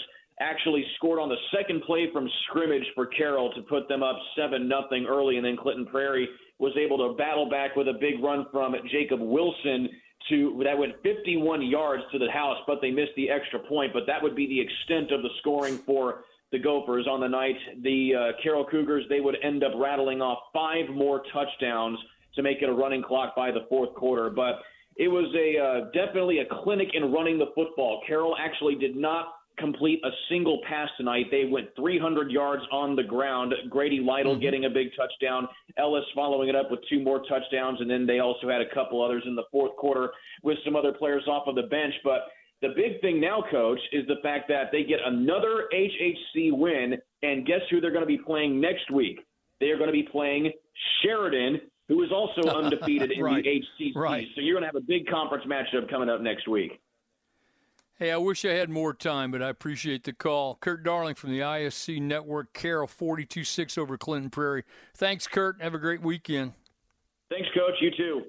actually 0.44 0.86
scored 0.98 1.20
on 1.20 1.30
the 1.30 1.38
second 1.56 1.82
play 1.84 2.10
from 2.12 2.30
scrimmage 2.46 2.86
for 2.94 3.08
Carroll 3.08 3.52
to 3.54 3.62
put 3.64 3.88
them 3.88 4.04
up 4.04 4.18
seven 4.38 4.68
nothing 4.68 5.06
early, 5.08 5.38
and 5.38 5.46
then 5.46 5.58
Clinton 5.58 5.86
Prairie 5.86 6.28
was 6.60 6.74
able 6.78 6.98
to 6.98 7.18
battle 7.18 7.50
back 7.50 7.76
with 7.76 7.88
a 7.88 7.94
big 7.94 8.22
run 8.22 8.46
from 8.52 8.76
Jacob 8.92 9.20
Wilson 9.22 9.90
to 10.30 10.62
that 10.64 10.78
went 10.78 10.94
51 11.04 11.62
yards 11.64 12.04
to 12.12 12.20
the 12.20 12.30
house, 12.32 12.58
but 12.68 12.80
they 12.82 12.92
missed 12.92 13.12
the 13.16 13.30
extra 13.30 13.60
point. 13.60 13.94
But 13.94 14.04
that 14.08 14.22
would 14.22 14.36
be 14.36 14.48
the 14.48 14.60
extent 14.60 15.12
of 15.12 15.22
the 15.22 15.30
scoring 15.40 15.80
for 15.86 16.24
the 16.52 16.60
Gophers 16.60 17.08
on 17.10 17.20
the 17.20 17.28
night. 17.28 17.58
The 17.82 18.16
uh, 18.16 18.42
Carroll 18.42 18.66
Cougars 18.66 19.06
they 19.10 19.20
would 19.20 19.38
end 19.44 19.64
up 19.64 19.74
rattling 19.76 20.22
off 20.22 20.40
five 20.54 20.90
more 20.90 21.24
touchdowns 21.34 22.00
to 22.36 22.42
make 22.42 22.62
it 22.62 22.70
a 22.70 22.74
running 22.74 23.04
clock 23.04 23.36
by 23.36 23.52
the 23.52 23.66
fourth 23.70 23.94
quarter. 23.96 24.30
But 24.30 24.60
it 24.96 25.08
was 25.08 25.34
a 25.36 25.60
uh, 25.60 25.92
definitely 25.92 26.40
a 26.40 26.46
clinic 26.64 26.90
in 26.94 27.12
running 27.12 27.38
the 27.38 27.52
football. 27.56 28.02
Carroll 28.08 28.36
actually 28.40 28.76
did 28.76 28.96
not 28.96 29.28
complete 29.58 30.02
a 30.04 30.10
single 30.30 30.62
pass 30.68 30.90
tonight. 30.98 31.26
They 31.32 31.46
went 31.46 31.70
300 31.76 32.32
yards 32.32 32.64
on 32.72 32.96
the 32.96 33.04
ground. 33.04 33.54
Grady 33.70 34.00
Lytle 34.00 34.34
mm-hmm. 34.34 34.42
getting 34.42 34.66
a 34.66 34.70
big 34.70 34.88
touchdown. 34.96 35.48
Ellis 35.78 36.06
following 36.16 36.50
it 36.50 36.56
up 36.56 36.72
with 36.72 36.80
two 36.90 37.02
more 37.02 37.24
touchdowns, 37.28 37.80
and 37.82 37.90
then 37.90 38.06
they 38.06 38.20
also 38.20 38.50
had 38.50 38.62
a 38.62 38.74
couple 38.74 39.04
others 39.04 39.24
in 39.26 39.36
the 39.36 39.44
fourth 39.52 39.76
quarter 39.76 40.12
with 40.44 40.58
some 40.66 40.76
other 40.76 40.94
players 40.94 41.24
off 41.28 41.48
of 41.48 41.56
the 41.56 41.64
bench. 41.64 41.94
But 42.04 42.28
the 42.62 42.70
big 42.76 43.02
thing 43.02 43.20
now, 43.20 43.44
coach, 43.52 43.80
is 43.92 44.08
the 44.08 44.18
fact 44.24 44.48
that 44.50 44.72
they 44.72 44.84
get 44.84 45.00
another 45.06 45.68
HHC 45.74 46.52
win, 46.58 46.96
and 47.22 47.46
guess 47.46 47.62
who 47.70 47.82
they're 47.82 47.92
going 47.92 48.04
to 48.04 48.08
be 48.08 48.18
playing 48.18 48.60
next 48.60 48.90
week? 48.92 49.20
They 49.60 49.68
are 49.68 49.78
going 49.78 49.88
to 49.88 49.94
be 49.94 50.04
playing 50.04 50.52
Sheridan, 51.02 51.62
who 51.88 52.04
is 52.04 52.12
also 52.12 52.42
undefeated 52.50 53.12
in 53.12 53.24
Right. 53.24 53.44
the 53.44 53.62
HCC. 53.84 53.96
Right. 53.96 54.28
So 54.36 54.42
you're 54.42 54.54
going 54.54 54.64
to 54.64 54.68
have 54.68 54.76
a 54.76 54.86
big 54.86 55.08
conference 55.08 55.46
matchup 55.46 55.90
coming 55.90 56.10
up 56.10 56.22
next 56.22 56.48
week. 56.48 56.80
Hey, 58.04 58.12
I 58.12 58.18
wish 58.18 58.44
I 58.44 58.52
had 58.52 58.70
more 58.70 58.94
time, 58.94 59.32
but 59.32 59.42
I 59.42 59.48
appreciate 59.48 60.04
the 60.04 60.12
call. 60.12 60.56
Kurt 60.56 60.84
Darling 60.84 61.16
from 61.16 61.32
the 61.32 61.40
ISC 61.40 62.02
Network, 62.02 62.52
Carroll 62.52 62.86
42 62.86 63.46
6 63.46 63.78
over 63.78 63.98
Clinton 63.98 64.30
Prairie. 64.30 64.66
Thanks, 64.94 65.26
Kurt. 65.26 65.62
Have 65.62 65.74
a 65.74 65.80
great 65.80 66.02
weekend. 66.02 66.52
Thanks, 67.30 67.48
coach. 67.56 67.76
You 67.80 67.92
too. 67.92 68.24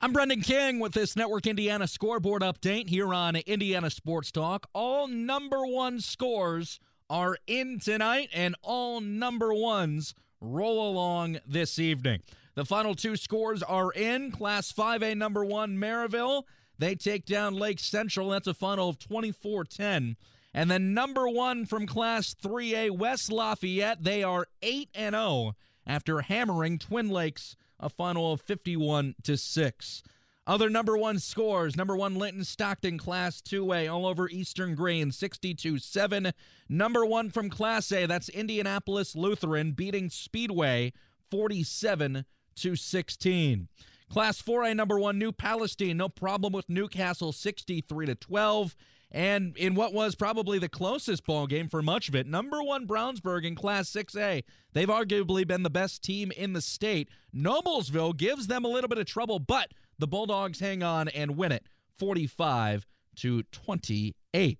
I'm 0.00 0.14
Brendan 0.14 0.40
King 0.40 0.78
with 0.78 0.94
this 0.94 1.16
Network 1.16 1.46
Indiana 1.46 1.86
scoreboard 1.86 2.40
update 2.40 2.88
here 2.88 3.12
on 3.12 3.36
Indiana 3.36 3.90
Sports 3.90 4.32
Talk. 4.32 4.70
All 4.72 5.06
number 5.06 5.66
one 5.66 6.00
scores 6.00 6.80
are 7.10 7.36
in 7.46 7.78
tonight, 7.78 8.30
and 8.32 8.56
all 8.62 9.02
number 9.02 9.52
ones 9.52 10.14
roll 10.40 10.90
along 10.90 11.40
this 11.46 11.78
evening. 11.78 12.22
The 12.56 12.64
final 12.64 12.94
two 12.94 13.16
scores 13.16 13.62
are 13.62 13.92
in. 13.92 14.32
Class 14.32 14.72
5A 14.72 15.14
number 15.14 15.44
one, 15.44 15.76
Merrillville. 15.76 16.44
They 16.78 16.94
take 16.94 17.26
down 17.26 17.54
Lake 17.54 17.78
Central. 17.78 18.30
That's 18.30 18.46
a 18.46 18.54
final 18.54 18.88
of 18.88 18.98
24 18.98 19.64
10. 19.64 20.16
And 20.54 20.70
then 20.70 20.94
number 20.94 21.28
one 21.28 21.66
from 21.66 21.86
Class 21.86 22.34
3A, 22.34 22.90
West 22.92 23.30
Lafayette. 23.30 24.02
They 24.02 24.22
are 24.22 24.46
8 24.62 24.88
and 24.94 25.14
0 25.14 25.54
after 25.86 26.22
hammering 26.22 26.78
Twin 26.78 27.10
Lakes 27.10 27.56
a 27.78 27.90
final 27.90 28.32
of 28.32 28.40
51 28.40 29.16
to 29.24 29.36
6. 29.36 30.02
Other 30.46 30.70
number 30.70 30.96
one 30.96 31.18
scores 31.18 31.76
number 31.76 31.94
one, 31.94 32.14
Linton 32.14 32.44
Stockton, 32.44 32.96
Class 32.96 33.42
2A, 33.42 33.92
all 33.92 34.06
over 34.06 34.30
Eastern 34.30 34.74
Greene, 34.74 35.12
62 35.12 35.78
7. 35.78 36.32
Number 36.70 37.04
one 37.04 37.28
from 37.28 37.50
Class 37.50 37.92
A, 37.92 38.06
that's 38.06 38.30
Indianapolis 38.30 39.14
Lutheran, 39.14 39.72
beating 39.72 40.08
Speedway, 40.08 40.94
47 41.30 42.24
to 42.56 42.76
16. 42.76 43.68
Class 44.08 44.40
4A, 44.40 44.76
number 44.76 44.98
one, 44.98 45.18
New 45.18 45.32
Palestine, 45.32 45.96
no 45.96 46.08
problem 46.08 46.52
with 46.52 46.68
Newcastle, 46.68 47.32
63 47.32 48.06
to 48.06 48.14
12. 48.14 48.76
And 49.10 49.56
in 49.56 49.74
what 49.74 49.92
was 49.92 50.14
probably 50.14 50.58
the 50.58 50.68
closest 50.68 51.24
ball 51.24 51.46
game 51.46 51.68
for 51.68 51.80
much 51.80 52.08
of 52.08 52.14
it, 52.14 52.26
number 52.26 52.62
one 52.62 52.86
Brownsburg 52.86 53.44
in 53.44 53.54
Class 53.54 53.90
6A. 53.90 54.44
They've 54.72 54.88
arguably 54.88 55.46
been 55.46 55.62
the 55.62 55.70
best 55.70 56.02
team 56.02 56.32
in 56.32 56.52
the 56.52 56.60
state. 56.60 57.08
Noblesville 57.34 58.16
gives 58.16 58.46
them 58.46 58.64
a 58.64 58.68
little 58.68 58.88
bit 58.88 58.98
of 58.98 59.06
trouble, 59.06 59.38
but 59.38 59.72
the 59.98 60.06
Bulldogs 60.06 60.60
hang 60.60 60.82
on 60.82 61.08
and 61.08 61.36
win 61.36 61.52
it 61.52 61.64
45 61.98 62.86
to 63.16 63.42
28. 63.44 64.58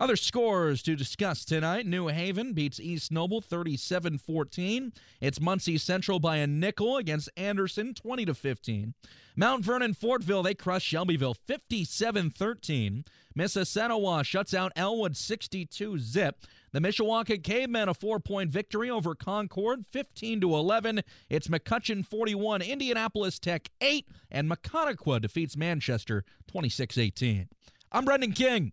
Other 0.00 0.14
scores 0.14 0.80
to 0.82 0.94
discuss 0.94 1.44
tonight. 1.44 1.84
New 1.84 2.06
Haven 2.06 2.52
beats 2.52 2.78
East 2.78 3.10
Noble 3.10 3.42
37-14. 3.42 4.94
It's 5.20 5.40
Muncie 5.40 5.76
Central 5.76 6.20
by 6.20 6.36
a 6.36 6.46
nickel 6.46 6.96
against 6.98 7.28
Anderson 7.36 7.94
20 7.94 8.32
15. 8.32 8.94
Mount 9.34 9.64
Vernon 9.64 9.94
Fortville 9.94 10.44
they 10.44 10.54
crush 10.54 10.84
Shelbyville 10.84 11.34
57-13. 11.34 13.06
Mississinewa 13.36 14.24
shuts 14.24 14.54
out 14.54 14.70
Elwood 14.76 15.16
62 15.16 15.98
zip. 15.98 16.36
The 16.70 16.78
Mishawaka 16.78 17.42
Cavemen 17.42 17.88
a 17.88 17.94
4-point 17.94 18.50
victory 18.50 18.88
over 18.88 19.16
Concord 19.16 19.84
15 19.90 20.42
to 20.42 20.54
11. 20.54 21.02
It's 21.28 21.48
McCutcheon 21.48 22.06
41, 22.06 22.62
Indianapolis 22.62 23.40
Tech 23.40 23.68
8 23.80 24.06
and 24.30 24.48
Maconaquah 24.48 25.22
defeats 25.22 25.56
Manchester 25.56 26.24
26-18. 26.52 27.48
I'm 27.90 28.04
Brendan 28.04 28.32
King. 28.32 28.72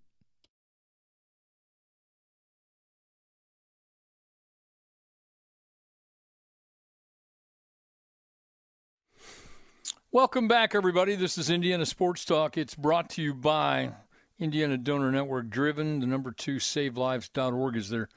Welcome 10.16 10.48
back, 10.48 10.74
everybody. 10.74 11.16
This 11.16 11.38
is 11.38 11.50
Indiana 11.50 11.86
Sports 11.86 12.24
Talk. 12.24 12.58
It's 12.58 12.74
brought 12.74 13.10
to 13.10 13.22
you 13.22 13.34
by 13.34 13.92
Indiana 14.40 14.78
Donor 14.78 15.12
Network 15.12 15.50
Driven. 15.50 16.00
The 16.00 16.08
number 16.08 16.32
two 16.32 16.56
savelives.org 16.56 17.76
is 17.76 17.90
their 17.90 18.08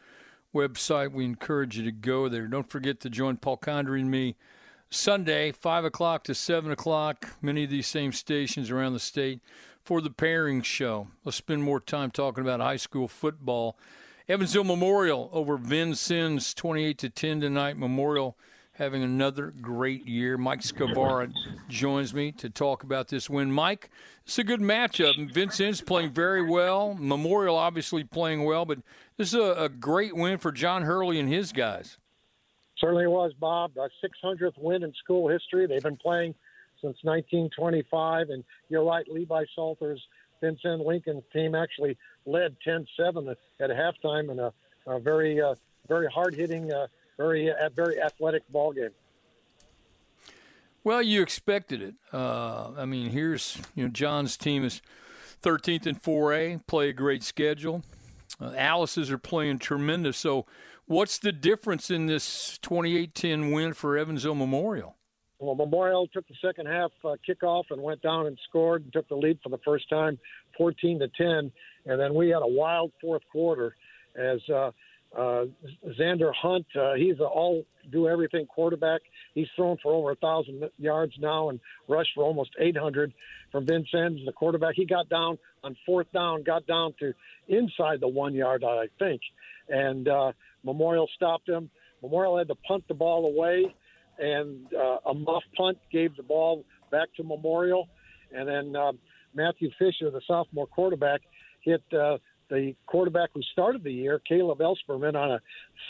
website. 0.55 1.11
We 1.11 1.25
encourage 1.25 1.77
you 1.77 1.83
to 1.83 1.91
go 1.91 2.29
there. 2.29 2.47
Don't 2.47 2.71
forget 2.71 3.01
to 3.01 3.11
join 3.11 3.37
Paul 3.37 3.59
Condry 3.59 3.99
and 3.99 4.13
me 4.13 4.37
Sunday, 4.89 5.51
5 5.51 5.87
o'clock 5.87 6.23
to 6.23 6.37
7 6.37 6.71
o'clock, 6.71 7.31
many 7.43 7.65
of 7.65 7.71
these 7.71 7.89
same 7.89 8.13
stations 8.13 8.71
around 8.71 8.93
the 8.93 9.01
state 9.01 9.41
for 9.83 10.01
the 10.01 10.09
pairing 10.09 10.63
show. 10.63 11.09
Let's 11.25 11.39
spend 11.39 11.65
more 11.65 11.81
time 11.81 12.13
talking 12.13 12.45
about 12.45 12.61
high 12.61 12.77
school 12.77 13.09
football. 13.09 13.77
Evansville 14.29 14.63
Memorial 14.63 15.31
over 15.33 15.57
Vincennes 15.57 16.55
28 16.55 16.97
to 16.99 17.11
10 17.11 17.41
tonight. 17.41 17.77
Memorial 17.77 18.39
having 18.79 19.03
another 19.03 19.53
great 19.61 20.07
year. 20.07 20.39
Mike 20.39 20.61
Scavara 20.61 21.33
joins 21.69 22.15
me 22.15 22.31
to 22.33 22.49
talk 22.49 22.85
about 22.85 23.09
this 23.09 23.29
win. 23.29 23.51
Mike, 23.51 23.91
it's 24.25 24.39
a 24.39 24.45
good 24.45 24.61
matchup. 24.61 25.33
Vincennes 25.33 25.81
playing 25.81 26.13
very 26.13 26.43
well. 26.43 26.95
Memorial 26.95 27.57
obviously 27.57 28.05
playing 28.05 28.45
well, 28.45 28.65
but 28.65 28.79
this 29.17 29.29
is 29.29 29.35
a, 29.35 29.65
a 29.65 29.69
great 29.69 30.15
win 30.15 30.39
for 30.39 30.53
John 30.53 30.83
Hurley 30.83 31.19
and 31.19 31.29
his 31.29 31.51
guys. 31.51 31.99
Certainly 32.79 33.09
was, 33.09 33.33
Bob. 33.35 33.73
A 33.77 33.89
600th 34.25 34.57
win 34.57 34.85
in 34.85 34.95
school 34.95 35.29
history. 35.29 35.67
They've 35.67 35.83
been 35.83 35.97
playing 35.97 36.37
since 36.81 36.99
1925, 37.03 38.31
and 38.31 38.45
you're 38.69 38.85
right, 38.85 39.07
Levi 39.09 39.45
Salters, 39.57 40.01
Vincennes 40.41 40.83
Lincoln 40.87 41.21
team 41.33 41.57
actually 41.57 41.97
led 42.27 42.55
10-7 42.65 43.35
at 43.59 43.71
halftime 43.71 44.31
in 44.31 44.39
a, 44.39 44.53
a 44.87 45.01
very, 45.01 45.41
uh, 45.41 45.57
very 45.89 46.07
hard-hitting 46.07 46.73
uh, 46.73 46.87
very 47.19 47.53
very 47.75 48.01
athletic 48.01 48.49
ball 48.51 48.73
game. 48.73 48.91
Well, 50.85 51.03
you 51.03 51.21
expected 51.21 51.83
it. 51.83 51.95
Uh, 52.13 52.71
I 52.79 52.87
mean, 52.87 53.11
here's 53.11 53.59
you 53.75 53.85
know 53.85 53.91
John's 53.91 54.39
team 54.39 54.65
is 54.65 54.81
13th 55.43 55.87
in 55.87 55.97
4A, 55.97 56.67
play 56.67 56.89
a 56.89 56.93
great 56.93 57.23
schedule. 57.23 57.83
Uh, 58.41 58.55
Alice's 58.57 59.11
are 59.11 59.19
playing 59.19 59.59
tremendous. 59.59 60.17
So, 60.17 60.47
what's 60.87 61.19
the 61.19 61.33
difference 61.33 61.91
in 61.91 62.07
this 62.07 62.59
28-10 62.63 63.53
win 63.53 63.75
for 63.75 63.97
Evansville 63.97 64.35
Memorial? 64.35 64.97
Well, 65.41 65.55
Memorial 65.55 66.09
took 66.09 66.27
the 66.27 66.35
second 66.43 66.67
half 66.67 66.91
uh, 67.05 67.17
kickoff 67.29 67.65
and 67.71 67.81
went 67.81 68.03
down 68.03 68.27
and 68.27 68.39
scored 68.49 68.83
and 68.83 68.93
took 68.93 69.09
the 69.09 69.15
lead 69.15 69.39
for 69.43 69.51
the 69.51 69.59
first 69.59 69.89
time, 69.89 70.19
14 70.57 70.99
to 70.99 71.09
10, 71.09 71.53
and 71.87 72.01
then 72.01 72.15
we 72.15 72.31
had 72.31 72.43
a 72.43 72.47
wild 72.47 72.91
fourth 73.01 73.23
quarter 73.31 73.77
as 74.17 74.41
uh, 74.49 74.73
uh, 75.17 75.47
Xander 75.99 76.33
Hunt, 76.35 76.67
uh, 76.77 76.95
he's 76.95 77.19
an 77.19 77.27
all 77.27 77.65
do 77.91 78.09
everything 78.09 78.47
quarterback. 78.47 79.01
He's 79.35 79.49
thrown 79.57 79.79
for 79.83 79.93
over 79.95 80.11
a 80.11 80.17
thousand 80.17 80.69
yards 80.79 81.15
now 81.19 81.49
and 81.49 81.61
rushed 81.89 82.11
for 82.15 82.25
almost 82.25 82.51
800 82.61 83.15
from 83.51 83.67
Vincennes, 83.67 84.21
the 84.27 84.33
quarterback. 84.33 84.75
He 84.75 84.85
got 84.85 85.09
down 85.09 85.39
on 85.65 85.77
fourth 85.87 86.11
down, 86.13 86.43
got 86.43 86.67
down 86.67 86.95
to 87.01 87.15
inside 87.49 88.01
the 88.01 88.09
one 88.09 88.35
yard, 88.35 88.65
I 88.65 88.89
think, 88.99 89.23
and 89.69 90.09
uh, 90.09 90.33
Memorial 90.65 91.09
stopped 91.15 91.49
him. 91.49 91.71
Memorial 92.03 92.39
had 92.39 92.49
to 92.49 92.55
punt 92.55 92.85
the 92.89 92.95
ball 92.95 93.27
away, 93.27 93.75
and 94.19 94.73
uh, 94.75 94.99
a 95.07 95.15
muff 95.15 95.43
punt 95.57 95.79
gave 95.91 96.17
the 96.17 96.23
ball 96.23 96.65
back 96.91 97.09
to 97.17 97.25
Memorial, 97.25 97.89
and 98.33 98.49
then 98.49 98.77
uh, 98.77 98.93
Matthew 99.35 99.71
Fisher, 99.79 100.11
the 100.11 100.21
sophomore 100.27 100.67
quarterback, 100.67 101.23
hit 101.61 101.83
uh, 101.93 102.19
the 102.51 102.75
quarterback 102.87 103.31
who 103.35 103.43
started 103.53 103.85
the 103.85 103.93
year, 103.93 104.21
Caleb 104.27 104.59
Elsperman, 104.59 105.15
on 105.15 105.33
a 105.33 105.41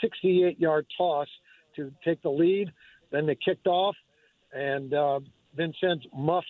68 0.01 0.59
yard 0.59 0.85
toss 0.97 1.27
to 1.75 1.91
take 2.03 2.21
the 2.21 2.29
lead. 2.29 2.71
Then 3.11 3.25
they 3.25 3.35
kicked 3.35 3.67
off, 3.67 3.95
and 4.53 4.93
uh, 4.93 5.19
Vincennes 5.55 6.05
muffed 6.15 6.47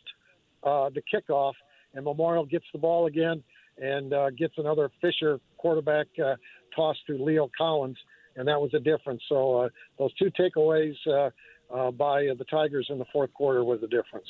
uh, 0.63 0.89
the 0.89 1.01
kickoff, 1.01 1.53
and 1.93 2.03
Memorial 2.03 2.45
gets 2.45 2.65
the 2.73 2.79
ball 2.79 3.07
again 3.07 3.43
and 3.81 4.13
uh, 4.13 4.29
gets 4.31 4.53
another 4.57 4.91
Fisher 5.01 5.39
quarterback 5.57 6.07
uh, 6.23 6.35
toss 6.75 6.97
to 7.07 7.23
Leo 7.23 7.49
Collins, 7.57 7.97
and 8.35 8.47
that 8.47 8.59
was 8.59 8.71
the 8.71 8.79
difference. 8.79 9.21
So 9.29 9.61
uh, 9.61 9.69
those 9.97 10.13
two 10.15 10.31
takeaways 10.31 10.95
uh, 11.07 11.29
uh, 11.73 11.91
by 11.91 12.23
the 12.37 12.45
Tigers 12.49 12.87
in 12.89 12.99
the 12.99 13.05
fourth 13.11 13.33
quarter 13.33 13.63
was 13.63 13.81
the 13.81 13.87
difference. 13.87 14.27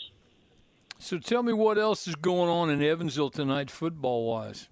So 0.99 1.17
tell 1.17 1.43
me 1.43 1.53
what 1.53 1.77
else 1.77 2.07
is 2.07 2.15
going 2.15 2.49
on 2.49 2.69
in 2.69 2.83
Evansville 2.83 3.29
tonight, 3.29 3.71
football 3.71 4.27
wise. 4.29 4.67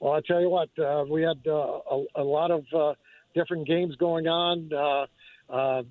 Well, 0.00 0.12
I 0.12 0.20
tell 0.26 0.40
you 0.40 0.50
what, 0.50 0.68
uh, 0.78 1.04
we 1.10 1.22
had 1.22 1.38
uh, 1.46 1.52
a, 1.90 2.04
a, 2.16 2.22
lot 2.22 2.50
of 2.50 2.64
uh, 2.76 2.94
different 3.34 3.66
games 3.66 3.96
going 3.96 4.26
on. 4.26 4.70
Uh, 4.72 5.52
uh, 5.52 5.82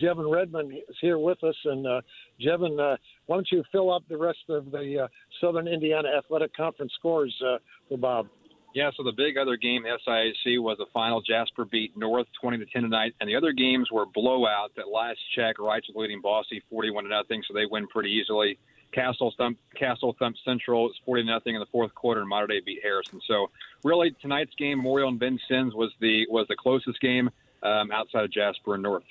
Jevin 0.00 0.32
Redmond 0.32 0.72
is 0.72 0.96
here 1.00 1.18
with 1.18 1.42
us, 1.44 1.56
and 1.64 1.86
uh, 1.86 2.00
Jevin, 2.40 2.78
uh, 2.78 2.96
why 3.26 3.36
don't 3.36 3.48
you 3.50 3.62
fill 3.72 3.92
up 3.92 4.04
the 4.08 4.16
rest 4.16 4.38
of 4.48 4.70
the 4.70 5.04
uh, 5.04 5.08
Southern 5.40 5.68
Indiana 5.68 6.08
Athletic 6.16 6.54
Conference 6.56 6.92
scores 6.98 7.34
uh, 7.44 7.58
for 7.88 7.98
Bob? 7.98 8.28
Yeah, 8.74 8.90
so 8.96 9.02
the 9.02 9.12
big 9.12 9.36
other 9.36 9.56
game, 9.56 9.84
SIAC, 9.84 10.58
was 10.58 10.78
the 10.78 10.86
final. 10.94 11.20
Jasper 11.20 11.66
beat 11.66 11.94
North 11.94 12.26
20 12.40 12.58
to 12.58 12.64
10 12.64 12.82
tonight, 12.82 13.12
and 13.20 13.28
the 13.28 13.36
other 13.36 13.52
games 13.52 13.88
were 13.92 14.06
blowouts. 14.06 14.78
At 14.78 14.88
last 14.88 15.18
check, 15.36 15.56
Reitz 15.58 15.82
leading 15.94 16.22
Bosse 16.22 16.46
41 16.70 17.04
to 17.04 17.10
nothing, 17.10 17.42
so 17.46 17.52
they 17.52 17.66
win 17.66 17.86
pretty 17.88 18.10
easily. 18.10 18.58
Castle 18.92 19.32
thump 19.36 19.58
Castle 19.74 20.14
thump 20.18 20.36
Central. 20.44 20.88
It's 20.88 20.98
forty 21.04 21.22
nothing 21.24 21.54
in 21.54 21.60
the 21.60 21.66
fourth 21.66 21.94
quarter, 21.94 22.20
and 22.20 22.28
Mater 22.28 22.46
Dei 22.46 22.60
beat 22.60 22.80
Harrison. 22.82 23.20
So 23.26 23.50
really, 23.84 24.14
tonight's 24.20 24.54
game, 24.56 24.78
Memorial 24.78 25.08
and 25.08 25.18
Vincennes 25.18 25.74
was 25.74 25.90
the 26.00 26.26
was 26.28 26.46
the 26.48 26.56
closest 26.56 27.00
game 27.00 27.30
um, 27.62 27.90
outside 27.90 28.24
of 28.24 28.32
Jasper 28.32 28.74
and 28.74 28.82
North. 28.82 29.04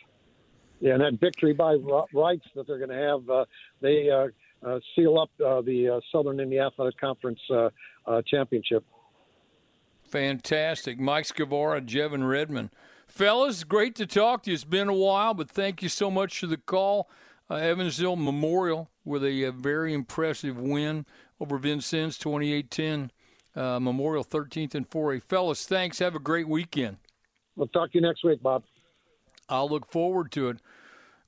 Yeah, 0.79 0.93
and 0.93 1.01
that 1.01 1.19
victory 1.19 1.53
by 1.53 1.75
Reitz 1.75 2.41
that 2.55 2.65
they're 2.65 2.79
going 2.79 2.89
to 2.89 2.95
have, 2.95 3.29
uh, 3.29 3.45
they 3.81 4.09
uh, 4.09 4.27
uh, 4.67 4.79
seal 4.95 5.19
up 5.19 5.29
uh, 5.39 5.61
the 5.61 5.89
uh, 5.89 5.99
Southern 6.11 6.39
Indiana 6.39 6.67
Athletic 6.67 6.99
Conference 6.99 7.39
uh, 7.51 7.69
championship. 8.25 8.83
Fantastic, 10.03 10.99
Mike 10.99 11.25
Scavara, 11.25 11.85
Jevin 11.85 12.27
Redmond. 12.27 12.71
Fellas, 13.07 13.63
great 13.63 13.93
to 13.95 14.05
talk 14.05 14.43
to 14.43 14.49
you. 14.49 14.55
It's 14.55 14.63
been 14.63 14.87
a 14.87 14.93
while, 14.93 15.33
but 15.33 15.49
thank 15.49 15.83
you 15.83 15.89
so 15.89 16.09
much 16.09 16.39
for 16.39 16.47
the 16.47 16.57
call. 16.57 17.09
Evansville 17.55 18.15
Memorial 18.15 18.89
with 19.03 19.23
a, 19.23 19.43
a 19.43 19.51
very 19.51 19.93
impressive 19.93 20.57
win 20.57 21.05
over 21.39 21.57
Vincennes 21.57 22.17
28-10. 22.17 23.09
Uh, 23.53 23.79
Memorial 23.79 24.23
13th 24.23 24.75
and 24.75 24.89
4A. 24.89 25.21
Fellas, 25.23 25.65
thanks. 25.65 25.99
Have 25.99 26.15
a 26.15 26.19
great 26.19 26.47
weekend. 26.47 26.97
We'll 27.55 27.67
talk 27.67 27.91
to 27.91 27.97
you 27.97 28.01
next 28.01 28.23
week, 28.23 28.41
Bob. 28.41 28.63
I'll 29.49 29.69
look 29.69 29.91
forward 29.91 30.31
to 30.33 30.49
it. 30.49 30.57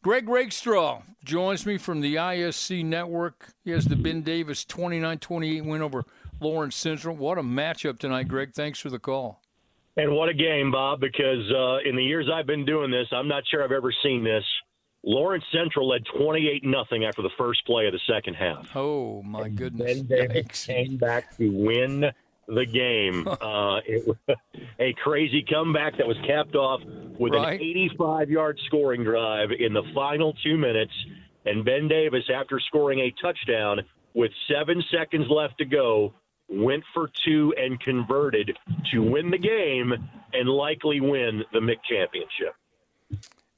Greg 0.02 0.28
Rakestraw 0.28 1.02
joins 1.24 1.66
me 1.66 1.78
from 1.78 2.02
the 2.02 2.16
ISC 2.16 2.84
network. 2.84 3.54
He 3.64 3.72
has 3.72 3.86
the 3.86 3.96
Ben 3.96 4.22
Davis 4.22 4.66
29 4.66 5.18
28 5.20 5.66
win 5.66 5.82
over 5.82 6.04
Lawrence 6.40 6.76
Central. 6.76 7.16
What 7.16 7.38
a 7.38 7.42
matchup 7.42 8.00
tonight, 8.00 8.28
Greg. 8.28 8.54
Thanks 8.54 8.80
for 8.80 8.90
the 8.90 9.00
call. 9.00 9.42
And 9.96 10.14
what 10.14 10.28
a 10.28 10.34
game, 10.34 10.72
Bob, 10.72 11.00
because 11.00 11.52
uh, 11.52 11.88
in 11.88 11.96
the 11.96 12.04
years 12.04 12.30
I've 12.34 12.48
been 12.48 12.66
doing 12.66 12.90
this, 12.90 13.08
I'm 13.12 13.28
not 13.28 13.44
sure 13.50 13.64
I've 13.64 13.72
ever 13.72 13.94
seen 14.04 14.24
this. 14.24 14.44
Lawrence 15.06 15.43
Central 15.51 15.89
led 15.89 16.04
28 16.18 16.64
nothing 16.64 17.04
after 17.06 17.22
the 17.22 17.30
first 17.38 17.66
play 17.66 17.88
of 17.88 17.93
the 17.93 17.99
second 18.08 18.36
half. 18.36 18.68
Oh 18.76 19.22
my 19.24 19.47
and 19.47 19.58
goodness! 19.58 20.01
Ben 20.01 20.28
Davis 20.28 20.66
came 20.66 20.97
back 20.97 21.36
to 21.38 21.49
win 21.49 22.12
the 22.47 22.66
game. 22.66 23.28
uh, 23.41 23.78
it 23.86 24.08
was 24.08 24.38
a 24.80 24.93
crazy 25.04 25.43
comeback 25.43 25.97
that 25.97 26.08
was 26.08 26.18
capped 26.26 26.56
off 26.56 26.82
with 27.20 27.34
right. 27.34 27.60
an 27.60 27.89
85-yard 27.99 28.60
scoring 28.66 29.04
drive 29.04 29.49
in 29.58 29.74
the 29.74 29.84
final 29.93 30.34
two 30.43 30.58
minutes. 30.58 30.93
And 31.45 31.66
Ben 31.66 31.89
Davis, 31.89 32.24
after 32.34 32.60
scoring 32.60 32.99
a 32.99 33.14
touchdown 33.22 33.82
with 34.14 34.32
seven 34.49 34.82
seconds 34.91 35.28
left 35.30 35.58
to 35.58 35.66
go, 35.66 36.14
went 36.49 36.84
for 36.93 37.10
two 37.26 37.54
and 37.58 37.80
converted 37.82 38.58
to 38.91 38.99
win 38.99 39.30
the 39.30 39.38
game 39.38 39.93
and 40.34 40.49
likely 40.49 41.01
win 41.01 41.43
the 41.51 41.60
MIC 41.60 41.80
championship. 41.84 42.56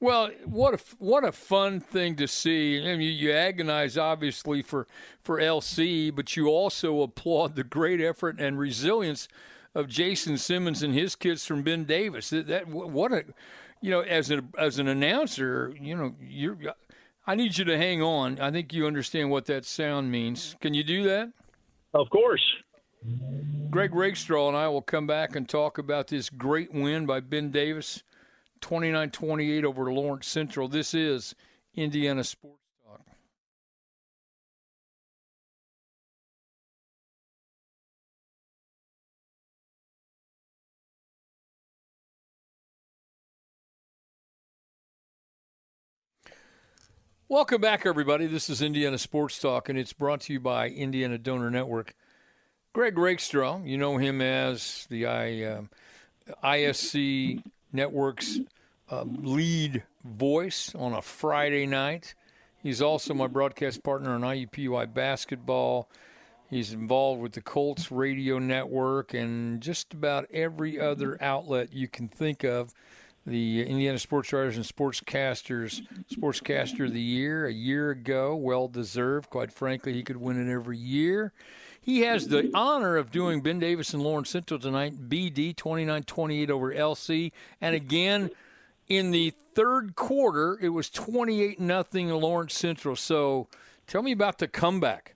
Well, 0.05 0.29
what 0.45 0.75
a 0.75 0.79
what 0.99 1.23
a 1.23 1.31
fun 1.31 1.79
thing 1.79 2.15
to 2.17 2.27
see. 2.27 2.79
I 2.79 2.91
mean, 2.95 3.01
you, 3.01 3.09
you 3.09 3.31
agonize 3.31 3.97
obviously 3.97 4.61
for 4.61 4.85
for 5.19 5.39
LC, 5.41 6.13
but 6.13 6.37
you 6.37 6.47
also 6.47 7.01
applaud 7.01 7.55
the 7.55 7.63
great 7.63 7.99
effort 7.99 8.39
and 8.39 8.59
resilience 8.59 9.27
of 9.73 9.87
Jason 9.87 10.37
Simmons 10.37 10.83
and 10.83 10.93
his 10.93 11.15
kids 11.15 11.43
from 11.43 11.63
Ben 11.63 11.85
Davis. 11.85 12.29
That, 12.29 12.45
that 12.45 12.67
what 12.67 13.13
a 13.13 13.25
you 13.81 13.89
know 13.89 14.01
as 14.01 14.29
an 14.29 14.49
as 14.59 14.77
an 14.77 14.87
announcer, 14.87 15.73
you 15.81 15.97
know 15.97 16.13
you're. 16.21 16.55
I 17.25 17.33
need 17.33 17.57
you 17.57 17.65
to 17.65 17.75
hang 17.75 18.03
on. 18.03 18.39
I 18.39 18.51
think 18.51 18.73
you 18.73 18.85
understand 18.85 19.31
what 19.31 19.47
that 19.47 19.65
sound 19.65 20.11
means. 20.11 20.55
Can 20.61 20.75
you 20.75 20.83
do 20.83 21.01
that? 21.05 21.31
Of 21.95 22.11
course. 22.11 22.45
Greg 23.71 23.95
Rakestraw 23.95 24.49
and 24.49 24.55
I 24.55 24.67
will 24.67 24.83
come 24.83 25.07
back 25.07 25.35
and 25.35 25.49
talk 25.49 25.79
about 25.79 26.09
this 26.09 26.29
great 26.29 26.71
win 26.71 27.07
by 27.07 27.21
Ben 27.21 27.49
Davis 27.49 28.03
29 28.61 29.11
28 29.11 29.65
over 29.65 29.91
Lawrence 29.91 30.27
Central. 30.27 30.67
This 30.67 30.93
is 30.93 31.35
Indiana 31.75 32.23
Sports 32.23 32.61
Talk. 32.83 33.01
Welcome 47.27 47.59
back, 47.59 47.85
everybody. 47.85 48.27
This 48.27 48.49
is 48.49 48.61
Indiana 48.61 48.97
Sports 48.97 49.39
Talk, 49.39 49.67
and 49.67 49.77
it's 49.79 49.93
brought 49.93 50.21
to 50.21 50.33
you 50.33 50.39
by 50.39 50.69
Indiana 50.69 51.17
Donor 51.17 51.49
Network. 51.49 51.95
Greg 52.71 52.97
Rakestraw, 52.97 53.63
you 53.63 53.77
know 53.77 53.97
him 53.97 54.21
as 54.21 54.85
the 54.89 55.07
I, 55.07 55.43
uh, 55.43 55.61
ISC 56.43 57.41
Network's 57.76 58.39
um, 58.89 59.17
lead 59.21 59.84
voice 60.03 60.73
on 60.76 60.93
a 60.93 61.01
Friday 61.01 61.65
night. 61.65 62.15
He's 62.61 62.82
also 62.82 63.13
my 63.13 63.28
broadcast 63.28 63.84
partner 63.84 64.11
on 64.11 64.21
IUPUI 64.21 64.93
basketball. 64.93 65.89
He's 66.49 66.73
involved 66.73 67.21
with 67.21 67.34
the 67.34 67.41
Colts 67.41 67.91
radio 67.91 68.39
network 68.39 69.13
and 69.13 69.61
just 69.61 69.93
about 69.93 70.28
every 70.32 70.80
other 70.80 71.21
outlet 71.21 71.73
you 71.73 71.88
can 71.88 72.07
think 72.07 72.43
of. 72.43 72.73
The 73.28 73.65
Indiana 73.65 73.97
Sports 73.97 74.32
Writers 74.32 74.55
and 74.55 74.65
Sportscasters 74.65 75.82
Sportscaster 76.13 76.86
of 76.86 76.93
the 76.93 77.01
Year 77.01 77.47
a 77.47 77.53
year 77.53 77.89
ago, 77.89 78.36
well 78.36 78.67
deserved. 78.67 79.32
Quite 79.32 79.51
frankly, 79.51 79.93
he 79.93 80.03
could 80.03 80.17
win 80.17 80.39
it 80.39 80.51
every 80.51 80.78
year. 80.78 81.34
He 81.86 82.01
has 82.01 82.29
the 82.29 82.49
honor 82.55 82.97
of 82.97 83.11
doing 83.11 83.41
Ben 83.41 83.59
Davis 83.59 83.93
and 83.93 84.01
Lawrence 84.01 84.31
Central 84.31 84.59
tonight, 84.59 85.07
BD 85.07 85.55
29 85.55 86.01
28 86.01 86.49
over 86.49 86.73
LC. 86.73 87.31
And 87.61 87.75
again, 87.75 88.31
in 88.88 89.11
the 89.11 89.36
third 89.53 89.95
quarter, 89.95 90.57
it 90.59 90.69
was 90.69 90.89
28 90.89 91.59
nothing 91.59 92.09
Lawrence 92.09 92.55
Central. 92.55 92.95
So 92.95 93.49
tell 93.86 94.01
me 94.01 94.11
about 94.11 94.39
the 94.39 94.47
comeback. 94.47 95.13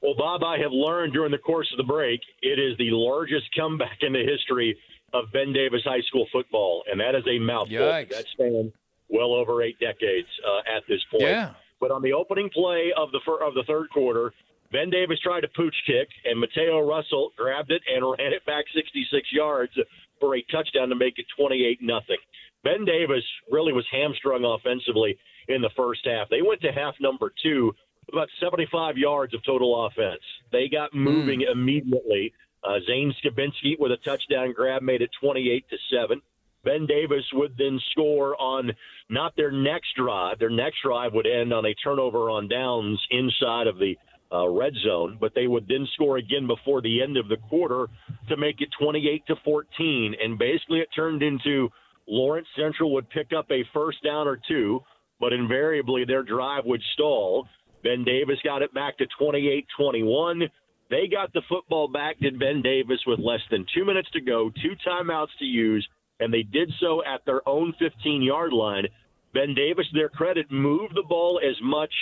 Well, 0.00 0.14
Bob, 0.16 0.44
I 0.44 0.58
have 0.58 0.70
learned 0.70 1.12
during 1.12 1.32
the 1.32 1.38
course 1.38 1.66
of 1.72 1.78
the 1.78 1.92
break, 1.92 2.20
it 2.40 2.60
is 2.60 2.78
the 2.78 2.92
largest 2.92 3.46
comeback 3.58 3.98
in 4.02 4.12
the 4.12 4.22
history 4.22 4.78
of 5.12 5.24
Ben 5.32 5.52
Davis 5.52 5.80
High 5.84 6.02
School 6.02 6.28
football, 6.30 6.84
and 6.88 7.00
that 7.00 7.16
is 7.16 7.24
a 7.28 7.40
mouthful. 7.40 7.78
Yikes. 7.78 8.10
That 8.10 8.26
spanned 8.32 8.72
well 9.08 9.32
over 9.32 9.60
eight 9.60 9.80
decades 9.80 10.28
uh, 10.46 10.76
at 10.76 10.84
this 10.88 11.00
point. 11.10 11.24
Yeah. 11.24 11.54
But 11.80 11.90
on 11.90 12.00
the 12.00 12.12
opening 12.12 12.48
play 12.50 12.92
of 12.96 13.10
the 13.10 13.20
fir- 13.24 13.42
of 13.44 13.54
the 13.54 13.64
third 13.66 13.90
quarter, 13.90 14.32
Ben 14.74 14.90
Davis 14.90 15.20
tried 15.20 15.44
a 15.44 15.48
pooch 15.54 15.74
kick, 15.86 16.08
and 16.24 16.40
Mateo 16.40 16.80
Russell 16.80 17.30
grabbed 17.36 17.70
it 17.70 17.80
and 17.88 18.04
ran 18.04 18.32
it 18.32 18.44
back 18.44 18.64
66 18.74 19.28
yards 19.32 19.72
for 20.18 20.34
a 20.34 20.42
touchdown 20.50 20.88
to 20.88 20.96
make 20.96 21.16
it 21.20 21.26
28 21.38 21.78
nothing. 21.80 22.16
Ben 22.64 22.84
Davis 22.84 23.22
really 23.48 23.72
was 23.72 23.86
hamstrung 23.92 24.44
offensively 24.44 25.16
in 25.46 25.62
the 25.62 25.70
first 25.76 26.00
half. 26.04 26.28
They 26.28 26.42
went 26.42 26.60
to 26.62 26.72
half 26.72 26.96
number 27.00 27.32
two 27.40 27.66
with 28.06 28.14
about 28.14 28.28
75 28.40 28.98
yards 28.98 29.32
of 29.32 29.44
total 29.44 29.86
offense. 29.86 30.22
They 30.50 30.68
got 30.68 30.92
moving 30.92 31.42
Hmm. 31.42 31.52
immediately. 31.52 32.32
Uh, 32.64 32.80
Zane 32.84 33.14
Skabinski 33.22 33.78
with 33.78 33.92
a 33.92 33.98
touchdown 33.98 34.52
grab 34.52 34.82
made 34.82 35.02
it 35.02 35.10
28 35.20 35.68
to 35.70 35.78
seven. 35.88 36.20
Ben 36.64 36.86
Davis 36.86 37.24
would 37.32 37.56
then 37.56 37.78
score 37.92 38.34
on 38.42 38.72
not 39.08 39.36
their 39.36 39.52
next 39.52 39.94
drive. 39.94 40.40
Their 40.40 40.50
next 40.50 40.80
drive 40.82 41.12
would 41.12 41.28
end 41.28 41.52
on 41.52 41.64
a 41.64 41.74
turnover 41.74 42.28
on 42.30 42.48
downs 42.48 43.06
inside 43.10 43.68
of 43.68 43.78
the 43.78 43.96
uh, 44.32 44.48
red 44.48 44.72
zone, 44.84 45.18
but 45.20 45.32
they 45.34 45.46
would 45.46 45.66
then 45.68 45.86
score 45.94 46.16
again 46.16 46.46
before 46.46 46.80
the 46.80 47.02
end 47.02 47.16
of 47.16 47.28
the 47.28 47.36
quarter 47.48 47.86
to 48.28 48.36
make 48.36 48.60
it 48.60 48.68
28 48.78 49.26
to 49.26 49.34
14. 49.44 50.14
And 50.22 50.38
basically, 50.38 50.80
it 50.80 50.88
turned 50.94 51.22
into 51.22 51.68
Lawrence 52.06 52.48
Central 52.56 52.92
would 52.94 53.08
pick 53.10 53.28
up 53.36 53.50
a 53.50 53.64
first 53.72 54.02
down 54.02 54.26
or 54.26 54.38
two, 54.48 54.80
but 55.20 55.32
invariably 55.32 56.04
their 56.04 56.22
drive 56.22 56.64
would 56.64 56.82
stall. 56.94 57.46
Ben 57.82 58.04
Davis 58.04 58.38
got 58.42 58.62
it 58.62 58.72
back 58.74 58.98
to 58.98 59.06
28 59.18 59.66
21. 59.76 60.42
They 60.90 61.08
got 61.10 61.32
the 61.32 61.42
football 61.48 61.88
back, 61.88 62.18
did 62.20 62.38
Ben 62.38 62.60
Davis, 62.62 63.00
with 63.06 63.18
less 63.18 63.40
than 63.50 63.66
two 63.74 63.84
minutes 63.84 64.08
to 64.12 64.20
go, 64.20 64.50
two 64.62 64.74
timeouts 64.86 65.36
to 65.38 65.44
use, 65.44 65.86
and 66.20 66.32
they 66.32 66.42
did 66.42 66.70
so 66.78 67.02
at 67.04 67.24
their 67.24 67.46
own 67.48 67.74
15 67.78 68.22
yard 68.22 68.52
line. 68.52 68.84
Ben 69.32 69.54
Davis, 69.54 69.86
to 69.90 69.98
their 69.98 70.08
credit, 70.08 70.50
moved 70.50 70.94
the 70.94 71.02
ball 71.02 71.40
as 71.42 71.56
much 71.62 71.92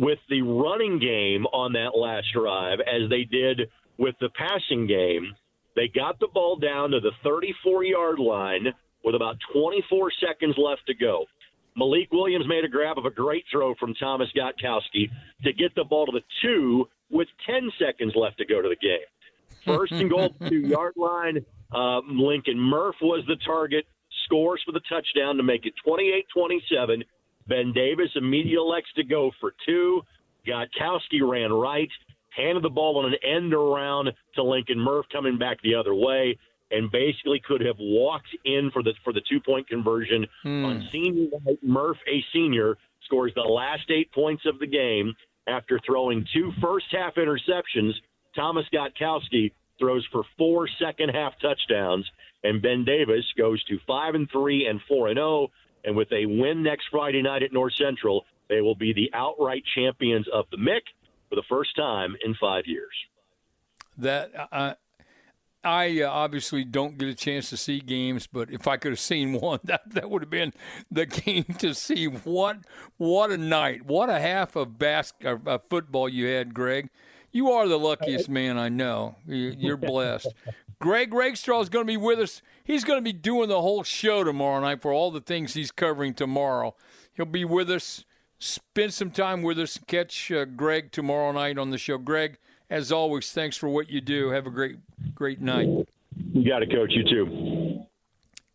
with 0.00 0.18
the 0.28 0.42
running 0.42 0.98
game 0.98 1.46
on 1.46 1.72
that 1.72 1.96
last 1.96 2.26
drive 2.32 2.80
as 2.80 3.08
they 3.10 3.24
did 3.24 3.70
with 3.98 4.14
the 4.20 4.28
passing 4.30 4.86
game. 4.86 5.34
They 5.76 5.88
got 5.88 6.18
the 6.20 6.28
ball 6.32 6.56
down 6.56 6.90
to 6.90 7.00
the 7.00 7.12
34 7.22 7.84
yard 7.84 8.18
line 8.18 8.66
with 9.04 9.14
about 9.14 9.36
24 9.52 10.12
seconds 10.20 10.54
left 10.56 10.86
to 10.86 10.94
go. 10.94 11.26
Malik 11.76 12.12
Williams 12.12 12.46
made 12.46 12.64
a 12.64 12.68
grab 12.68 12.98
of 12.98 13.04
a 13.04 13.10
great 13.10 13.44
throw 13.50 13.74
from 13.74 13.94
Thomas 13.94 14.28
Gotkowski 14.36 15.10
to 15.42 15.52
get 15.52 15.74
the 15.74 15.84
ball 15.84 16.06
to 16.06 16.12
the 16.12 16.22
two 16.42 16.88
with 17.10 17.28
10 17.46 17.70
seconds 17.78 18.12
left 18.14 18.38
to 18.38 18.46
go 18.46 18.62
to 18.62 18.68
the 18.68 18.76
game. 18.76 18.98
First 19.64 19.92
and 19.92 20.08
goal, 20.08 20.34
two 20.48 20.60
yard 20.60 20.94
line. 20.96 21.44
Uh, 21.72 22.00
Lincoln 22.08 22.58
Murph 22.58 22.96
was 23.02 23.24
the 23.26 23.36
target, 23.44 23.86
scores 24.24 24.62
for 24.64 24.72
the 24.72 24.80
touchdown 24.88 25.36
to 25.36 25.42
make 25.42 25.66
it 25.66 25.74
28 25.84 26.26
27. 26.32 27.04
Ben 27.48 27.72
Davis 27.72 28.10
immediately 28.16 28.54
elects 28.56 28.90
to 28.96 29.04
go 29.04 29.30
for 29.40 29.54
two. 29.66 30.02
Gotkowski 30.46 31.20
ran 31.22 31.52
right, 31.52 31.88
handed 32.30 32.62
the 32.62 32.70
ball 32.70 32.98
on 32.98 33.06
an 33.06 33.16
end 33.24 33.54
around 33.54 34.10
to 34.34 34.42
Lincoln 34.42 34.78
Murph 34.78 35.06
coming 35.12 35.38
back 35.38 35.58
the 35.62 35.74
other 35.74 35.94
way, 35.94 36.36
and 36.70 36.90
basically 36.90 37.40
could 37.46 37.60
have 37.60 37.76
walked 37.78 38.28
in 38.44 38.70
for 38.72 38.82
the 38.82 38.92
for 39.04 39.12
the 39.12 39.22
two 39.28 39.40
point 39.40 39.68
conversion 39.68 40.26
Hmm. 40.42 40.64
on 40.64 40.88
senior 40.92 41.28
night. 41.44 41.58
Murph, 41.62 41.98
a 42.08 42.24
senior, 42.32 42.76
scores 43.04 43.32
the 43.34 43.42
last 43.42 43.90
eight 43.90 44.10
points 44.12 44.44
of 44.46 44.58
the 44.58 44.66
game 44.66 45.14
after 45.46 45.78
throwing 45.86 46.26
two 46.32 46.52
first 46.60 46.86
half 46.90 47.14
interceptions. 47.16 47.92
Thomas 48.34 48.66
Gotkowski 48.72 49.52
throws 49.78 50.04
for 50.10 50.22
four 50.38 50.66
second 50.78 51.10
half 51.10 51.38
touchdowns, 51.40 52.10
and 52.42 52.60
Ben 52.62 52.84
Davis 52.84 53.24
goes 53.36 53.62
to 53.64 53.78
five 53.86 54.14
and 54.14 54.28
three 54.30 54.66
and 54.66 54.80
four 54.88 55.08
and 55.08 55.16
zero. 55.16 55.50
And 55.84 55.96
with 55.96 56.10
a 56.12 56.26
win 56.26 56.62
next 56.62 56.86
Friday 56.90 57.22
night 57.22 57.42
at 57.42 57.52
North 57.52 57.74
Central, 57.74 58.24
they 58.48 58.60
will 58.60 58.74
be 58.74 58.92
the 58.92 59.10
outright 59.12 59.64
champions 59.74 60.26
of 60.32 60.46
the 60.50 60.56
MIC 60.56 60.82
for 61.28 61.36
the 61.36 61.42
first 61.48 61.76
time 61.76 62.16
in 62.24 62.34
five 62.34 62.64
years. 62.66 62.92
That 63.96 64.32
I, 64.52 64.74
I 65.64 66.02
uh, 66.02 66.10
obviously 66.10 66.64
don't 66.64 66.98
get 66.98 67.08
a 67.08 67.14
chance 67.14 67.50
to 67.50 67.56
see 67.56 67.80
games, 67.80 68.26
but 68.26 68.50
if 68.50 68.68
I 68.68 68.76
could 68.76 68.92
have 68.92 69.00
seen 69.00 69.32
one, 69.40 69.60
that 69.64 69.82
that 69.94 70.10
would 70.10 70.22
have 70.22 70.30
been 70.30 70.52
the 70.90 71.06
game 71.06 71.44
to 71.58 71.74
see. 71.74 72.06
What 72.06 72.58
what 72.96 73.30
a 73.30 73.38
night! 73.38 73.86
What 73.86 74.10
a 74.10 74.20
half 74.20 74.56
of 74.56 74.78
bas- 74.78 75.14
of, 75.22 75.46
of 75.46 75.62
football 75.68 76.08
you 76.08 76.26
had, 76.26 76.54
Greg. 76.54 76.90
You 77.32 77.50
are 77.50 77.66
the 77.66 77.78
luckiest 77.78 78.28
man 78.28 78.58
I 78.58 78.68
know. 78.68 79.16
You're 79.26 79.76
blessed. 79.76 80.32
Greg 80.84 81.14
Rakestraw 81.14 81.62
is 81.62 81.70
going 81.70 81.86
to 81.86 81.90
be 81.90 81.96
with 81.96 82.18
us. 82.18 82.42
He's 82.62 82.84
going 82.84 82.98
to 82.98 83.02
be 83.02 83.14
doing 83.14 83.48
the 83.48 83.62
whole 83.62 83.84
show 83.84 84.22
tomorrow 84.22 84.60
night 84.60 84.82
for 84.82 84.92
all 84.92 85.10
the 85.10 85.22
things 85.22 85.54
he's 85.54 85.70
covering 85.70 86.12
tomorrow. 86.12 86.74
He'll 87.14 87.24
be 87.24 87.46
with 87.46 87.70
us. 87.70 88.04
Spend 88.38 88.92
some 88.92 89.10
time 89.10 89.40
with 89.40 89.58
us. 89.58 89.80
Catch 89.86 90.30
uh, 90.30 90.44
Greg 90.44 90.92
tomorrow 90.92 91.32
night 91.32 91.56
on 91.56 91.70
the 91.70 91.78
show. 91.78 91.96
Greg, 91.96 92.36
as 92.68 92.92
always, 92.92 93.32
thanks 93.32 93.56
for 93.56 93.70
what 93.70 93.88
you 93.88 94.02
do. 94.02 94.28
Have 94.28 94.46
a 94.46 94.50
great, 94.50 94.76
great 95.14 95.40
night. 95.40 95.70
You 96.34 96.46
got 96.46 96.62
it, 96.62 96.70
Coach. 96.70 96.92
You 96.92 97.04
too. 97.04 97.86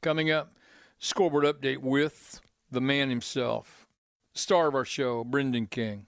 Coming 0.03 0.29
up, 0.29 0.53
scoreboard 0.99 1.45
update 1.45 1.79
with 1.79 2.41
the 2.69 2.79
man 2.79 3.09
himself, 3.09 3.87
star 4.35 4.67
of 4.67 4.75
our 4.75 4.85
show, 4.85 5.23
Brendan 5.23 5.65
King. 5.65 6.05